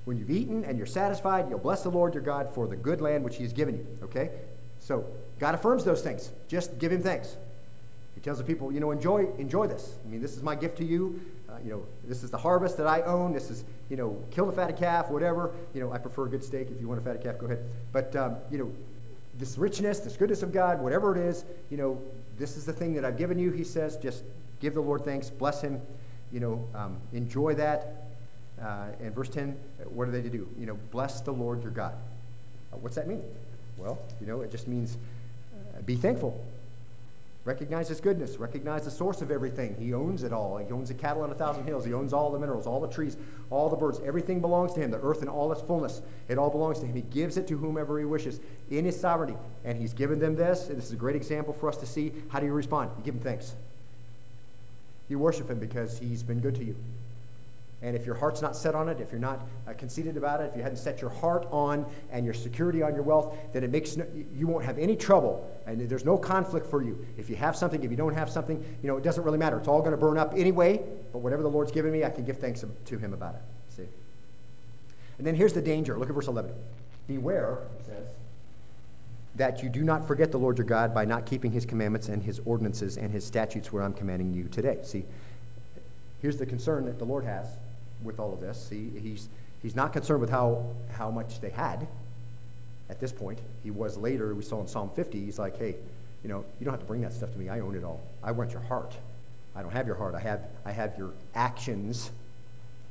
When 0.05 0.17
you've 0.17 0.31
eaten 0.31 0.65
and 0.65 0.79
you're 0.79 0.87
satisfied, 0.87 1.51
you'll 1.51 1.59
bless 1.59 1.83
the 1.83 1.91
Lord 1.91 2.15
your 2.15 2.23
God 2.23 2.49
for 2.55 2.69
the 2.69 2.77
good 2.77 3.01
land 3.01 3.25
which 3.25 3.37
he 3.37 3.43
has 3.43 3.53
given 3.53 3.77
you, 3.77 3.87
okay? 4.05 4.31
So 4.79 5.05
God 5.41 5.57
affirms 5.57 5.85
those 5.85 6.01
things. 6.01 6.31
Just 6.47 6.79
give 6.79 6.93
him 6.93 7.03
thanks. 7.03 7.37
He 8.15 8.21
tells 8.21 8.39
the 8.39 8.45
people, 8.45 8.71
you 8.71 8.79
know, 8.79 8.93
enjoy, 8.93 9.27
enjoy 9.37 9.67
this. 9.67 9.97
I 10.05 10.09
mean, 10.09 10.23
this 10.23 10.37
is 10.37 10.43
my 10.45 10.55
gift 10.55 10.79
to 10.79 10.85
you. 10.85 11.21
Uh, 11.49 11.55
you 11.65 11.71
know, 11.71 11.83
this 12.05 12.23
is 12.23 12.31
the 12.31 12.39
harvest 12.39 12.77
that 12.77 12.87
I 12.87 13.03
own. 13.03 13.33
This 13.33 13.51
is, 13.51 13.65
you 13.91 13.97
know, 13.97 14.23
kill 14.31 14.47
the 14.47 14.53
fatted 14.53 14.77
calf, 14.77 15.11
whatever. 15.11 15.53
You 15.75 15.81
know, 15.81 15.93
I 15.93 15.99
prefer 15.99 16.27
a 16.27 16.29
good 16.29 16.45
steak. 16.45 16.69
If 16.71 16.81
you 16.81 16.89
want 16.89 17.01
a 17.01 17.05
fatted 17.05 17.23
calf, 17.23 17.39
go 17.39 17.47
ahead. 17.47 17.65
But, 17.93 18.15
um, 18.15 18.37
you 18.51 18.59
know, 18.59 18.73
this 19.39 19.59
richness, 19.59 20.01
this 20.01 20.17
goodness 20.17 20.43
of 20.43 20.53
God, 20.53 20.81
whatever 20.81 21.17
it 21.17 21.21
is, 21.21 21.45
you 21.71 21.77
know, 21.77 22.01
this 22.39 22.57
is 22.57 22.65
the 22.65 22.73
thing 22.73 22.95
that 22.95 23.05
I've 23.05 23.19
given 23.19 23.39
you, 23.39 23.51
he 23.51 23.65
says. 23.65 23.97
Just 23.97 24.25
give 24.61 24.75
the 24.75 24.81
Lord 24.81 25.05
thanks, 25.05 25.31
bless 25.31 25.61
him, 25.61 25.81
you 26.33 26.41
know, 26.41 26.67
um, 26.75 26.99
enjoy 27.13 27.55
that. 27.55 28.05
Uh, 28.61 28.87
and 29.01 29.15
verse 29.15 29.29
10, 29.29 29.59
what 29.85 30.09
are 30.09 30.11
they 30.11 30.23
to 30.23 30.31
do? 30.31 30.49
You 30.59 30.67
know, 30.67 30.79
bless 30.91 31.21
the 31.21 31.33
Lord 31.33 31.63
your 31.63 31.73
God. 31.73 31.95
Uh, 32.73 32.79
what's 32.79 32.97
that 32.97 33.07
mean? 33.07 33.23
Well, 33.77 33.99
you 34.21 34.27
know, 34.27 34.41
it 34.41 34.51
just 34.51 34.67
means 34.67 34.97
uh, 35.55 35.83
be 35.83 35.97
thankful. 35.97 36.43
Recognize 37.47 37.87
his 37.89 38.01
goodness. 38.01 38.39
Recognize 38.39 38.85
the 38.85 38.91
source 38.91 39.23
of 39.23 39.31
everything. 39.31 39.77
He 39.79 39.95
owns 39.95 40.25
it 40.25 40.33
all. 40.33 40.57
He 40.59 40.73
owns 40.73 40.89
the 40.89 40.95
cattle 40.95 41.23
on 41.23 41.31
a 41.31 41.35
thousand 41.35 41.65
hills. 41.65 41.85
He 41.85 41.95
owns 41.95 42.13
all 42.13 42.33
the 42.33 42.41
minerals, 42.41 42.67
all 42.67 42.81
the 42.81 42.89
trees, 42.89 43.17
all 43.51 43.69
the 43.69 43.77
birds. 43.77 44.01
Everything 44.05 44.41
belongs 44.41 44.75
to 44.75 44.81
him. 44.81 44.91
The 44.91 45.01
earth 45.01 45.21
and 45.21 45.31
all 45.31 45.53
its 45.53 45.63
fullness. 45.63 46.03
It 46.27 46.39
all 46.39 46.51
belongs 46.51 46.81
to 46.81 46.87
him. 46.87 46.97
He 46.97 47.03
gives 47.03 47.37
it 47.37 47.47
to 47.47 47.57
whomever 47.57 48.01
he 48.01 48.05
wishes 48.05 48.41
in 48.69 48.85
his 48.85 48.99
sovereignty. 48.99 49.39
And 49.65 49.79
he's 49.79 49.95
given 49.95 50.19
them 50.19 50.35
this. 50.35 50.69
And 50.69 50.77
this 50.77 50.87
is 50.87 50.93
a 50.93 50.97
great 50.97 51.15
example 51.15 51.55
for 51.55 51.69
us 51.69 51.77
to 51.77 51.87
see. 51.87 52.13
How 52.31 52.41
do 52.41 52.47
you 52.47 52.53
respond? 52.53 52.91
You 52.99 53.05
give 53.05 53.15
him 53.15 53.21
thanks. 53.21 53.55
You 55.09 55.21
worship 55.21 55.49
him 55.49 55.61
because 55.61 56.01
he's 56.01 56.25
been 56.25 56.41
good 56.41 56.57
to 56.57 56.65
you. 56.65 56.75
And 57.83 57.95
if 57.95 58.07
your 58.07 58.15
heart's 58.15 58.41
not 58.41 58.57
set 58.57 58.75
on 58.75 58.89
it, 58.89 59.01
if 59.01 59.13
you're 59.13 59.21
not 59.21 59.47
uh, 59.69 59.75
conceited 59.75 60.17
about 60.17 60.41
it, 60.41 60.51
if 60.51 60.57
you 60.57 60.63
hadn't 60.63 60.79
set 60.79 61.03
your 61.03 61.11
heart 61.11 61.47
on 61.51 61.85
and 62.11 62.25
your 62.25 62.33
security 62.33 62.83
on 62.83 62.95
your 62.95 63.03
wealth, 63.03 63.37
then 63.53 63.63
it 63.65 63.71
makes 63.71 63.99
no, 63.99 64.07
you 64.35 64.47
won't 64.47 64.65
have 64.65 64.79
any 64.79 64.97
trouble, 64.97 65.47
and 65.67 65.87
there's 65.89 66.05
no 66.05 66.17
conflict 66.17 66.67
for 66.67 66.83
you. 66.83 67.07
If 67.19 67.29
you 67.29 67.37
have 67.37 67.55
something, 67.55 67.83
if 67.85 67.91
you 67.91 67.97
don't 67.97 68.15
have 68.15 68.31
something, 68.31 68.65
you 68.83 68.89
know 68.89 68.97
it 68.97 69.05
doesn't 69.05 69.23
really 69.23 69.39
matter. 69.39 69.59
It's 69.59 69.69
all 69.69 69.81
going 69.81 69.91
to 69.91 69.99
burn 69.99 70.17
up 70.17 70.33
anyway. 70.35 70.83
But 71.13 71.19
whatever 71.19 71.43
the 71.43 71.51
Lord's 71.51 71.71
given 71.71 71.93
me, 71.93 72.03
I 72.03 72.11
can 72.11 72.25
give 72.25 72.39
thanks 72.39 72.65
to 72.87 72.99
Him 72.99 73.13
about 73.13 73.35
it. 73.35 73.43
See. 73.69 73.89
And 75.19 75.27
then 75.27 75.35
here's 75.35 75.53
the 75.53 75.63
danger. 75.63 75.99
Look 75.99 76.09
at 76.09 76.15
verse 76.15 76.29
11. 76.29 76.53
Beware, 77.07 77.59
it 77.79 77.85
says, 77.85 78.09
that 79.35 79.63
you 79.63 79.69
do 79.69 79.85
not 79.85 80.07
forget 80.07 80.33
the 80.33 80.39
Lord 80.39 80.57
your 80.57 80.67
God 80.67 80.95
by 80.95 81.05
not 81.05 81.27
keeping 81.27 81.53
His 81.53 81.67
commandments 81.67 82.09
and 82.09 82.23
His 82.23 82.41
ordinances 82.47 82.97
and 82.97 83.13
His 83.13 83.25
statutes, 83.25 83.71
where 83.71 83.83
I'm 83.83 83.93
commanding 83.93 84.33
you 84.33 84.45
today. 84.45 84.79
See, 84.83 85.05
here's 86.23 86.39
the 86.39 86.47
concern 86.47 86.87
that 86.87 86.99
the 86.99 87.05
Lord 87.05 87.25
has 87.25 87.47
with 88.03 88.19
all 88.19 88.33
of 88.33 88.41
this. 88.41 88.69
He, 88.71 88.91
he's, 89.01 89.29
he's 89.63 89.77
not 89.77 89.93
concerned 89.93 90.21
with 90.21 90.31
how, 90.31 90.65
how 90.93 91.11
much 91.11 91.41
they 91.41 91.51
had 91.51 91.87
at 92.89 93.01
this 93.01 93.13
point. 93.13 93.41
He 93.63 93.71
was 93.71 93.97
later, 93.97 94.35
we 94.35 94.43
saw 94.43 94.61
in 94.61 94.69
Psalm 94.69 94.91
50, 94.95 95.25
he's 95.25 95.39
like, 95.39 95.59
hey, 95.59 95.77
you 96.23 96.29
know, 96.29 96.45
you 96.59 96.65
don't 96.65 96.73
have 96.73 96.81
to 96.81 96.87
bring 96.87 97.03
that 97.03 97.13
stuff 97.13 97.33
to 97.33 97.39
me. 97.39 97.49
I 97.49 97.61
own 97.61 97.77
it 97.77 97.85
all. 97.85 98.01
I 98.23 98.33
want 98.33 98.53
your 98.53 98.63
heart. 98.63 98.95
I 99.55 99.63
don't 99.63 99.73
have 99.73 99.87
your 99.87 99.97
heart. 99.97 100.15
I 100.15 100.21
have, 100.21 100.41
I 100.65 100.73
have 100.73 100.97
your 100.99 101.13
actions, 101.35 102.11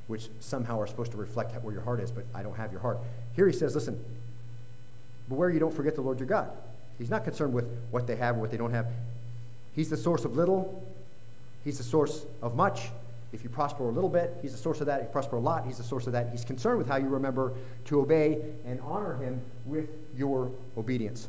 which 0.08 0.30
somehow 0.40 0.80
are 0.80 0.88
supposed 0.88 1.12
to 1.12 1.18
reflect 1.18 1.52
where 1.64 1.74
your 1.74 1.84
heart 1.84 2.00
is, 2.00 2.12
but 2.12 2.26
I 2.34 2.44
don't 2.44 2.56
have 2.56 2.72
your 2.72 2.82
heart. 2.82 3.00
Here 3.36 3.48
he 3.48 3.54
says, 3.54 3.76
listen, 3.76 4.04
beware 5.28 5.50
you 5.50 5.60
don't 5.60 5.74
forget 5.74 5.96
the 5.96 6.02
Lord 6.02 6.20
your 6.20 6.28
God. 6.28 6.50
He's 6.98 7.10
not 7.10 7.24
concerned 7.24 7.54
with 7.54 7.66
what 7.92 8.08
they 8.08 8.16
have 8.16 8.36
and 8.36 8.42
what 8.42 8.52
they 8.52 8.58
don't 8.58 8.72
have. 8.72 8.88
He's 9.76 9.90
the 9.90 9.98
source 9.98 10.24
of 10.24 10.36
little, 10.36 10.84
He's 11.66 11.80
the 11.80 11.84
source 11.84 12.26
of 12.44 12.56
much, 12.56 12.90
if 13.36 13.44
you 13.44 13.50
prosper 13.50 13.84
a 13.84 13.92
little 13.92 14.10
bit, 14.10 14.38
he's 14.42 14.54
the 14.54 14.58
source 14.58 14.80
of 14.80 14.88
that. 14.88 15.02
If 15.02 15.08
you 15.08 15.12
prosper 15.12 15.36
a 15.36 15.42
lot, 15.42 15.66
he's 15.66 15.78
the 15.78 15.84
source 15.84 16.08
of 16.08 16.14
that. 16.14 16.30
He's 16.32 16.46
concerned 16.46 16.78
with 16.78 16.88
how 16.88 16.96
you 16.96 17.10
remember 17.10 17.54
to 17.86 18.00
obey 18.00 18.42
and 18.66 18.80
honor 18.82 19.18
him 19.18 19.42
with 19.66 19.90
your 20.18 20.50
obedience. 20.78 21.28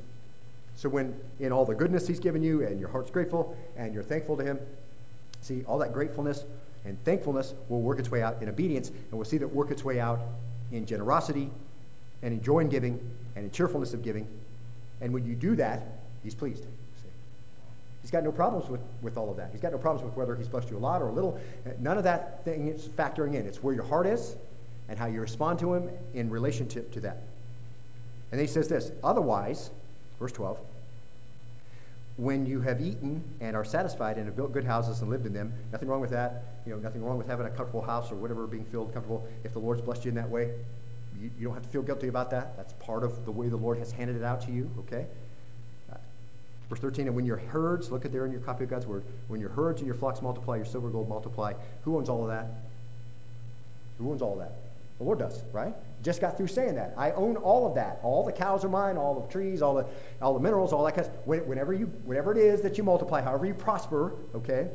So 0.77 0.89
when 0.89 1.19
in 1.41 1.53
all 1.53 1.65
the 1.65 1.75
goodness 1.75 2.07
he's 2.07 2.21
given 2.21 2.43
you 2.43 2.65
and 2.65 2.79
your 2.79 2.91
heart's 2.91 3.11
grateful 3.11 3.57
and 3.77 3.93
you're 3.93 4.05
thankful 4.05 4.37
to 4.37 4.45
him, 4.45 4.61
see, 5.41 5.65
all 5.65 5.79
that 5.79 5.93
gratefulness 5.93 6.45
and 6.85 7.03
thankfulness 7.05 7.55
will 7.69 7.83
work 7.83 7.99
its 7.99 8.11
way 8.11 8.23
out 8.23 8.41
in 8.41 8.49
obedience, 8.49 8.91
and 8.91 9.13
we'll 9.13 9.25
see 9.25 9.39
that 9.39 9.49
work 9.49 9.73
its 9.73 9.85
way 9.85 9.99
out 9.99 10.21
in 10.71 10.87
generosity 10.87 11.51
and 12.23 12.33
in 12.33 12.43
joy 12.43 12.61
in 12.61 12.69
giving 12.69 13.01
and 13.35 13.47
in 13.47 13.51
cheerfulness 13.51 13.93
of 13.93 14.03
giving. 14.03 14.29
And 15.01 15.13
when 15.13 15.27
you 15.27 15.35
do 15.35 15.57
that, 15.57 15.83
he's 16.23 16.35
pleased. 16.35 16.65
He's 18.07 18.13
got 18.13 18.23
no 18.23 18.31
problems 18.31 18.71
with, 18.71 18.83
with 19.03 19.17
all 19.17 19.33
of 19.33 19.37
that. 19.39 19.49
He's 19.51 19.61
got 19.61 19.73
no 19.73 19.79
problems 19.79 20.05
with 20.05 20.17
whether 20.17 20.37
he's 20.37 20.47
blessed 20.47 20.71
you 20.71 20.77
a 20.77 20.79
lot 20.79 21.03
or 21.03 21.09
a 21.09 21.13
little. 21.13 21.41
None 21.81 21.99
of 21.99 22.05
that 22.05 22.45
thing 22.45 22.69
is 22.69 22.87
factoring 22.87 23.35
in. 23.35 23.49
It's 23.49 23.65
where 23.65 23.75
your 23.75 23.83
heart 23.83 24.07
is 24.07 24.37
and 24.89 24.97
how 24.97 25.07
you 25.07 25.21
respond 25.21 25.59
to 25.59 25.75
him 25.75 25.91
in 26.15 26.31
relationship 26.31 26.93
to 26.93 27.01
that. 27.01 27.25
And 28.31 28.41
he 28.41 28.47
says 28.47 28.69
this 28.69 28.93
Otherwise, 29.03 29.71
verse 30.21 30.31
12, 30.31 30.57
when 32.17 32.47
you 32.47 32.61
have 32.61 32.81
eaten 32.81 33.25
and 33.41 33.57
are 33.57 33.65
satisfied 33.65 34.19
and 34.19 34.27
have 34.27 34.37
built 34.37 34.53
good 34.53 34.67
houses 34.67 35.01
and 35.01 35.11
lived 35.11 35.27
in 35.27 35.33
them, 35.33 35.53
nothing 35.73 35.89
wrong 35.89 36.01
with 36.01 36.11
that. 36.11 36.45
You 36.65 36.75
know, 36.75 36.79
nothing 36.79 37.03
wrong 37.03 37.19
with 37.19 37.27
having 37.27 37.47
a 37.47 37.51
comfortable 37.51 37.83
house 37.83 38.13
or 38.13 38.15
whatever, 38.15 38.47
being 38.47 38.67
filled 38.67 38.93
comfortable. 38.93 39.27
If 39.43 39.53
the 39.53 39.59
Lord's 39.59 39.83
blessed 39.83 40.05
you 40.05 40.11
in 40.11 40.15
that 40.15 40.31
way, 40.31 40.53
you, 41.21 41.33
you 41.37 41.47
don't 41.47 41.55
have 41.55 41.65
to 41.65 41.71
feel 41.71 41.83
guilty 41.83 42.07
about 42.07 42.31
that. 42.31 42.57
That's 42.57 42.73
part 42.75 43.03
of 43.03 43.25
the 43.25 43.33
way 43.33 43.49
the 43.49 43.57
Lord 43.57 43.79
has 43.79 43.91
handed 43.91 44.15
it 44.15 44.23
out 44.23 44.43
to 44.43 44.53
you, 44.53 44.71
okay? 44.79 45.07
Verse 46.69 46.81
13, 46.81 47.07
and 47.07 47.15
when 47.15 47.27
your 47.27 47.37
herds, 47.37 47.91
look 47.91 48.05
at 48.05 48.13
there 48.13 48.27
in 48.27 48.33
your 48.33 48.41
copy 48.41 48.65
of 48.65 48.71
God's 48.71 48.87
word, 48.87 49.05
when 49.29 49.41
your 49.41 49.51
herds 49.51 49.81
and 49.81 49.87
your 49.87 49.95
flocks 49.95 50.21
multiply, 50.21 50.57
your 50.57 50.65
silver 50.65 50.89
gold 50.89 51.09
multiply, 51.09 51.53
who 51.85 51.97
owns 51.97 52.09
all 52.09 52.23
of 52.23 52.29
that? 52.29 52.47
Who 53.99 54.11
owns 54.11 54.21
all 54.21 54.33
of 54.33 54.39
that? 54.41 54.53
The 54.99 55.05
Lord 55.05 55.19
does, 55.19 55.43
right? 55.53 55.75
Just 56.03 56.21
got 56.21 56.37
through 56.37 56.49
saying 56.49 56.77
that. 56.77 56.95
I 56.97 57.13
own 57.13 57.37
all 57.37 57.67
of 57.67 57.75
that. 57.75 58.01
All 58.03 58.25
the 58.25 58.33
cows 58.33 58.65
are 58.65 58.69
mine, 58.69 58.97
all 58.97 59.21
the 59.21 59.31
trees, 59.33 59.63
all 59.63 59.75
the, 59.75 59.87
all 60.23 60.35
the 60.35 60.41
minerals, 60.41 60.73
all 60.73 60.85
that 60.85 60.95
kind 60.95 61.07
of 61.07 61.27
whenever 61.27 61.73
you 61.73 61.87
whenever 62.05 62.33
it 62.33 62.39
is 62.39 62.63
that 62.63 62.79
you 62.79 62.85
multiply, 62.85 63.21
however 63.21 63.47
you 63.47 63.55
prosper, 63.55 64.13
okay? 64.35 64.69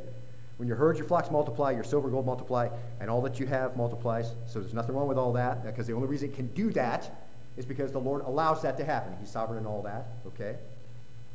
When 0.58 0.68
your 0.68 0.78
herds, 0.78 1.00
your 1.00 1.08
flocks 1.08 1.32
multiply, 1.32 1.72
your 1.72 1.84
silver, 1.84 2.10
gold 2.10 2.26
multiply, 2.26 2.70
and 3.00 3.10
all 3.10 3.22
that 3.24 3.40
you 3.40 3.48
have 3.48 3.76
multiplies. 3.76 4.34
So 4.46 4.60
there's 4.60 4.76
nothing 4.76 4.96
wrong 4.96 5.08
with 5.08 5.18
all 5.18 5.34
that, 5.34 5.66
because 5.66 5.88
the 5.88 5.94
only 5.94 6.08
reason 6.08 6.30
it 6.30 6.36
can 6.36 6.48
do 6.48 6.70
that 6.72 7.10
is 7.58 7.66
because 7.66 7.92
the 7.92 8.00
Lord 8.00 8.22
allows 8.22 8.62
that 8.62 8.78
to 8.78 8.86
happen. 8.86 9.16
He's 9.20 9.32
sovereign 9.32 9.60
in 9.60 9.66
all 9.66 9.82
that, 9.82 10.06
okay? 10.28 10.58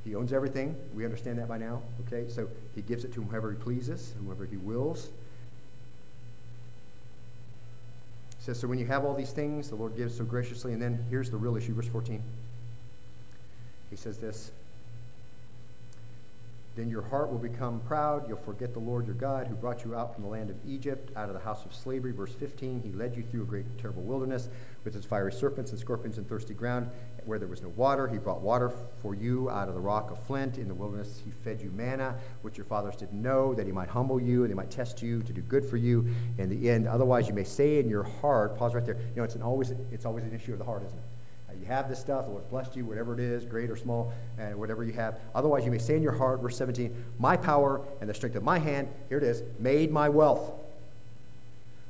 He 0.06 0.14
owns 0.14 0.32
everything. 0.32 0.76
We 0.94 1.04
understand 1.04 1.38
that 1.40 1.48
by 1.48 1.58
now. 1.58 1.82
Okay, 2.06 2.30
so 2.30 2.48
he 2.76 2.80
gives 2.80 3.04
it 3.04 3.12
to 3.14 3.22
whomever 3.22 3.50
he 3.50 3.56
pleases, 3.56 4.14
whomever 4.18 4.46
he 4.46 4.56
wills. 4.56 5.08
He 8.38 8.44
says, 8.44 8.60
so 8.60 8.68
when 8.68 8.78
you 8.78 8.86
have 8.86 9.04
all 9.04 9.14
these 9.14 9.32
things, 9.32 9.68
the 9.68 9.74
Lord 9.74 9.96
gives 9.96 10.16
so 10.16 10.24
graciously. 10.24 10.72
And 10.72 10.80
then 10.80 11.04
here's 11.10 11.30
the 11.30 11.36
real 11.36 11.56
issue, 11.56 11.74
verse 11.74 11.88
14. 11.88 12.22
He 13.90 13.96
says 13.96 14.18
this 14.18 14.52
then 16.76 16.90
your 16.90 17.02
heart 17.02 17.32
will 17.32 17.38
become 17.38 17.80
proud. 17.80 18.28
You'll 18.28 18.36
forget 18.36 18.74
the 18.74 18.78
Lord 18.78 19.06
your 19.06 19.14
God 19.14 19.46
who 19.46 19.54
brought 19.54 19.84
you 19.84 19.94
out 19.94 20.14
from 20.14 20.22
the 20.22 20.28
land 20.28 20.50
of 20.50 20.56
Egypt, 20.66 21.10
out 21.16 21.28
of 21.28 21.34
the 21.34 21.40
house 21.40 21.64
of 21.64 21.74
slavery. 21.74 22.12
Verse 22.12 22.32
15 22.32 22.82
He 22.82 22.92
led 22.92 23.16
you 23.16 23.22
through 23.22 23.42
a 23.42 23.46
great 23.46 23.78
terrible 23.78 24.02
wilderness 24.02 24.48
with 24.84 24.94
its 24.94 25.06
fiery 25.06 25.32
serpents 25.32 25.70
and 25.70 25.80
scorpions 25.80 26.18
and 26.18 26.28
thirsty 26.28 26.54
ground 26.54 26.90
where 27.24 27.38
there 27.38 27.48
was 27.48 27.62
no 27.62 27.70
water. 27.70 28.06
He 28.06 28.18
brought 28.18 28.40
water 28.40 28.70
for 29.02 29.14
you 29.14 29.50
out 29.50 29.68
of 29.68 29.74
the 29.74 29.80
rock 29.80 30.10
of 30.10 30.22
flint. 30.22 30.58
In 30.58 30.68
the 30.68 30.74
wilderness, 30.74 31.22
He 31.24 31.30
fed 31.30 31.60
you 31.60 31.70
manna, 31.70 32.16
which 32.42 32.56
your 32.56 32.66
fathers 32.66 32.96
didn't 32.96 33.20
know, 33.20 33.54
that 33.54 33.66
He 33.66 33.72
might 33.72 33.88
humble 33.88 34.20
you 34.20 34.42
and 34.42 34.50
He 34.50 34.54
might 34.54 34.70
test 34.70 35.02
you 35.02 35.22
to 35.22 35.32
do 35.32 35.40
good 35.40 35.64
for 35.64 35.76
you 35.76 36.06
in 36.38 36.48
the 36.48 36.70
end. 36.70 36.86
Otherwise, 36.86 37.26
you 37.26 37.34
may 37.34 37.44
say 37.44 37.78
in 37.78 37.88
your 37.88 38.04
heart, 38.04 38.56
pause 38.56 38.74
right 38.74 38.84
there. 38.84 38.96
You 38.96 39.16
know, 39.16 39.24
it's, 39.24 39.34
an 39.34 39.42
always, 39.42 39.72
it's 39.90 40.04
always 40.04 40.24
an 40.24 40.34
issue 40.34 40.52
of 40.52 40.58
the 40.58 40.64
heart, 40.64 40.84
isn't 40.84 40.98
it? 40.98 41.04
You 41.60 41.66
have 41.66 41.88
this 41.88 42.00
stuff, 42.00 42.24
the 42.24 42.30
Lord 42.30 42.48
blessed 42.50 42.76
you, 42.76 42.84
whatever 42.84 43.14
it 43.14 43.20
is, 43.20 43.44
great 43.44 43.70
or 43.70 43.76
small, 43.76 44.12
and 44.38 44.56
whatever 44.56 44.84
you 44.84 44.92
have. 44.92 45.18
Otherwise, 45.34 45.64
you 45.64 45.70
may 45.70 45.78
say 45.78 45.96
in 45.96 46.02
your 46.02 46.12
heart, 46.12 46.40
verse 46.40 46.56
17, 46.56 47.04
My 47.18 47.36
power 47.36 47.82
and 48.00 48.08
the 48.08 48.14
strength 48.14 48.36
of 48.36 48.42
my 48.42 48.58
hand, 48.58 48.88
here 49.08 49.18
it 49.18 49.24
is, 49.24 49.42
made 49.58 49.90
my 49.90 50.08
wealth. 50.08 50.52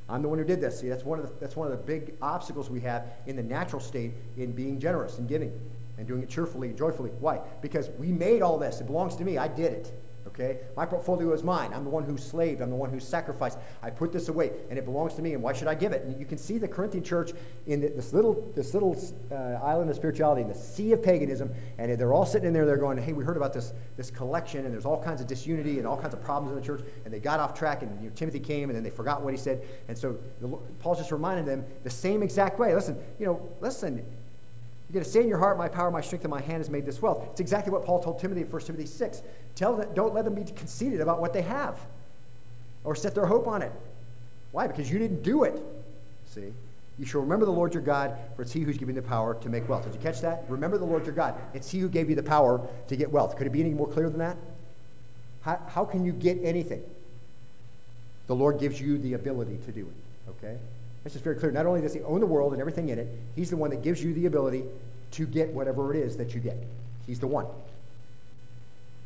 I'm 0.08 0.22
the 0.22 0.28
one 0.28 0.38
who 0.38 0.44
did 0.44 0.60
this. 0.60 0.80
See, 0.80 0.88
that's 0.88 1.04
one 1.04 1.18
of 1.18 1.26
the, 1.26 1.32
that's 1.40 1.56
one 1.56 1.70
of 1.70 1.76
the 1.76 1.84
big 1.84 2.14
obstacles 2.22 2.70
we 2.70 2.80
have 2.80 3.04
in 3.26 3.34
the 3.36 3.42
natural 3.42 3.80
state 3.80 4.12
in 4.36 4.52
being 4.52 4.78
generous 4.78 5.18
and 5.18 5.28
giving 5.28 5.52
and 5.98 6.06
doing 6.06 6.22
it 6.22 6.28
cheerfully 6.28 6.68
and 6.68 6.78
joyfully. 6.78 7.10
Why? 7.18 7.40
Because 7.60 7.90
we 7.98 8.12
made 8.12 8.42
all 8.42 8.58
this. 8.58 8.80
It 8.80 8.86
belongs 8.86 9.16
to 9.16 9.24
me. 9.24 9.38
I 9.38 9.48
did 9.48 9.72
it. 9.72 9.92
Okay? 10.38 10.58
My 10.76 10.84
portfolio 10.84 11.32
is 11.32 11.42
mine. 11.42 11.72
I'm 11.72 11.84
the 11.84 11.90
one 11.90 12.04
who 12.04 12.18
slaved. 12.18 12.60
I'm 12.60 12.68
the 12.68 12.76
one 12.76 12.90
who 12.90 13.00
sacrificed. 13.00 13.58
I 13.82 13.88
put 13.88 14.12
this 14.12 14.28
away, 14.28 14.52
and 14.68 14.78
it 14.78 14.84
belongs 14.84 15.14
to 15.14 15.22
me. 15.22 15.32
And 15.32 15.42
why 15.42 15.54
should 15.54 15.66
I 15.66 15.74
give 15.74 15.92
it? 15.92 16.02
And 16.02 16.18
you 16.20 16.26
can 16.26 16.36
see 16.36 16.58
the 16.58 16.68
Corinthian 16.68 17.02
church 17.02 17.32
in 17.66 17.80
this 17.80 18.12
little, 18.12 18.52
this 18.54 18.74
little 18.74 18.94
uh, 19.32 19.34
island 19.64 19.88
of 19.88 19.96
spirituality, 19.96 20.42
in 20.42 20.48
the 20.48 20.54
sea 20.54 20.92
of 20.92 21.02
paganism, 21.02 21.50
and 21.78 21.98
they're 21.98 22.12
all 22.12 22.26
sitting 22.26 22.46
in 22.48 22.52
there. 22.52 22.66
They're 22.66 22.76
going, 22.76 22.98
"Hey, 22.98 23.14
we 23.14 23.24
heard 23.24 23.38
about 23.38 23.54
this 23.54 23.72
this 23.96 24.10
collection, 24.10 24.66
and 24.66 24.74
there's 24.74 24.84
all 24.84 25.02
kinds 25.02 25.22
of 25.22 25.26
disunity 25.26 25.78
and 25.78 25.86
all 25.86 25.96
kinds 25.96 26.12
of 26.12 26.22
problems 26.22 26.54
in 26.54 26.60
the 26.60 26.66
church." 26.66 26.86
And 27.06 27.14
they 27.14 27.18
got 27.18 27.40
off 27.40 27.54
track, 27.54 27.82
and 27.82 28.02
you 28.02 28.10
know, 28.10 28.14
Timothy 28.14 28.40
came, 28.40 28.68
and 28.68 28.76
then 28.76 28.82
they 28.82 28.90
forgot 28.90 29.22
what 29.22 29.32
he 29.32 29.38
said. 29.38 29.62
And 29.88 29.96
so 29.96 30.18
the, 30.40 30.48
Paul's 30.80 30.98
just 30.98 31.12
reminding 31.12 31.46
them 31.46 31.64
the 31.82 31.90
same 31.90 32.22
exact 32.22 32.58
way. 32.58 32.74
Listen, 32.74 32.98
you 33.18 33.24
know, 33.24 33.48
listen. 33.60 34.04
You're 34.88 34.94
going 34.94 35.04
to 35.04 35.10
say 35.10 35.22
in 35.22 35.28
your 35.28 35.38
heart, 35.38 35.58
My 35.58 35.68
power, 35.68 35.90
my 35.90 36.00
strength, 36.00 36.24
and 36.24 36.30
my 36.30 36.40
hand 36.40 36.58
has 36.58 36.70
made 36.70 36.86
this 36.86 37.02
wealth. 37.02 37.26
It's 37.32 37.40
exactly 37.40 37.72
what 37.72 37.84
Paul 37.84 38.02
told 38.02 38.20
Timothy 38.20 38.42
in 38.42 38.50
1 38.50 38.62
Timothy 38.62 38.86
6. 38.86 39.22
Tell 39.54 39.76
them, 39.76 39.88
don't 39.94 40.14
let 40.14 40.24
them 40.24 40.34
be 40.34 40.44
conceited 40.44 41.00
about 41.00 41.20
what 41.20 41.32
they 41.32 41.42
have 41.42 41.78
or 42.84 42.94
set 42.94 43.14
their 43.14 43.26
hope 43.26 43.46
on 43.48 43.62
it. 43.62 43.72
Why? 44.52 44.66
Because 44.66 44.90
you 44.90 44.98
didn't 44.98 45.22
do 45.22 45.44
it. 45.44 45.60
See? 46.26 46.52
You 46.98 47.04
shall 47.04 47.20
remember 47.20 47.44
the 47.44 47.52
Lord 47.52 47.74
your 47.74 47.82
God, 47.82 48.16
for 48.36 48.42
it's 48.42 48.52
He 48.52 48.60
who's 48.60 48.78
giving 48.78 48.94
the 48.94 49.02
power 49.02 49.34
to 49.34 49.48
make 49.48 49.68
wealth. 49.68 49.84
Did 49.84 49.94
you 49.94 50.00
catch 50.00 50.20
that? 50.20 50.44
Remember 50.48 50.78
the 50.78 50.84
Lord 50.84 51.04
your 51.04 51.14
God. 51.14 51.34
It's 51.52 51.70
He 51.70 51.80
who 51.80 51.88
gave 51.88 52.08
you 52.08 52.16
the 52.16 52.22
power 52.22 52.66
to 52.88 52.96
get 52.96 53.10
wealth. 53.10 53.36
Could 53.36 53.46
it 53.46 53.50
be 53.50 53.60
any 53.60 53.74
more 53.74 53.88
clear 53.88 54.08
than 54.08 54.20
that? 54.20 54.36
How, 55.42 55.60
how 55.68 55.84
can 55.84 56.04
you 56.04 56.12
get 56.12 56.38
anything? 56.42 56.82
the 58.26 58.34
Lord 58.34 58.58
gives 58.58 58.80
you 58.80 58.98
the 58.98 59.14
ability 59.14 59.58
to 59.66 59.72
do 59.72 59.86
it. 59.86 60.30
Okay? 60.30 60.58
That's 61.06 61.14
just 61.14 61.22
very 61.22 61.36
clear. 61.36 61.52
Not 61.52 61.66
only 61.66 61.80
does 61.80 61.94
He 61.94 62.00
own 62.00 62.18
the 62.18 62.26
world 62.26 62.50
and 62.50 62.60
everything 62.60 62.88
in 62.88 62.98
it, 62.98 63.06
He's 63.36 63.48
the 63.48 63.56
one 63.56 63.70
that 63.70 63.80
gives 63.80 64.02
you 64.02 64.12
the 64.12 64.26
ability 64.26 64.64
to 65.12 65.24
get 65.24 65.50
whatever 65.50 65.94
it 65.94 66.00
is 66.00 66.16
that 66.16 66.34
you 66.34 66.40
get. 66.40 66.56
He's 67.06 67.20
the 67.20 67.28
one. 67.28 67.46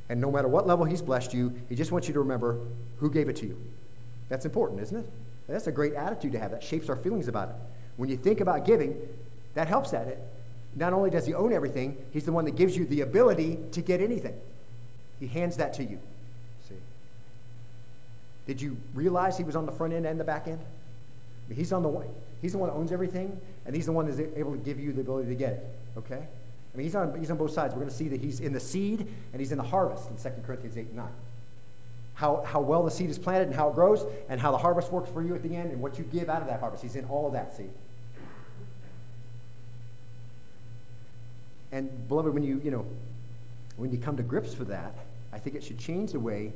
And 0.08 0.18
no 0.18 0.30
matter 0.30 0.48
what 0.48 0.66
level 0.66 0.86
He's 0.86 1.02
blessed 1.02 1.34
you, 1.34 1.60
He 1.68 1.74
just 1.74 1.92
wants 1.92 2.08
you 2.08 2.14
to 2.14 2.20
remember 2.20 2.58
who 3.00 3.10
gave 3.10 3.28
it 3.28 3.36
to 3.36 3.46
you. 3.46 3.62
That's 4.30 4.46
important, 4.46 4.80
isn't 4.80 4.96
it? 4.96 5.06
that's 5.46 5.66
a 5.66 5.72
great 5.72 5.92
attitude 5.92 6.32
to 6.32 6.38
have. 6.38 6.52
That 6.52 6.62
shapes 6.62 6.88
our 6.88 6.96
feelings 6.96 7.28
about 7.28 7.50
it. 7.50 7.54
When 7.98 8.08
you 8.08 8.16
think 8.16 8.40
about 8.40 8.64
giving, 8.64 8.96
that 9.52 9.68
helps 9.68 9.90
that. 9.90 10.06
It, 10.06 10.22
not 10.74 10.94
only 10.94 11.10
does 11.10 11.26
He 11.26 11.34
own 11.34 11.52
everything, 11.52 11.98
He's 12.14 12.24
the 12.24 12.32
one 12.32 12.46
that 12.46 12.56
gives 12.56 12.78
you 12.78 12.86
the 12.86 13.02
ability 13.02 13.58
to 13.72 13.82
get 13.82 14.00
anything. 14.00 14.40
He 15.18 15.26
hands 15.26 15.58
that 15.58 15.74
to 15.74 15.84
you. 15.84 15.98
See? 16.66 16.76
Did 18.46 18.62
you 18.62 18.78
realize 18.94 19.36
He 19.36 19.44
was 19.44 19.54
on 19.54 19.66
the 19.66 19.72
front 19.72 19.92
end 19.92 20.06
and 20.06 20.18
the 20.18 20.24
back 20.24 20.48
end? 20.48 20.60
He's 21.56 21.72
on 21.72 21.82
the 21.82 21.88
way. 21.88 22.06
He's 22.40 22.52
the 22.52 22.58
one 22.58 22.70
that 22.70 22.76
owns 22.76 22.92
everything, 22.92 23.40
and 23.66 23.74
he's 23.74 23.86
the 23.86 23.92
one 23.92 24.06
that's 24.06 24.20
able 24.36 24.52
to 24.52 24.58
give 24.58 24.78
you 24.78 24.92
the 24.92 25.02
ability 25.02 25.28
to 25.28 25.34
get 25.34 25.52
it. 25.54 25.66
Okay? 25.98 26.22
I 26.72 26.76
mean, 26.76 26.84
he's 26.84 26.94
on, 26.94 27.18
he's 27.18 27.30
on 27.30 27.36
both 27.36 27.52
sides. 27.52 27.74
We're 27.74 27.80
going 27.80 27.90
to 27.90 27.96
see 27.96 28.08
that 28.08 28.20
he's 28.20 28.40
in 28.40 28.52
the 28.52 28.60
seed 28.60 29.00
and 29.32 29.40
he's 29.40 29.50
in 29.50 29.58
the 29.58 29.64
harvest 29.64 30.08
in 30.08 30.16
2 30.16 30.40
Corinthians 30.46 30.78
8 30.78 30.86
and 30.86 30.96
9. 30.96 31.08
How, 32.14 32.44
how 32.46 32.60
well 32.60 32.84
the 32.84 32.90
seed 32.90 33.10
is 33.10 33.18
planted 33.18 33.48
and 33.48 33.56
how 33.56 33.70
it 33.70 33.74
grows, 33.74 34.04
and 34.28 34.40
how 34.40 34.52
the 34.52 34.58
harvest 34.58 34.92
works 34.92 35.10
for 35.10 35.22
you 35.22 35.34
at 35.34 35.42
the 35.42 35.56
end, 35.56 35.72
and 35.72 35.80
what 35.80 35.98
you 35.98 36.04
give 36.04 36.28
out 36.28 36.42
of 36.42 36.48
that 36.48 36.60
harvest. 36.60 36.82
He's 36.82 36.96
in 36.96 37.06
all 37.06 37.26
of 37.26 37.32
that 37.32 37.56
seed. 37.56 37.70
And 41.72 42.08
beloved, 42.08 42.34
when 42.34 42.42
you, 42.42 42.60
you 42.62 42.70
know, 42.70 42.86
when 43.76 43.90
you 43.90 43.98
come 43.98 44.16
to 44.16 44.22
grips 44.22 44.58
with 44.58 44.68
that, 44.68 44.92
I 45.32 45.38
think 45.38 45.56
it 45.56 45.64
should 45.64 45.78
change 45.78 46.12
the 46.12 46.20
way 46.20 46.52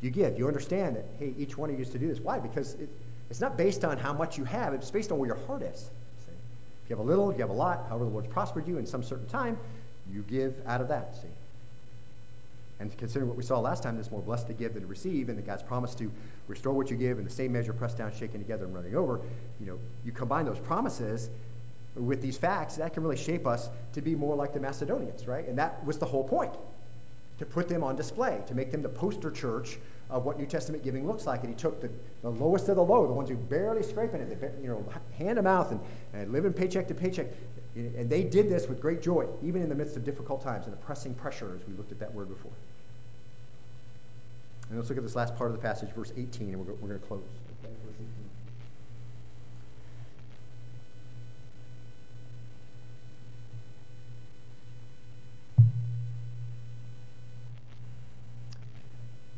you 0.00 0.10
give. 0.10 0.38
You 0.38 0.48
understand 0.48 0.96
that, 0.96 1.04
hey, 1.18 1.34
each 1.38 1.56
one 1.56 1.70
of 1.70 1.76
you 1.76 1.82
is 1.82 1.90
to 1.90 1.98
do 1.98 2.08
this. 2.08 2.18
Why? 2.18 2.38
Because 2.38 2.74
it, 2.74 2.88
it's 3.34 3.40
not 3.40 3.56
based 3.56 3.84
on 3.84 3.98
how 3.98 4.12
much 4.12 4.38
you 4.38 4.44
have, 4.44 4.74
it's 4.74 4.92
based 4.92 5.10
on 5.10 5.18
where 5.18 5.26
your 5.26 5.38
heart 5.48 5.60
is. 5.62 5.90
See? 6.24 6.30
If 6.84 6.90
you 6.90 6.94
have 6.94 7.04
a 7.04 7.08
little, 7.08 7.32
if 7.32 7.36
you 7.36 7.42
have 7.42 7.50
a 7.50 7.52
lot, 7.52 7.86
however 7.88 8.04
the 8.04 8.10
Lord's 8.12 8.28
prospered 8.28 8.68
you 8.68 8.78
in 8.78 8.86
some 8.86 9.02
certain 9.02 9.26
time, 9.26 9.58
you 10.08 10.22
give 10.22 10.64
out 10.68 10.80
of 10.80 10.86
that, 10.86 11.16
see? 11.16 11.26
And 12.78 12.96
considering 12.96 13.26
what 13.28 13.36
we 13.36 13.42
saw 13.42 13.58
last 13.58 13.82
time, 13.82 13.98
it's 13.98 14.12
more 14.12 14.22
blessed 14.22 14.46
to 14.46 14.52
give 14.52 14.74
than 14.74 14.84
to 14.84 14.86
receive, 14.86 15.28
and 15.28 15.36
that 15.36 15.44
God's 15.44 15.64
promised 15.64 15.98
to 15.98 16.12
restore 16.46 16.74
what 16.74 16.92
you 16.92 16.96
give 16.96 17.18
in 17.18 17.24
the 17.24 17.30
same 17.30 17.50
measure, 17.50 17.72
pressed 17.72 17.98
down, 17.98 18.12
shaken 18.14 18.38
together, 18.40 18.66
and 18.66 18.72
running 18.72 18.94
over. 18.94 19.20
You 19.58 19.66
know, 19.66 19.78
you 20.04 20.12
combine 20.12 20.44
those 20.44 20.60
promises 20.60 21.28
with 21.96 22.22
these 22.22 22.38
facts, 22.38 22.76
that 22.76 22.94
can 22.94 23.02
really 23.02 23.16
shape 23.16 23.48
us 23.48 23.68
to 23.94 24.00
be 24.00 24.14
more 24.14 24.36
like 24.36 24.52
the 24.52 24.60
Macedonians, 24.60 25.26
right? 25.26 25.48
And 25.48 25.58
that 25.58 25.84
was 25.84 25.98
the 25.98 26.06
whole 26.06 26.22
point 26.22 26.52
to 27.40 27.44
put 27.44 27.68
them 27.68 27.82
on 27.82 27.96
display, 27.96 28.44
to 28.46 28.54
make 28.54 28.70
them 28.70 28.82
the 28.82 28.88
poster 28.88 29.32
church 29.32 29.78
of 30.10 30.24
what 30.24 30.38
New 30.38 30.46
Testament 30.46 30.82
giving 30.82 31.06
looks 31.06 31.26
like. 31.26 31.40
And 31.40 31.48
he 31.48 31.54
took 31.54 31.80
the, 31.80 31.90
the 32.22 32.30
lowest 32.30 32.68
of 32.68 32.76
the 32.76 32.84
low, 32.84 33.06
the 33.06 33.12
ones 33.12 33.28
who 33.28 33.36
barely 33.36 33.82
scraping 33.82 34.20
it, 34.20 34.58
you 34.62 34.68
know, 34.68 34.84
hand 35.18 35.36
to 35.36 35.42
mouth 35.42 35.70
and, 35.70 35.80
and 36.12 36.32
living 36.32 36.52
paycheck 36.52 36.88
to 36.88 36.94
paycheck. 36.94 37.26
And 37.74 38.08
they 38.08 38.22
did 38.22 38.48
this 38.48 38.68
with 38.68 38.80
great 38.80 39.02
joy, 39.02 39.26
even 39.42 39.62
in 39.62 39.68
the 39.68 39.74
midst 39.74 39.96
of 39.96 40.04
difficult 40.04 40.42
times 40.42 40.66
and 40.66 40.72
the 40.72 40.78
pressing 40.78 41.14
pressure, 41.14 41.58
as 41.60 41.66
we 41.66 41.74
looked 41.74 41.90
at 41.90 41.98
that 41.98 42.14
word 42.14 42.28
before. 42.28 42.52
And 44.68 44.78
let's 44.78 44.88
look 44.88 44.98
at 44.98 45.04
this 45.04 45.16
last 45.16 45.36
part 45.36 45.50
of 45.50 45.56
the 45.56 45.62
passage, 45.62 45.90
verse 45.90 46.12
18, 46.16 46.50
and 46.50 46.58
we're, 46.58 46.72
we're 46.74 46.88
going 46.88 47.00
to 47.00 47.06
close. 47.06 47.22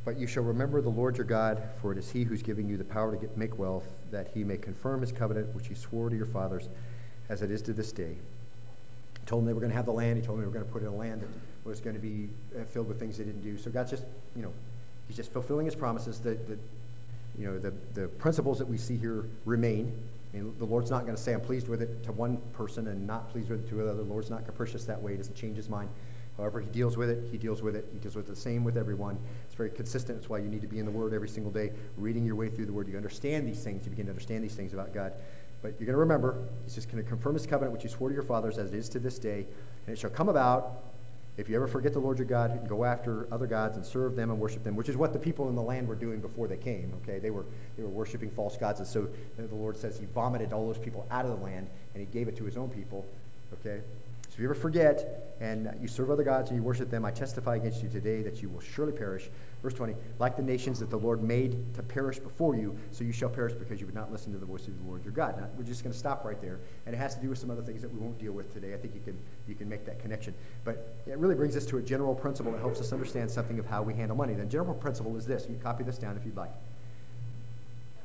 But 0.06 0.18
you 0.18 0.28
shall 0.28 0.44
remember 0.44 0.80
the 0.80 0.88
Lord 0.88 1.16
your 1.16 1.26
God, 1.26 1.60
for 1.82 1.90
it 1.90 1.98
is 1.98 2.12
he 2.12 2.22
who's 2.22 2.40
giving 2.40 2.68
you 2.68 2.76
the 2.76 2.84
power 2.84 3.10
to 3.10 3.18
get, 3.18 3.36
make 3.36 3.58
wealth, 3.58 4.04
that 4.12 4.28
he 4.32 4.44
may 4.44 4.56
confirm 4.56 5.00
his 5.00 5.10
covenant, 5.10 5.52
which 5.52 5.66
he 5.66 5.74
swore 5.74 6.08
to 6.08 6.16
your 6.16 6.26
fathers, 6.26 6.68
as 7.28 7.42
it 7.42 7.50
is 7.50 7.60
to 7.62 7.72
this 7.72 7.90
day. 7.90 8.16
He 9.18 9.26
told 9.26 9.42
them 9.42 9.46
they 9.48 9.52
were 9.52 9.58
going 9.58 9.72
to 9.72 9.76
have 9.76 9.84
the 9.84 9.92
land. 9.92 10.16
He 10.16 10.24
told 10.24 10.38
them 10.38 10.42
they 10.42 10.46
were 10.46 10.52
going 10.52 10.64
to 10.64 10.70
put 10.70 10.82
in 10.82 10.88
a 10.88 10.94
land 10.94 11.22
that 11.22 11.28
was 11.64 11.80
going 11.80 11.96
to 11.96 12.00
be 12.00 12.28
uh, 12.56 12.62
filled 12.66 12.86
with 12.86 13.00
things 13.00 13.18
they 13.18 13.24
didn't 13.24 13.42
do. 13.42 13.58
So 13.58 13.68
God's 13.68 13.90
just, 13.90 14.04
you 14.36 14.42
know, 14.42 14.52
he's 15.08 15.16
just 15.16 15.32
fulfilling 15.32 15.66
his 15.66 15.74
promises. 15.74 16.20
That, 16.20 16.46
that 16.46 16.58
you 17.36 17.46
know, 17.46 17.58
the, 17.58 17.74
the 17.94 18.06
principles 18.06 18.60
that 18.60 18.68
we 18.68 18.78
see 18.78 18.96
here 18.96 19.24
remain. 19.44 19.92
I 20.32 20.36
mean, 20.36 20.54
the 20.60 20.66
Lord's 20.66 20.90
not 20.90 21.02
going 21.02 21.16
to 21.16 21.22
say, 21.22 21.34
I'm 21.34 21.40
pleased 21.40 21.66
with 21.66 21.82
it 21.82 22.04
to 22.04 22.12
one 22.12 22.36
person 22.52 22.86
and 22.86 23.08
not 23.08 23.28
pleased 23.32 23.50
with 23.50 23.66
it 23.66 23.68
to 23.70 23.80
another. 23.80 24.04
The 24.04 24.08
Lord's 24.08 24.30
not 24.30 24.44
capricious 24.44 24.84
that 24.84 25.02
way. 25.02 25.12
He 25.12 25.16
doesn't 25.16 25.34
change 25.34 25.56
his 25.56 25.68
mind. 25.68 25.88
However, 26.36 26.60
he 26.60 26.68
deals 26.68 26.96
with 26.96 27.08
it, 27.08 27.28
he 27.30 27.38
deals 27.38 27.62
with 27.62 27.74
it, 27.74 27.86
he 27.92 27.98
deals 27.98 28.14
with 28.14 28.26
it 28.26 28.34
the 28.34 28.40
same 28.40 28.62
with 28.62 28.76
everyone. 28.76 29.18
It's 29.46 29.54
very 29.54 29.70
consistent. 29.70 30.18
That's 30.18 30.28
why 30.28 30.38
you 30.38 30.48
need 30.48 30.60
to 30.60 30.66
be 30.66 30.78
in 30.78 30.84
the 30.84 30.90
Word 30.90 31.14
every 31.14 31.28
single 31.28 31.52
day, 31.52 31.72
reading 31.96 32.24
your 32.24 32.36
way 32.36 32.48
through 32.48 32.66
the 32.66 32.72
Word. 32.72 32.88
You 32.88 32.96
understand 32.96 33.48
these 33.48 33.62
things, 33.64 33.84
you 33.84 33.90
begin 33.90 34.06
to 34.06 34.12
understand 34.12 34.44
these 34.44 34.54
things 34.54 34.74
about 34.74 34.92
God. 34.92 35.12
But 35.62 35.80
you're 35.80 35.86
going 35.86 35.94
to 35.94 35.96
remember, 35.96 36.46
he's 36.64 36.74
just 36.74 36.90
going 36.90 37.02
to 37.02 37.08
confirm 37.08 37.34
his 37.34 37.46
covenant, 37.46 37.72
which 37.72 37.82
he 37.82 37.88
swore 37.88 38.10
to 38.10 38.14
your 38.14 38.22
fathers, 38.22 38.58
as 38.58 38.72
it 38.72 38.76
is 38.76 38.88
to 38.90 38.98
this 38.98 39.18
day. 39.18 39.46
And 39.86 39.96
it 39.96 39.98
shall 39.98 40.10
come 40.10 40.28
about, 40.28 40.82
if 41.36 41.48
you 41.48 41.56
ever 41.56 41.66
forget 41.66 41.92
the 41.92 41.98
Lord 41.98 42.18
your 42.18 42.26
God 42.26 42.50
and 42.50 42.68
go 42.68 42.84
after 42.84 43.28
other 43.30 43.46
gods 43.46 43.76
and 43.76 43.84
serve 43.84 44.16
them 44.16 44.30
and 44.30 44.40
worship 44.40 44.64
them, 44.64 44.74
which 44.74 44.88
is 44.88 44.96
what 44.96 45.12
the 45.12 45.18
people 45.18 45.48
in 45.48 45.54
the 45.54 45.62
land 45.62 45.86
were 45.86 45.94
doing 45.94 46.20
before 46.20 46.48
they 46.48 46.56
came. 46.56 46.94
Okay, 47.02 47.18
they 47.18 47.30
were 47.30 47.44
they 47.76 47.82
were 47.82 47.90
worshiping 47.90 48.30
false 48.30 48.56
gods, 48.56 48.80
and 48.80 48.88
so 48.88 49.08
the 49.36 49.54
Lord 49.54 49.76
says 49.76 49.98
He 49.98 50.06
vomited 50.06 50.52
all 50.52 50.66
those 50.66 50.78
people 50.78 51.06
out 51.10 51.26
of 51.26 51.38
the 51.38 51.44
land 51.44 51.68
and 51.94 52.00
He 52.00 52.06
gave 52.06 52.28
it 52.28 52.36
to 52.36 52.44
His 52.44 52.56
own 52.56 52.70
people. 52.70 53.04
Okay, 53.60 53.82
if 54.36 54.40
you 54.40 54.44
ever 54.48 54.54
forget 54.54 55.32
and 55.40 55.74
you 55.80 55.88
serve 55.88 56.10
other 56.10 56.22
gods 56.22 56.50
and 56.50 56.58
you 56.58 56.62
worship 56.62 56.90
them, 56.90 57.06
I 57.06 57.10
testify 57.10 57.56
against 57.56 57.82
you 57.82 57.88
today 57.88 58.20
that 58.20 58.42
you 58.42 58.50
will 58.50 58.60
surely 58.60 58.92
perish. 58.92 59.30
Verse 59.62 59.72
20, 59.72 59.94
like 60.18 60.36
the 60.36 60.42
nations 60.42 60.78
that 60.80 60.90
the 60.90 60.98
Lord 60.98 61.22
made 61.22 61.74
to 61.74 61.82
perish 61.82 62.18
before 62.18 62.54
you, 62.54 62.76
so 62.92 63.02
you 63.02 63.12
shall 63.12 63.30
perish 63.30 63.54
because 63.54 63.80
you 63.80 63.86
would 63.86 63.94
not 63.94 64.12
listen 64.12 64.34
to 64.34 64.38
the 64.38 64.44
voice 64.44 64.68
of 64.68 64.78
the 64.78 64.86
Lord 64.86 65.02
your 65.04 65.14
God. 65.14 65.38
Now, 65.38 65.48
we're 65.56 65.64
just 65.64 65.82
going 65.82 65.94
to 65.94 65.98
stop 65.98 66.22
right 66.22 66.38
there. 66.42 66.58
And 66.84 66.94
it 66.94 66.98
has 66.98 67.14
to 67.14 67.22
do 67.22 67.30
with 67.30 67.38
some 67.38 67.50
other 67.50 67.62
things 67.62 67.80
that 67.80 67.90
we 67.90 67.98
won't 67.98 68.18
deal 68.18 68.32
with 68.32 68.52
today. 68.52 68.74
I 68.74 68.76
think 68.76 68.94
you 68.94 69.00
can, 69.00 69.16
you 69.48 69.54
can 69.54 69.70
make 69.70 69.86
that 69.86 70.00
connection. 70.00 70.34
But 70.66 70.94
it 71.06 71.16
really 71.16 71.34
brings 71.34 71.56
us 71.56 71.64
to 71.66 71.78
a 71.78 71.82
general 71.82 72.14
principle 72.14 72.52
that 72.52 72.60
helps 72.60 72.78
us 72.78 72.92
understand 72.92 73.30
something 73.30 73.58
of 73.58 73.64
how 73.64 73.82
we 73.82 73.94
handle 73.94 74.18
money. 74.18 74.34
The 74.34 74.44
general 74.44 74.74
principle 74.74 75.16
is 75.16 75.24
this. 75.24 75.44
You 75.44 75.54
can 75.54 75.62
copy 75.62 75.82
this 75.82 75.96
down 75.96 76.14
if 76.14 76.26
you'd 76.26 76.36
like. 76.36 76.52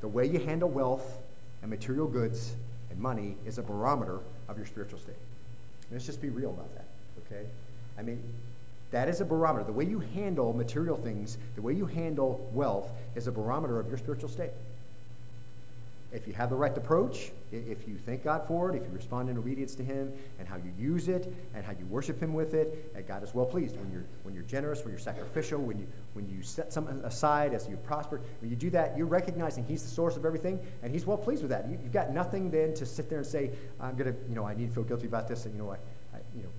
The 0.00 0.08
way 0.08 0.24
you 0.24 0.38
handle 0.38 0.70
wealth 0.70 1.18
and 1.60 1.70
material 1.70 2.06
goods 2.06 2.54
and 2.88 2.98
money 2.98 3.36
is 3.44 3.58
a 3.58 3.62
barometer 3.62 4.20
of 4.48 4.56
your 4.56 4.64
spiritual 4.64 4.98
state. 4.98 5.16
Let's 5.92 6.06
just 6.06 6.22
be 6.22 6.30
real 6.30 6.50
about 6.50 6.74
that, 6.74 6.86
okay? 7.26 7.46
I 7.98 8.02
mean, 8.02 8.22
that 8.90 9.08
is 9.08 9.20
a 9.20 9.24
barometer. 9.24 9.64
The 9.64 9.72
way 9.72 9.84
you 9.84 10.00
handle 10.00 10.52
material 10.52 10.96
things, 10.96 11.38
the 11.54 11.62
way 11.62 11.74
you 11.74 11.86
handle 11.86 12.50
wealth, 12.52 12.92
is 13.14 13.26
a 13.26 13.32
barometer 13.32 13.78
of 13.78 13.88
your 13.88 13.98
spiritual 13.98 14.28
state. 14.28 14.50
If 16.12 16.26
you 16.26 16.34
have 16.34 16.50
the 16.50 16.56
right 16.56 16.76
approach, 16.76 17.32
if 17.50 17.88
you 17.88 17.96
thank 17.96 18.22
God 18.22 18.46
for 18.46 18.68
it, 18.68 18.76
if 18.76 18.82
you 18.82 18.90
respond 18.90 19.30
in 19.30 19.38
obedience 19.38 19.74
to 19.76 19.82
Him, 19.82 20.12
and 20.38 20.46
how 20.46 20.56
you 20.56 20.70
use 20.78 21.08
it, 21.08 21.32
and 21.54 21.64
how 21.64 21.72
you 21.72 21.86
worship 21.86 22.20
Him 22.20 22.34
with 22.34 22.52
it, 22.52 22.92
and 22.94 23.06
God 23.06 23.22
is 23.22 23.34
well 23.34 23.46
pleased. 23.46 23.76
When 23.76 23.90
you're 23.90 24.04
when 24.22 24.34
you're 24.34 24.44
generous, 24.44 24.84
when 24.84 24.90
you're 24.90 25.00
sacrificial, 25.00 25.60
when 25.60 25.78
you 25.78 25.86
when 26.12 26.28
you 26.28 26.42
set 26.42 26.70
something 26.70 27.00
aside 27.04 27.54
as 27.54 27.66
you 27.66 27.78
prosper, 27.78 28.20
when 28.40 28.50
you 28.50 28.56
do 28.56 28.68
that, 28.70 28.96
you're 28.96 29.06
recognizing 29.06 29.64
He's 29.64 29.82
the 29.82 29.88
source 29.88 30.16
of 30.16 30.26
everything, 30.26 30.60
and 30.82 30.92
He's 30.92 31.06
well 31.06 31.16
pleased 31.16 31.40
with 31.40 31.50
that. 31.50 31.66
You, 31.66 31.78
have 31.78 31.92
got 31.92 32.12
nothing 32.12 32.50
then 32.50 32.74
to 32.74 32.84
sit 32.84 33.08
there 33.08 33.18
and 33.18 33.26
say, 33.26 33.50
I'm 33.80 33.96
gonna, 33.96 34.14
you 34.28 34.34
know, 34.34 34.44
I 34.44 34.54
need 34.54 34.68
to 34.68 34.74
feel 34.74 34.84
guilty 34.84 35.06
about 35.06 35.28
this, 35.28 35.46
and 35.46 35.54
you 35.54 35.62
know, 35.62 35.70
I, 35.70 35.76
I 36.14 36.20
you 36.36 36.42
know, 36.42 36.50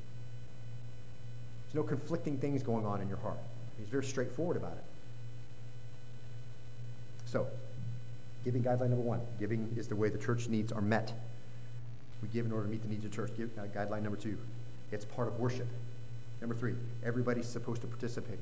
there's 1.66 1.76
no 1.76 1.84
conflicting 1.84 2.40
things 2.40 2.64
going 2.64 2.88
on 2.88 3.02
in 3.02 3.08
your 3.08 3.18
heart. 3.18 3.38
He's 3.78 3.90
very 3.90 4.04
straightforward 4.04 4.58
about 4.58 4.74
it. 4.74 4.84
So, 7.26 7.48
Giving 8.44 8.64
guideline 8.64 8.90
number 8.90 8.98
one 8.98 9.22
giving 9.40 9.74
is 9.78 9.88
the 9.88 9.96
way 9.96 10.10
the 10.10 10.18
church 10.18 10.48
needs 10.48 10.72
are 10.72 10.82
met. 10.82 11.14
We 12.22 12.28
give 12.30 12.46
in 12.46 12.52
order 12.52 12.66
to 12.66 12.72
meet 12.72 12.82
the 12.82 12.90
needs 12.90 13.06
of 13.06 13.12
the 13.12 13.16
church. 13.16 13.32
Give, 13.38 13.50
uh, 13.58 13.64
guideline 13.68 14.04
number 14.04 14.18
two 14.18 14.38
it's 14.92 15.06
part 15.06 15.28
of 15.28 15.40
worship. 15.40 15.68
Number 16.40 16.54
three, 16.54 16.76
everybody's 17.04 17.48
supposed 17.48 17.82
to 17.82 17.88
participate. 17.88 18.38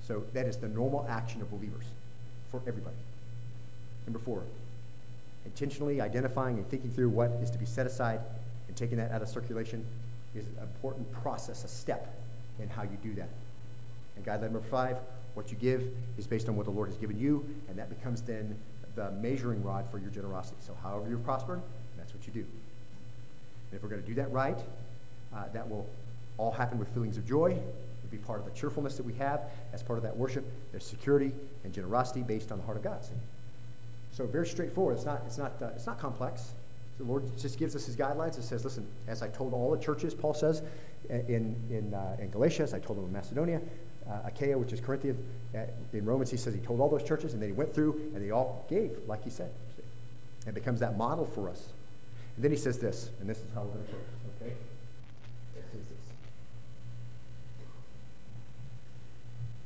So 0.00 0.24
that 0.32 0.46
is 0.46 0.58
the 0.58 0.68
normal 0.68 1.04
action 1.08 1.42
of 1.42 1.50
believers 1.50 1.86
for 2.50 2.62
everybody. 2.66 2.96
Number 4.06 4.20
four, 4.20 4.44
intentionally 5.44 6.00
identifying 6.00 6.56
and 6.56 6.68
thinking 6.68 6.90
through 6.90 7.08
what 7.08 7.30
is 7.42 7.50
to 7.50 7.58
be 7.58 7.66
set 7.66 7.86
aside 7.86 8.20
and 8.68 8.76
taking 8.76 8.96
that 8.98 9.10
out 9.10 9.22
of 9.22 9.28
circulation 9.28 9.84
is 10.34 10.46
an 10.46 10.62
important 10.62 11.10
process, 11.12 11.64
a 11.64 11.68
step 11.68 12.14
in 12.60 12.68
how 12.68 12.82
you 12.82 12.96
do 13.02 13.14
that. 13.14 13.28
And 14.16 14.24
guideline 14.24 14.52
number 14.52 14.60
five, 14.60 14.98
what 15.34 15.50
you 15.50 15.56
give 15.56 15.90
is 16.16 16.26
based 16.26 16.48
on 16.48 16.56
what 16.56 16.64
the 16.64 16.72
Lord 16.72 16.88
has 16.88 16.96
given 16.96 17.18
you, 17.18 17.48
and 17.68 17.78
that 17.78 17.88
becomes 17.88 18.22
then 18.22 18.56
the 18.98 19.12
measuring 19.12 19.62
rod 19.62 19.88
for 19.90 19.98
your 19.98 20.10
generosity. 20.10 20.56
So, 20.60 20.76
however 20.82 21.08
you've 21.08 21.24
prospered, 21.24 21.62
that's 21.96 22.12
what 22.12 22.26
you 22.26 22.32
do. 22.32 22.40
And 22.40 23.76
if 23.76 23.82
we're 23.82 23.88
going 23.88 24.02
to 24.02 24.06
do 24.06 24.14
that 24.14 24.30
right, 24.32 24.58
uh, 25.34 25.44
that 25.52 25.68
will 25.68 25.88
all 26.36 26.50
happen 26.50 26.78
with 26.78 26.88
feelings 26.88 27.16
of 27.16 27.26
joy. 27.26 27.50
It'll 27.50 28.10
be 28.10 28.18
part 28.18 28.40
of 28.40 28.44
the 28.44 28.50
cheerfulness 28.50 28.96
that 28.96 29.06
we 29.06 29.14
have 29.14 29.42
as 29.72 29.84
part 29.84 29.98
of 29.98 30.02
that 30.02 30.16
worship. 30.16 30.44
There's 30.72 30.84
security 30.84 31.32
and 31.62 31.72
generosity 31.72 32.22
based 32.22 32.50
on 32.50 32.58
the 32.58 32.64
heart 32.64 32.76
of 32.76 32.82
God. 32.82 33.04
See? 33.04 33.12
So, 34.10 34.26
very 34.26 34.46
straightforward. 34.46 34.96
It's 34.96 35.06
not, 35.06 35.22
it's 35.26 35.38
not, 35.38 35.52
uh, 35.62 35.66
it's 35.76 35.86
not 35.86 36.00
complex. 36.00 36.54
The 36.98 37.04
Lord 37.04 37.24
just 37.38 37.56
gives 37.56 37.76
us 37.76 37.86
his 37.86 37.94
guidelines 37.94 38.34
and 38.34 38.44
says, 38.44 38.64
listen, 38.64 38.84
as 39.06 39.22
I 39.22 39.28
told 39.28 39.54
all 39.54 39.70
the 39.70 39.78
churches, 39.78 40.12
Paul 40.12 40.34
says 40.34 40.62
in, 41.08 41.54
in, 41.70 41.94
uh, 41.94 42.16
in 42.18 42.30
Galatia, 42.30 42.64
as 42.64 42.74
I 42.74 42.80
told 42.80 42.98
them 42.98 43.04
in 43.04 43.12
Macedonia, 43.12 43.60
uh, 44.10 44.26
Achaia, 44.26 44.56
which 44.58 44.72
is 44.72 44.80
Corinthia. 44.80 45.16
Uh, 45.54 45.60
in 45.92 46.04
Romans, 46.04 46.30
he 46.30 46.36
says 46.36 46.54
he 46.54 46.60
told 46.60 46.80
all 46.80 46.88
those 46.88 47.02
churches, 47.02 47.32
and 47.32 47.42
then 47.42 47.48
he 47.48 47.54
went 47.54 47.74
through, 47.74 48.10
and 48.14 48.24
they 48.24 48.30
all 48.30 48.66
gave, 48.68 48.92
like 49.06 49.24
he 49.24 49.30
said. 49.30 49.50
And 50.46 50.54
becomes 50.54 50.80
that 50.80 50.96
model 50.96 51.26
for 51.26 51.48
us. 51.48 51.72
And 52.36 52.44
then 52.44 52.50
he 52.50 52.56
says 52.56 52.78
this, 52.78 53.10
and 53.20 53.28
this 53.28 53.38
is 53.38 53.44
how 53.54 53.62
we're 53.62 53.72
going 53.72 53.84
to 53.84 53.90
close, 53.90 54.02
okay? 54.42 54.54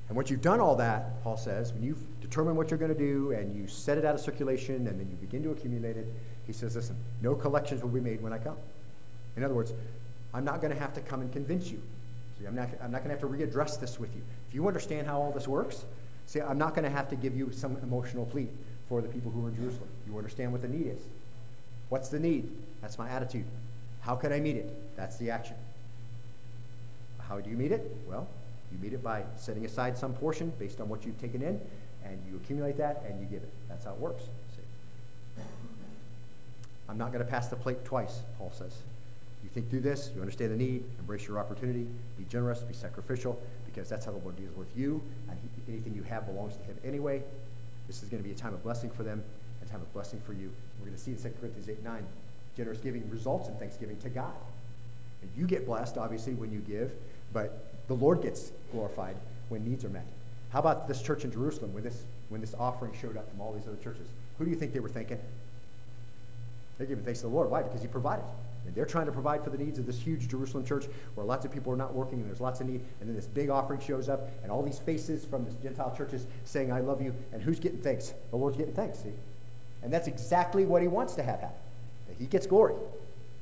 And 0.08 0.16
once 0.16 0.30
you've 0.30 0.42
done 0.42 0.60
all 0.60 0.76
that, 0.76 1.22
Paul 1.22 1.36
says, 1.36 1.72
when 1.72 1.82
you've 1.82 2.20
determined 2.20 2.56
what 2.56 2.70
you're 2.70 2.78
going 2.78 2.92
to 2.92 2.98
do 2.98 3.32
and 3.32 3.56
you 3.56 3.66
set 3.66 3.96
it 3.96 4.04
out 4.04 4.14
of 4.14 4.20
circulation 4.20 4.86
and 4.86 5.00
then 5.00 5.08
you 5.08 5.16
begin 5.16 5.42
to 5.44 5.50
accumulate 5.50 5.96
it, 5.96 6.06
he 6.46 6.52
says, 6.52 6.76
listen, 6.76 6.96
no 7.22 7.34
collections 7.34 7.82
will 7.82 7.88
be 7.88 8.00
made 8.00 8.20
when 8.20 8.32
I 8.32 8.38
come. 8.38 8.56
In 9.36 9.44
other 9.44 9.54
words, 9.54 9.72
I'm 10.34 10.44
not 10.44 10.60
going 10.60 10.72
to 10.72 10.78
have 10.78 10.92
to 10.94 11.00
come 11.00 11.20
and 11.20 11.32
convince 11.32 11.70
you. 11.70 11.80
See, 12.42 12.48
I'm 12.48 12.56
not, 12.56 12.70
I'm 12.82 12.90
not 12.90 13.04
going 13.04 13.16
to 13.16 13.20
have 13.20 13.20
to 13.20 13.26
readdress 13.26 13.78
this 13.78 14.00
with 14.00 14.14
you. 14.16 14.22
If 14.48 14.54
you 14.54 14.66
understand 14.66 15.06
how 15.06 15.20
all 15.20 15.30
this 15.30 15.46
works, 15.46 15.84
see, 16.26 16.40
I'm 16.40 16.58
not 16.58 16.74
going 16.74 16.84
to 16.84 16.90
have 16.90 17.08
to 17.10 17.16
give 17.16 17.36
you 17.36 17.52
some 17.52 17.76
emotional 17.82 18.26
plea 18.26 18.48
for 18.88 19.00
the 19.00 19.08
people 19.08 19.30
who 19.30 19.46
are 19.46 19.48
in 19.48 19.54
Jerusalem. 19.54 19.88
You 20.08 20.18
understand 20.18 20.50
what 20.50 20.60
the 20.60 20.68
need 20.68 20.88
is. 20.88 21.00
What's 21.88 22.08
the 22.08 22.18
need? 22.18 22.50
That's 22.80 22.98
my 22.98 23.08
attitude. 23.08 23.44
How 24.00 24.16
can 24.16 24.32
I 24.32 24.40
meet 24.40 24.56
it? 24.56 24.96
That's 24.96 25.18
the 25.18 25.30
action. 25.30 25.54
How 27.28 27.38
do 27.38 27.48
you 27.48 27.56
meet 27.56 27.70
it? 27.70 27.94
Well, 28.08 28.26
you 28.72 28.78
meet 28.78 28.92
it 28.92 29.04
by 29.04 29.22
setting 29.36 29.64
aside 29.64 29.96
some 29.96 30.12
portion 30.14 30.52
based 30.58 30.80
on 30.80 30.88
what 30.88 31.04
you've 31.04 31.20
taken 31.20 31.42
in, 31.42 31.60
and 32.04 32.18
you 32.28 32.36
accumulate 32.36 32.76
that 32.78 33.04
and 33.08 33.20
you 33.20 33.26
give 33.26 33.44
it. 33.44 33.52
That's 33.68 33.84
how 33.84 33.92
it 33.92 33.98
works. 33.98 34.24
See? 34.56 35.42
I'm 36.88 36.98
not 36.98 37.12
going 37.12 37.24
to 37.24 37.30
pass 37.30 37.46
the 37.46 37.56
plate 37.56 37.84
twice, 37.84 38.22
Paul 38.36 38.50
says. 38.52 38.74
You 39.42 39.48
think 39.48 39.70
through 39.70 39.80
this, 39.80 40.10
you 40.14 40.20
understand 40.20 40.52
the 40.52 40.56
need, 40.56 40.84
embrace 40.98 41.26
your 41.26 41.38
opportunity, 41.38 41.86
be 42.16 42.24
generous, 42.28 42.60
be 42.60 42.74
sacrificial, 42.74 43.40
because 43.66 43.88
that's 43.88 44.04
how 44.04 44.12
the 44.12 44.18
Lord 44.18 44.36
deals 44.36 44.56
with 44.56 44.68
you, 44.76 45.02
and 45.28 45.38
he, 45.66 45.72
anything 45.72 45.94
you 45.94 46.02
have 46.04 46.26
belongs 46.26 46.56
to 46.56 46.62
Him 46.62 46.76
anyway. 46.84 47.22
This 47.86 48.02
is 48.02 48.08
going 48.08 48.22
to 48.22 48.28
be 48.28 48.34
a 48.34 48.38
time 48.38 48.54
of 48.54 48.62
blessing 48.62 48.90
for 48.90 49.02
them, 49.02 49.22
and 49.60 49.68
a 49.68 49.72
time 49.72 49.82
of 49.82 49.92
blessing 49.92 50.20
for 50.20 50.32
you. 50.32 50.52
We're 50.78 50.86
going 50.86 50.96
to 50.96 51.02
see 51.02 51.12
in 51.12 51.16
2 51.16 51.22
Corinthians 51.40 51.68
8 51.68 51.82
9, 51.82 52.06
generous 52.56 52.78
giving 52.78 53.08
results 53.10 53.48
in 53.48 53.54
thanksgiving 53.56 53.98
to 53.98 54.08
God. 54.08 54.34
And 55.22 55.30
you 55.36 55.46
get 55.46 55.66
blessed, 55.66 55.98
obviously, 55.98 56.34
when 56.34 56.52
you 56.52 56.60
give, 56.60 56.92
but 57.32 57.64
the 57.88 57.94
Lord 57.94 58.22
gets 58.22 58.52
glorified 58.72 59.16
when 59.48 59.64
needs 59.64 59.84
are 59.84 59.88
met. 59.88 60.06
How 60.50 60.60
about 60.60 60.86
this 60.86 61.00
church 61.00 61.24
in 61.24 61.32
Jerusalem 61.32 61.72
when 61.72 61.82
this, 61.82 62.02
when 62.28 62.40
this 62.40 62.54
offering 62.58 62.92
showed 63.00 63.16
up 63.16 63.30
from 63.30 63.40
all 63.40 63.52
these 63.52 63.66
other 63.66 63.82
churches? 63.82 64.06
Who 64.38 64.44
do 64.44 64.50
you 64.50 64.56
think 64.56 64.72
they 64.72 64.80
were 64.80 64.88
thinking? 64.88 65.18
They're 66.76 66.86
giving 66.86 67.04
thanks 67.04 67.20
to 67.20 67.26
the 67.26 67.32
Lord. 67.32 67.50
Why? 67.50 67.62
Because 67.62 67.80
He 67.80 67.88
provided. 67.88 68.24
And 68.66 68.74
they're 68.74 68.86
trying 68.86 69.06
to 69.06 69.12
provide 69.12 69.42
for 69.42 69.50
the 69.50 69.58
needs 69.58 69.78
of 69.78 69.86
this 69.86 69.98
huge 69.98 70.28
Jerusalem 70.28 70.64
church 70.64 70.86
where 71.14 71.26
lots 71.26 71.44
of 71.44 71.50
people 71.50 71.72
are 71.72 71.76
not 71.76 71.94
working 71.94 72.20
and 72.20 72.28
there's 72.28 72.40
lots 72.40 72.60
of 72.60 72.68
need. 72.68 72.82
And 73.00 73.08
then 73.08 73.16
this 73.16 73.26
big 73.26 73.50
offering 73.50 73.80
shows 73.80 74.08
up 74.08 74.28
and 74.42 74.52
all 74.52 74.62
these 74.62 74.78
faces 74.78 75.24
from 75.24 75.44
the 75.44 75.50
Gentile 75.62 75.94
churches 75.96 76.26
saying, 76.44 76.70
I 76.72 76.80
love 76.80 77.02
you. 77.02 77.14
And 77.32 77.42
who's 77.42 77.58
getting 77.58 77.80
thanks? 77.80 78.14
The 78.30 78.36
Lord's 78.36 78.56
getting 78.56 78.74
thanks, 78.74 79.00
see? 79.00 79.12
And 79.82 79.92
that's 79.92 80.06
exactly 80.06 80.64
what 80.64 80.80
He 80.82 80.88
wants 80.88 81.14
to 81.16 81.22
have 81.22 81.40
happen. 81.40 81.56
He 82.18 82.26
gets 82.26 82.46
glory. 82.46 82.74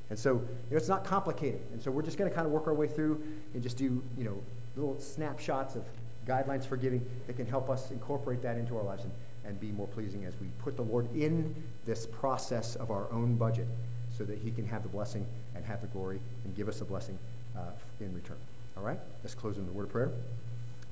And 0.08 0.18
so 0.18 0.32
you 0.32 0.38
know, 0.70 0.76
it's 0.76 0.88
not 0.88 1.04
complicated. 1.04 1.60
And 1.72 1.80
so 1.80 1.90
we're 1.90 2.02
just 2.02 2.18
going 2.18 2.30
to 2.30 2.34
kind 2.34 2.46
of 2.46 2.52
work 2.52 2.66
our 2.66 2.74
way 2.74 2.88
through 2.88 3.22
and 3.54 3.62
just 3.62 3.76
do, 3.76 4.02
you 4.16 4.24
know, 4.24 4.42
little 4.76 4.98
snapshots 4.98 5.76
of 5.76 5.84
guidelines 6.26 6.66
for 6.66 6.76
giving 6.76 7.04
that 7.26 7.36
can 7.36 7.46
help 7.46 7.70
us 7.70 7.90
incorporate 7.90 8.42
that 8.42 8.56
into 8.56 8.76
our 8.76 8.82
lives 8.82 9.04
and, 9.04 9.12
and 9.44 9.60
be 9.60 9.70
more 9.70 9.86
pleasing 9.88 10.24
as 10.24 10.34
we 10.40 10.48
put 10.58 10.76
the 10.76 10.82
Lord 10.82 11.14
in 11.14 11.54
this 11.84 12.06
process 12.06 12.76
of 12.76 12.90
our 12.90 13.10
own 13.12 13.36
budget 13.36 13.66
so 14.20 14.26
that 14.26 14.38
he 14.40 14.50
can 14.50 14.66
have 14.66 14.82
the 14.82 14.88
blessing 14.90 15.26
and 15.54 15.64
have 15.64 15.80
the 15.80 15.86
glory 15.86 16.20
and 16.44 16.54
give 16.54 16.68
us 16.68 16.82
a 16.82 16.84
blessing 16.84 17.18
uh, 17.56 17.70
in 18.00 18.14
return. 18.14 18.36
All 18.76 18.82
right? 18.82 18.98
Let's 19.22 19.34
close 19.34 19.56
in 19.56 19.64
the 19.64 19.72
word 19.72 19.84
of 19.84 19.92
prayer. 19.92 20.10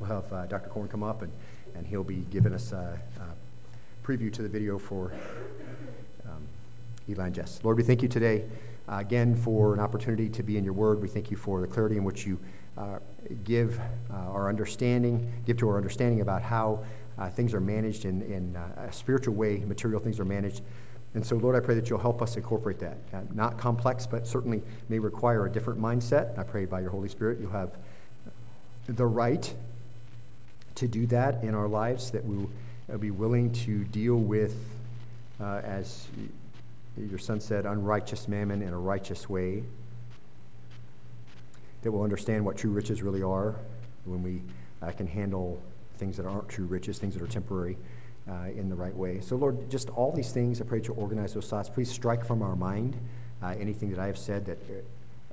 We'll 0.00 0.08
have 0.08 0.32
uh, 0.32 0.46
Dr. 0.46 0.70
Corn 0.70 0.88
come 0.88 1.02
up 1.02 1.20
and, 1.20 1.30
and 1.74 1.86
he'll 1.86 2.04
be 2.04 2.24
giving 2.30 2.54
us 2.54 2.72
a, 2.72 2.98
a 3.20 4.06
preview 4.06 4.32
to 4.32 4.40
the 4.40 4.48
video 4.48 4.78
for 4.78 5.12
um, 6.24 6.40
Eli 7.06 7.26
and 7.26 7.34
Jess. 7.34 7.60
Lord, 7.62 7.76
we 7.76 7.82
thank 7.82 8.00
you 8.00 8.08
today 8.08 8.44
uh, 8.88 8.96
again 8.96 9.36
for 9.36 9.74
an 9.74 9.80
opportunity 9.80 10.30
to 10.30 10.42
be 10.42 10.56
in 10.56 10.64
your 10.64 10.72
word. 10.72 11.02
We 11.02 11.08
thank 11.08 11.30
you 11.30 11.36
for 11.36 11.60
the 11.60 11.66
clarity 11.66 11.98
in 11.98 12.04
which 12.04 12.24
you 12.24 12.38
uh, 12.78 13.00
give 13.44 13.78
uh, 14.10 14.14
our 14.14 14.48
understanding, 14.48 15.30
give 15.44 15.58
to 15.58 15.68
our 15.68 15.76
understanding 15.76 16.22
about 16.22 16.40
how 16.40 16.82
uh, 17.18 17.28
things 17.28 17.52
are 17.52 17.60
managed 17.60 18.06
in, 18.06 18.22
in 18.22 18.56
uh, 18.56 18.86
a 18.88 18.92
spiritual 18.92 19.34
way, 19.34 19.58
material 19.58 20.00
things 20.00 20.18
are 20.18 20.24
managed. 20.24 20.62
And 21.14 21.24
so, 21.24 21.36
Lord, 21.36 21.56
I 21.56 21.60
pray 21.60 21.74
that 21.74 21.88
you'll 21.88 21.98
help 21.98 22.20
us 22.20 22.36
incorporate 22.36 22.78
that. 22.80 22.98
Uh, 23.12 23.20
not 23.34 23.58
complex, 23.58 24.06
but 24.06 24.26
certainly 24.26 24.62
may 24.88 24.98
require 24.98 25.46
a 25.46 25.50
different 25.50 25.80
mindset. 25.80 26.38
I 26.38 26.42
pray 26.42 26.64
by 26.64 26.80
your 26.80 26.90
Holy 26.90 27.08
Spirit 27.08 27.40
you'll 27.40 27.50
have 27.50 27.76
the 28.86 29.06
right 29.06 29.52
to 30.74 30.88
do 30.88 31.06
that 31.06 31.42
in 31.42 31.54
our 31.54 31.68
lives, 31.68 32.10
that 32.12 32.24
we'll 32.24 32.50
be 32.98 33.10
willing 33.10 33.52
to 33.52 33.84
deal 33.84 34.16
with, 34.16 34.54
as 35.40 36.06
your 36.96 37.18
son 37.18 37.40
said, 37.40 37.66
unrighteous 37.66 38.28
mammon 38.28 38.62
in 38.62 38.72
a 38.72 38.78
righteous 38.78 39.28
way. 39.28 39.64
That 41.82 41.92
we'll 41.92 42.02
understand 42.02 42.44
what 42.44 42.56
true 42.56 42.70
riches 42.70 43.02
really 43.02 43.22
are 43.22 43.56
when 44.04 44.22
we 44.22 44.42
uh, 44.82 44.90
can 44.92 45.06
handle 45.06 45.60
things 45.96 46.16
that 46.16 46.26
aren't 46.26 46.48
true 46.48 46.66
riches, 46.66 46.98
things 46.98 47.14
that 47.14 47.22
are 47.22 47.28
temporary, 47.28 47.76
uh, 48.28 48.50
in 48.54 48.68
the 48.68 48.74
right 48.74 48.94
way. 48.94 49.20
So, 49.20 49.36
Lord, 49.36 49.70
just 49.70 49.88
all 49.90 50.12
these 50.12 50.32
things, 50.32 50.60
I 50.60 50.64
pray 50.64 50.80
that 50.80 50.88
you 50.88 50.94
organize 50.94 51.34
those 51.34 51.48
thoughts. 51.48 51.68
Please 51.68 51.90
strike 51.90 52.24
from 52.24 52.42
our 52.42 52.56
mind 52.56 52.96
uh, 53.42 53.54
anything 53.58 53.90
that 53.90 53.98
I 53.98 54.06
have 54.06 54.18
said 54.18 54.46
that 54.46 54.58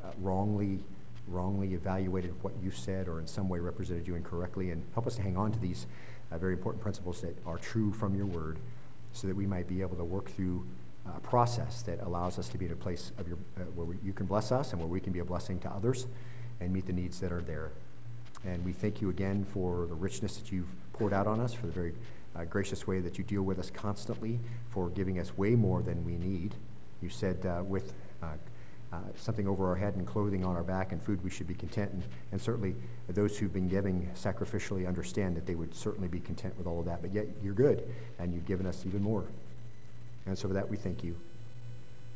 uh, 0.03 0.07
wrongly 0.21 0.79
wrongly 1.27 1.73
evaluated 1.73 2.31
what 2.43 2.53
you 2.61 2.69
said 2.69 3.07
or 3.07 3.19
in 3.19 3.25
some 3.25 3.49
way 3.49 3.59
represented 3.59 4.07
you 4.07 4.15
incorrectly, 4.15 4.69
and 4.69 4.83
help 4.93 5.07
us 5.07 5.15
to 5.15 5.21
hang 5.21 5.35
on 5.35 5.51
to 5.51 5.59
these 5.59 5.87
uh, 6.31 6.37
very 6.37 6.53
important 6.53 6.81
principles 6.81 7.21
that 7.21 7.35
are 7.45 7.57
true 7.57 7.91
from 7.91 8.15
your 8.15 8.25
word 8.27 8.59
so 9.11 9.27
that 9.27 9.35
we 9.35 9.45
might 9.47 9.67
be 9.67 9.81
able 9.81 9.95
to 9.95 10.03
work 10.03 10.29
through 10.29 10.65
a 11.15 11.19
process 11.21 11.81
that 11.83 11.99
allows 12.01 12.37
us 12.39 12.49
to 12.49 12.57
be 12.57 12.65
in 12.65 12.71
a 12.71 12.75
place 12.75 13.11
of 13.17 13.27
your, 13.27 13.37
uh, 13.57 13.61
where 13.75 13.85
we, 13.85 13.95
you 14.03 14.13
can 14.13 14.25
bless 14.25 14.51
us 14.51 14.71
and 14.71 14.79
where 14.79 14.87
we 14.87 14.99
can 14.99 15.13
be 15.13 15.19
a 15.19 15.25
blessing 15.25 15.59
to 15.59 15.69
others 15.69 16.07
and 16.59 16.73
meet 16.73 16.85
the 16.85 16.93
needs 16.93 17.19
that 17.19 17.31
are 17.31 17.41
there. 17.41 17.71
And 18.45 18.63
we 18.65 18.73
thank 18.73 19.01
you 19.01 19.09
again 19.09 19.45
for 19.45 19.85
the 19.87 19.95
richness 19.95 20.37
that 20.37 20.51
you've 20.51 20.75
poured 20.93 21.13
out 21.13 21.27
on 21.27 21.39
us, 21.39 21.53
for 21.53 21.67
the 21.67 21.71
very 21.71 21.93
gracious 22.43 22.85
way 22.85 22.99
that 22.99 23.17
you 23.17 23.23
deal 23.23 23.43
with 23.43 23.59
us 23.59 23.69
constantly, 23.69 24.39
for 24.71 24.89
giving 24.89 25.19
us 25.19 25.37
way 25.37 25.55
more 25.55 25.81
than 25.81 26.03
we 26.03 26.17
need. 26.17 26.55
You 27.01 27.09
said 27.09 27.45
uh, 27.45 27.63
with 27.63 27.93
uh, 28.21 28.33
uh, 28.91 28.97
something 29.15 29.47
over 29.47 29.67
our 29.69 29.75
head 29.75 29.95
and 29.95 30.05
clothing 30.05 30.43
on 30.43 30.55
our 30.55 30.63
back 30.63 30.91
and 30.91 31.01
food, 31.01 31.23
we 31.23 31.29
should 31.29 31.47
be 31.47 31.53
content. 31.53 31.91
And, 31.91 32.03
and 32.31 32.41
certainly 32.41 32.75
those 33.07 33.37
who've 33.37 33.53
been 33.53 33.69
giving 33.69 34.09
sacrificially 34.15 34.87
understand 34.87 35.37
that 35.37 35.45
they 35.45 35.55
would 35.55 35.75
certainly 35.75 36.07
be 36.07 36.19
content 36.19 36.57
with 36.57 36.67
all 36.67 36.79
of 36.79 36.85
that. 36.85 37.01
But 37.01 37.13
yet 37.13 37.27
you're 37.43 37.53
good, 37.53 37.87
and 38.19 38.33
you've 38.33 38.45
given 38.45 38.65
us 38.65 38.83
even 38.85 39.01
more. 39.01 39.25
And 40.25 40.37
so 40.37 40.47
for 40.47 40.53
that, 40.55 40.69
we 40.69 40.77
thank 40.77 41.03
you. 41.03 41.15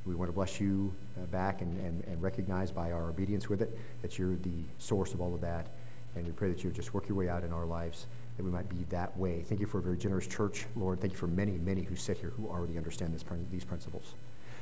We 0.06 0.16
want 0.16 0.30
to 0.30 0.34
bless 0.34 0.60
you 0.60 0.94
uh, 1.18 1.26
back 1.26 1.62
and, 1.62 1.78
and, 1.86 2.04
and 2.06 2.22
recognize 2.22 2.72
by 2.72 2.92
our 2.92 3.10
obedience 3.10 3.50
with 3.50 3.62
it 3.62 3.78
that 4.02 4.18
you're 4.18 4.36
the 4.38 4.64
source 4.78 5.14
of 5.14 5.22
all 5.22 5.36
of 5.36 5.42
that. 5.42 5.68
And 6.16 6.26
we 6.26 6.32
pray 6.32 6.50
that 6.50 6.64
you 6.64 6.72
just 6.72 6.94
work 6.94 7.08
your 7.08 7.18
way 7.18 7.30
out 7.30 7.44
in 7.44 7.54
our 7.54 7.66
lives, 7.66 8.08
that 8.40 8.46
we 8.46 8.52
might 8.52 8.70
be 8.70 8.86
that 8.88 9.18
way. 9.18 9.42
Thank 9.42 9.60
you 9.60 9.68
for 9.68 9.80
a 9.80 9.82
very 9.82 9.98
generous 9.98 10.26
church, 10.26 10.66
Lord. 10.74 11.02
Thank 11.02 11.12
you 11.12 11.20
for 11.20 11.28
many, 11.28 11.52
many 11.52 11.82
who 11.82 11.98
sit 11.98 12.20
here 12.20 12.30
who 12.38 12.48
already 12.48 12.78
understand 12.78 13.14
this, 13.14 13.26
these 13.52 13.66
principles, 13.66 14.14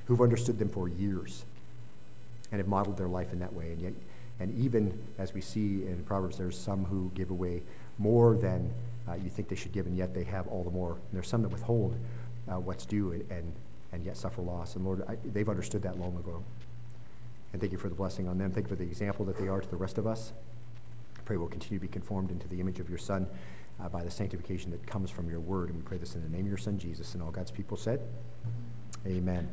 who've 0.06 0.20
understood 0.20 0.58
them 0.58 0.68
for 0.68 0.90
years 0.90 1.46
and 2.52 2.60
have 2.60 2.68
modeled 2.68 2.98
their 2.98 3.08
life 3.08 3.32
in 3.34 3.38
that 3.38 3.54
way. 3.54 3.72
And 3.72 3.80
yet, 3.80 3.94
and 4.40 4.58
even 4.58 5.00
as 5.20 5.36
we 5.36 5.42
see 5.42 5.86
in 5.86 6.04
Proverbs, 6.08 6.40
there's 6.40 6.58
some 6.58 6.86
who 6.86 7.12
give 7.14 7.30
away 7.30 7.62
more 8.00 8.36
than 8.36 8.74
uh, 9.08 9.14
you 9.14 9.30
think 9.30 9.48
they 9.48 9.56
should 9.56 9.74
give, 9.74 9.86
and 9.86 9.96
yet 9.96 10.16
they 10.16 10.24
have 10.24 10.48
all 10.48 10.64
the 10.64 10.72
more. 10.72 10.94
And 10.94 11.14
there's 11.14 11.28
some 11.28 11.44
that 11.44 11.50
withhold 11.50 11.96
uh, 12.52 12.60
what's 12.60 12.84
due 12.84 13.12
and, 13.12 13.30
and, 13.30 13.54
and, 13.92 14.04
yet 14.04 14.18
suffer 14.18 14.42
loss. 14.42 14.76
And 14.76 14.86
Lord, 14.86 15.04
I, 15.08 15.18
they've 15.24 15.48
understood 15.48 15.84
that 15.84 16.00
long 16.00 16.18
ago. 16.18 16.44
And 17.54 17.62
thank 17.62 17.72
you 17.72 17.78
for 17.78 17.90
the 17.90 17.96
blessing 17.96 18.28
on 18.28 18.40
them. 18.40 18.52
Thank 18.52 18.66
you 18.66 18.76
for 18.76 18.82
the 18.82 18.90
example 18.90 19.24
that 19.26 19.38
they 19.38 19.48
are 19.48 19.62
to 19.62 19.70
the 19.70 19.78
rest 19.78 20.00
of 20.00 20.08
us. 20.08 20.34
I 21.16 21.22
pray 21.22 21.38
we'll 21.38 21.48
continue 21.48 21.78
to 21.78 21.86
be 21.86 21.92
conformed 21.92 22.32
into 22.32 22.48
the 22.48 22.60
image 22.60 22.80
of 22.80 22.90
your 22.90 22.98
Son 22.98 23.28
uh, 23.82 23.90
by 23.90 24.04
the 24.04 24.12
sanctification 24.12 24.72
that 24.72 24.86
comes 24.88 25.10
from 25.10 25.30
your 25.30 25.40
word. 25.40 25.70
And 25.70 25.78
we 25.78 25.84
pray 25.84 25.98
this 25.98 26.16
in 26.16 26.24
the 26.24 26.30
name 26.30 26.42
of 26.42 26.48
your 26.48 26.58
Son, 26.58 26.78
Jesus. 26.78 27.14
And 27.14 27.24
all 27.24 27.32
God's 27.32 27.52
people 27.52 27.78
said, 27.78 28.02
Amen. 29.06 29.50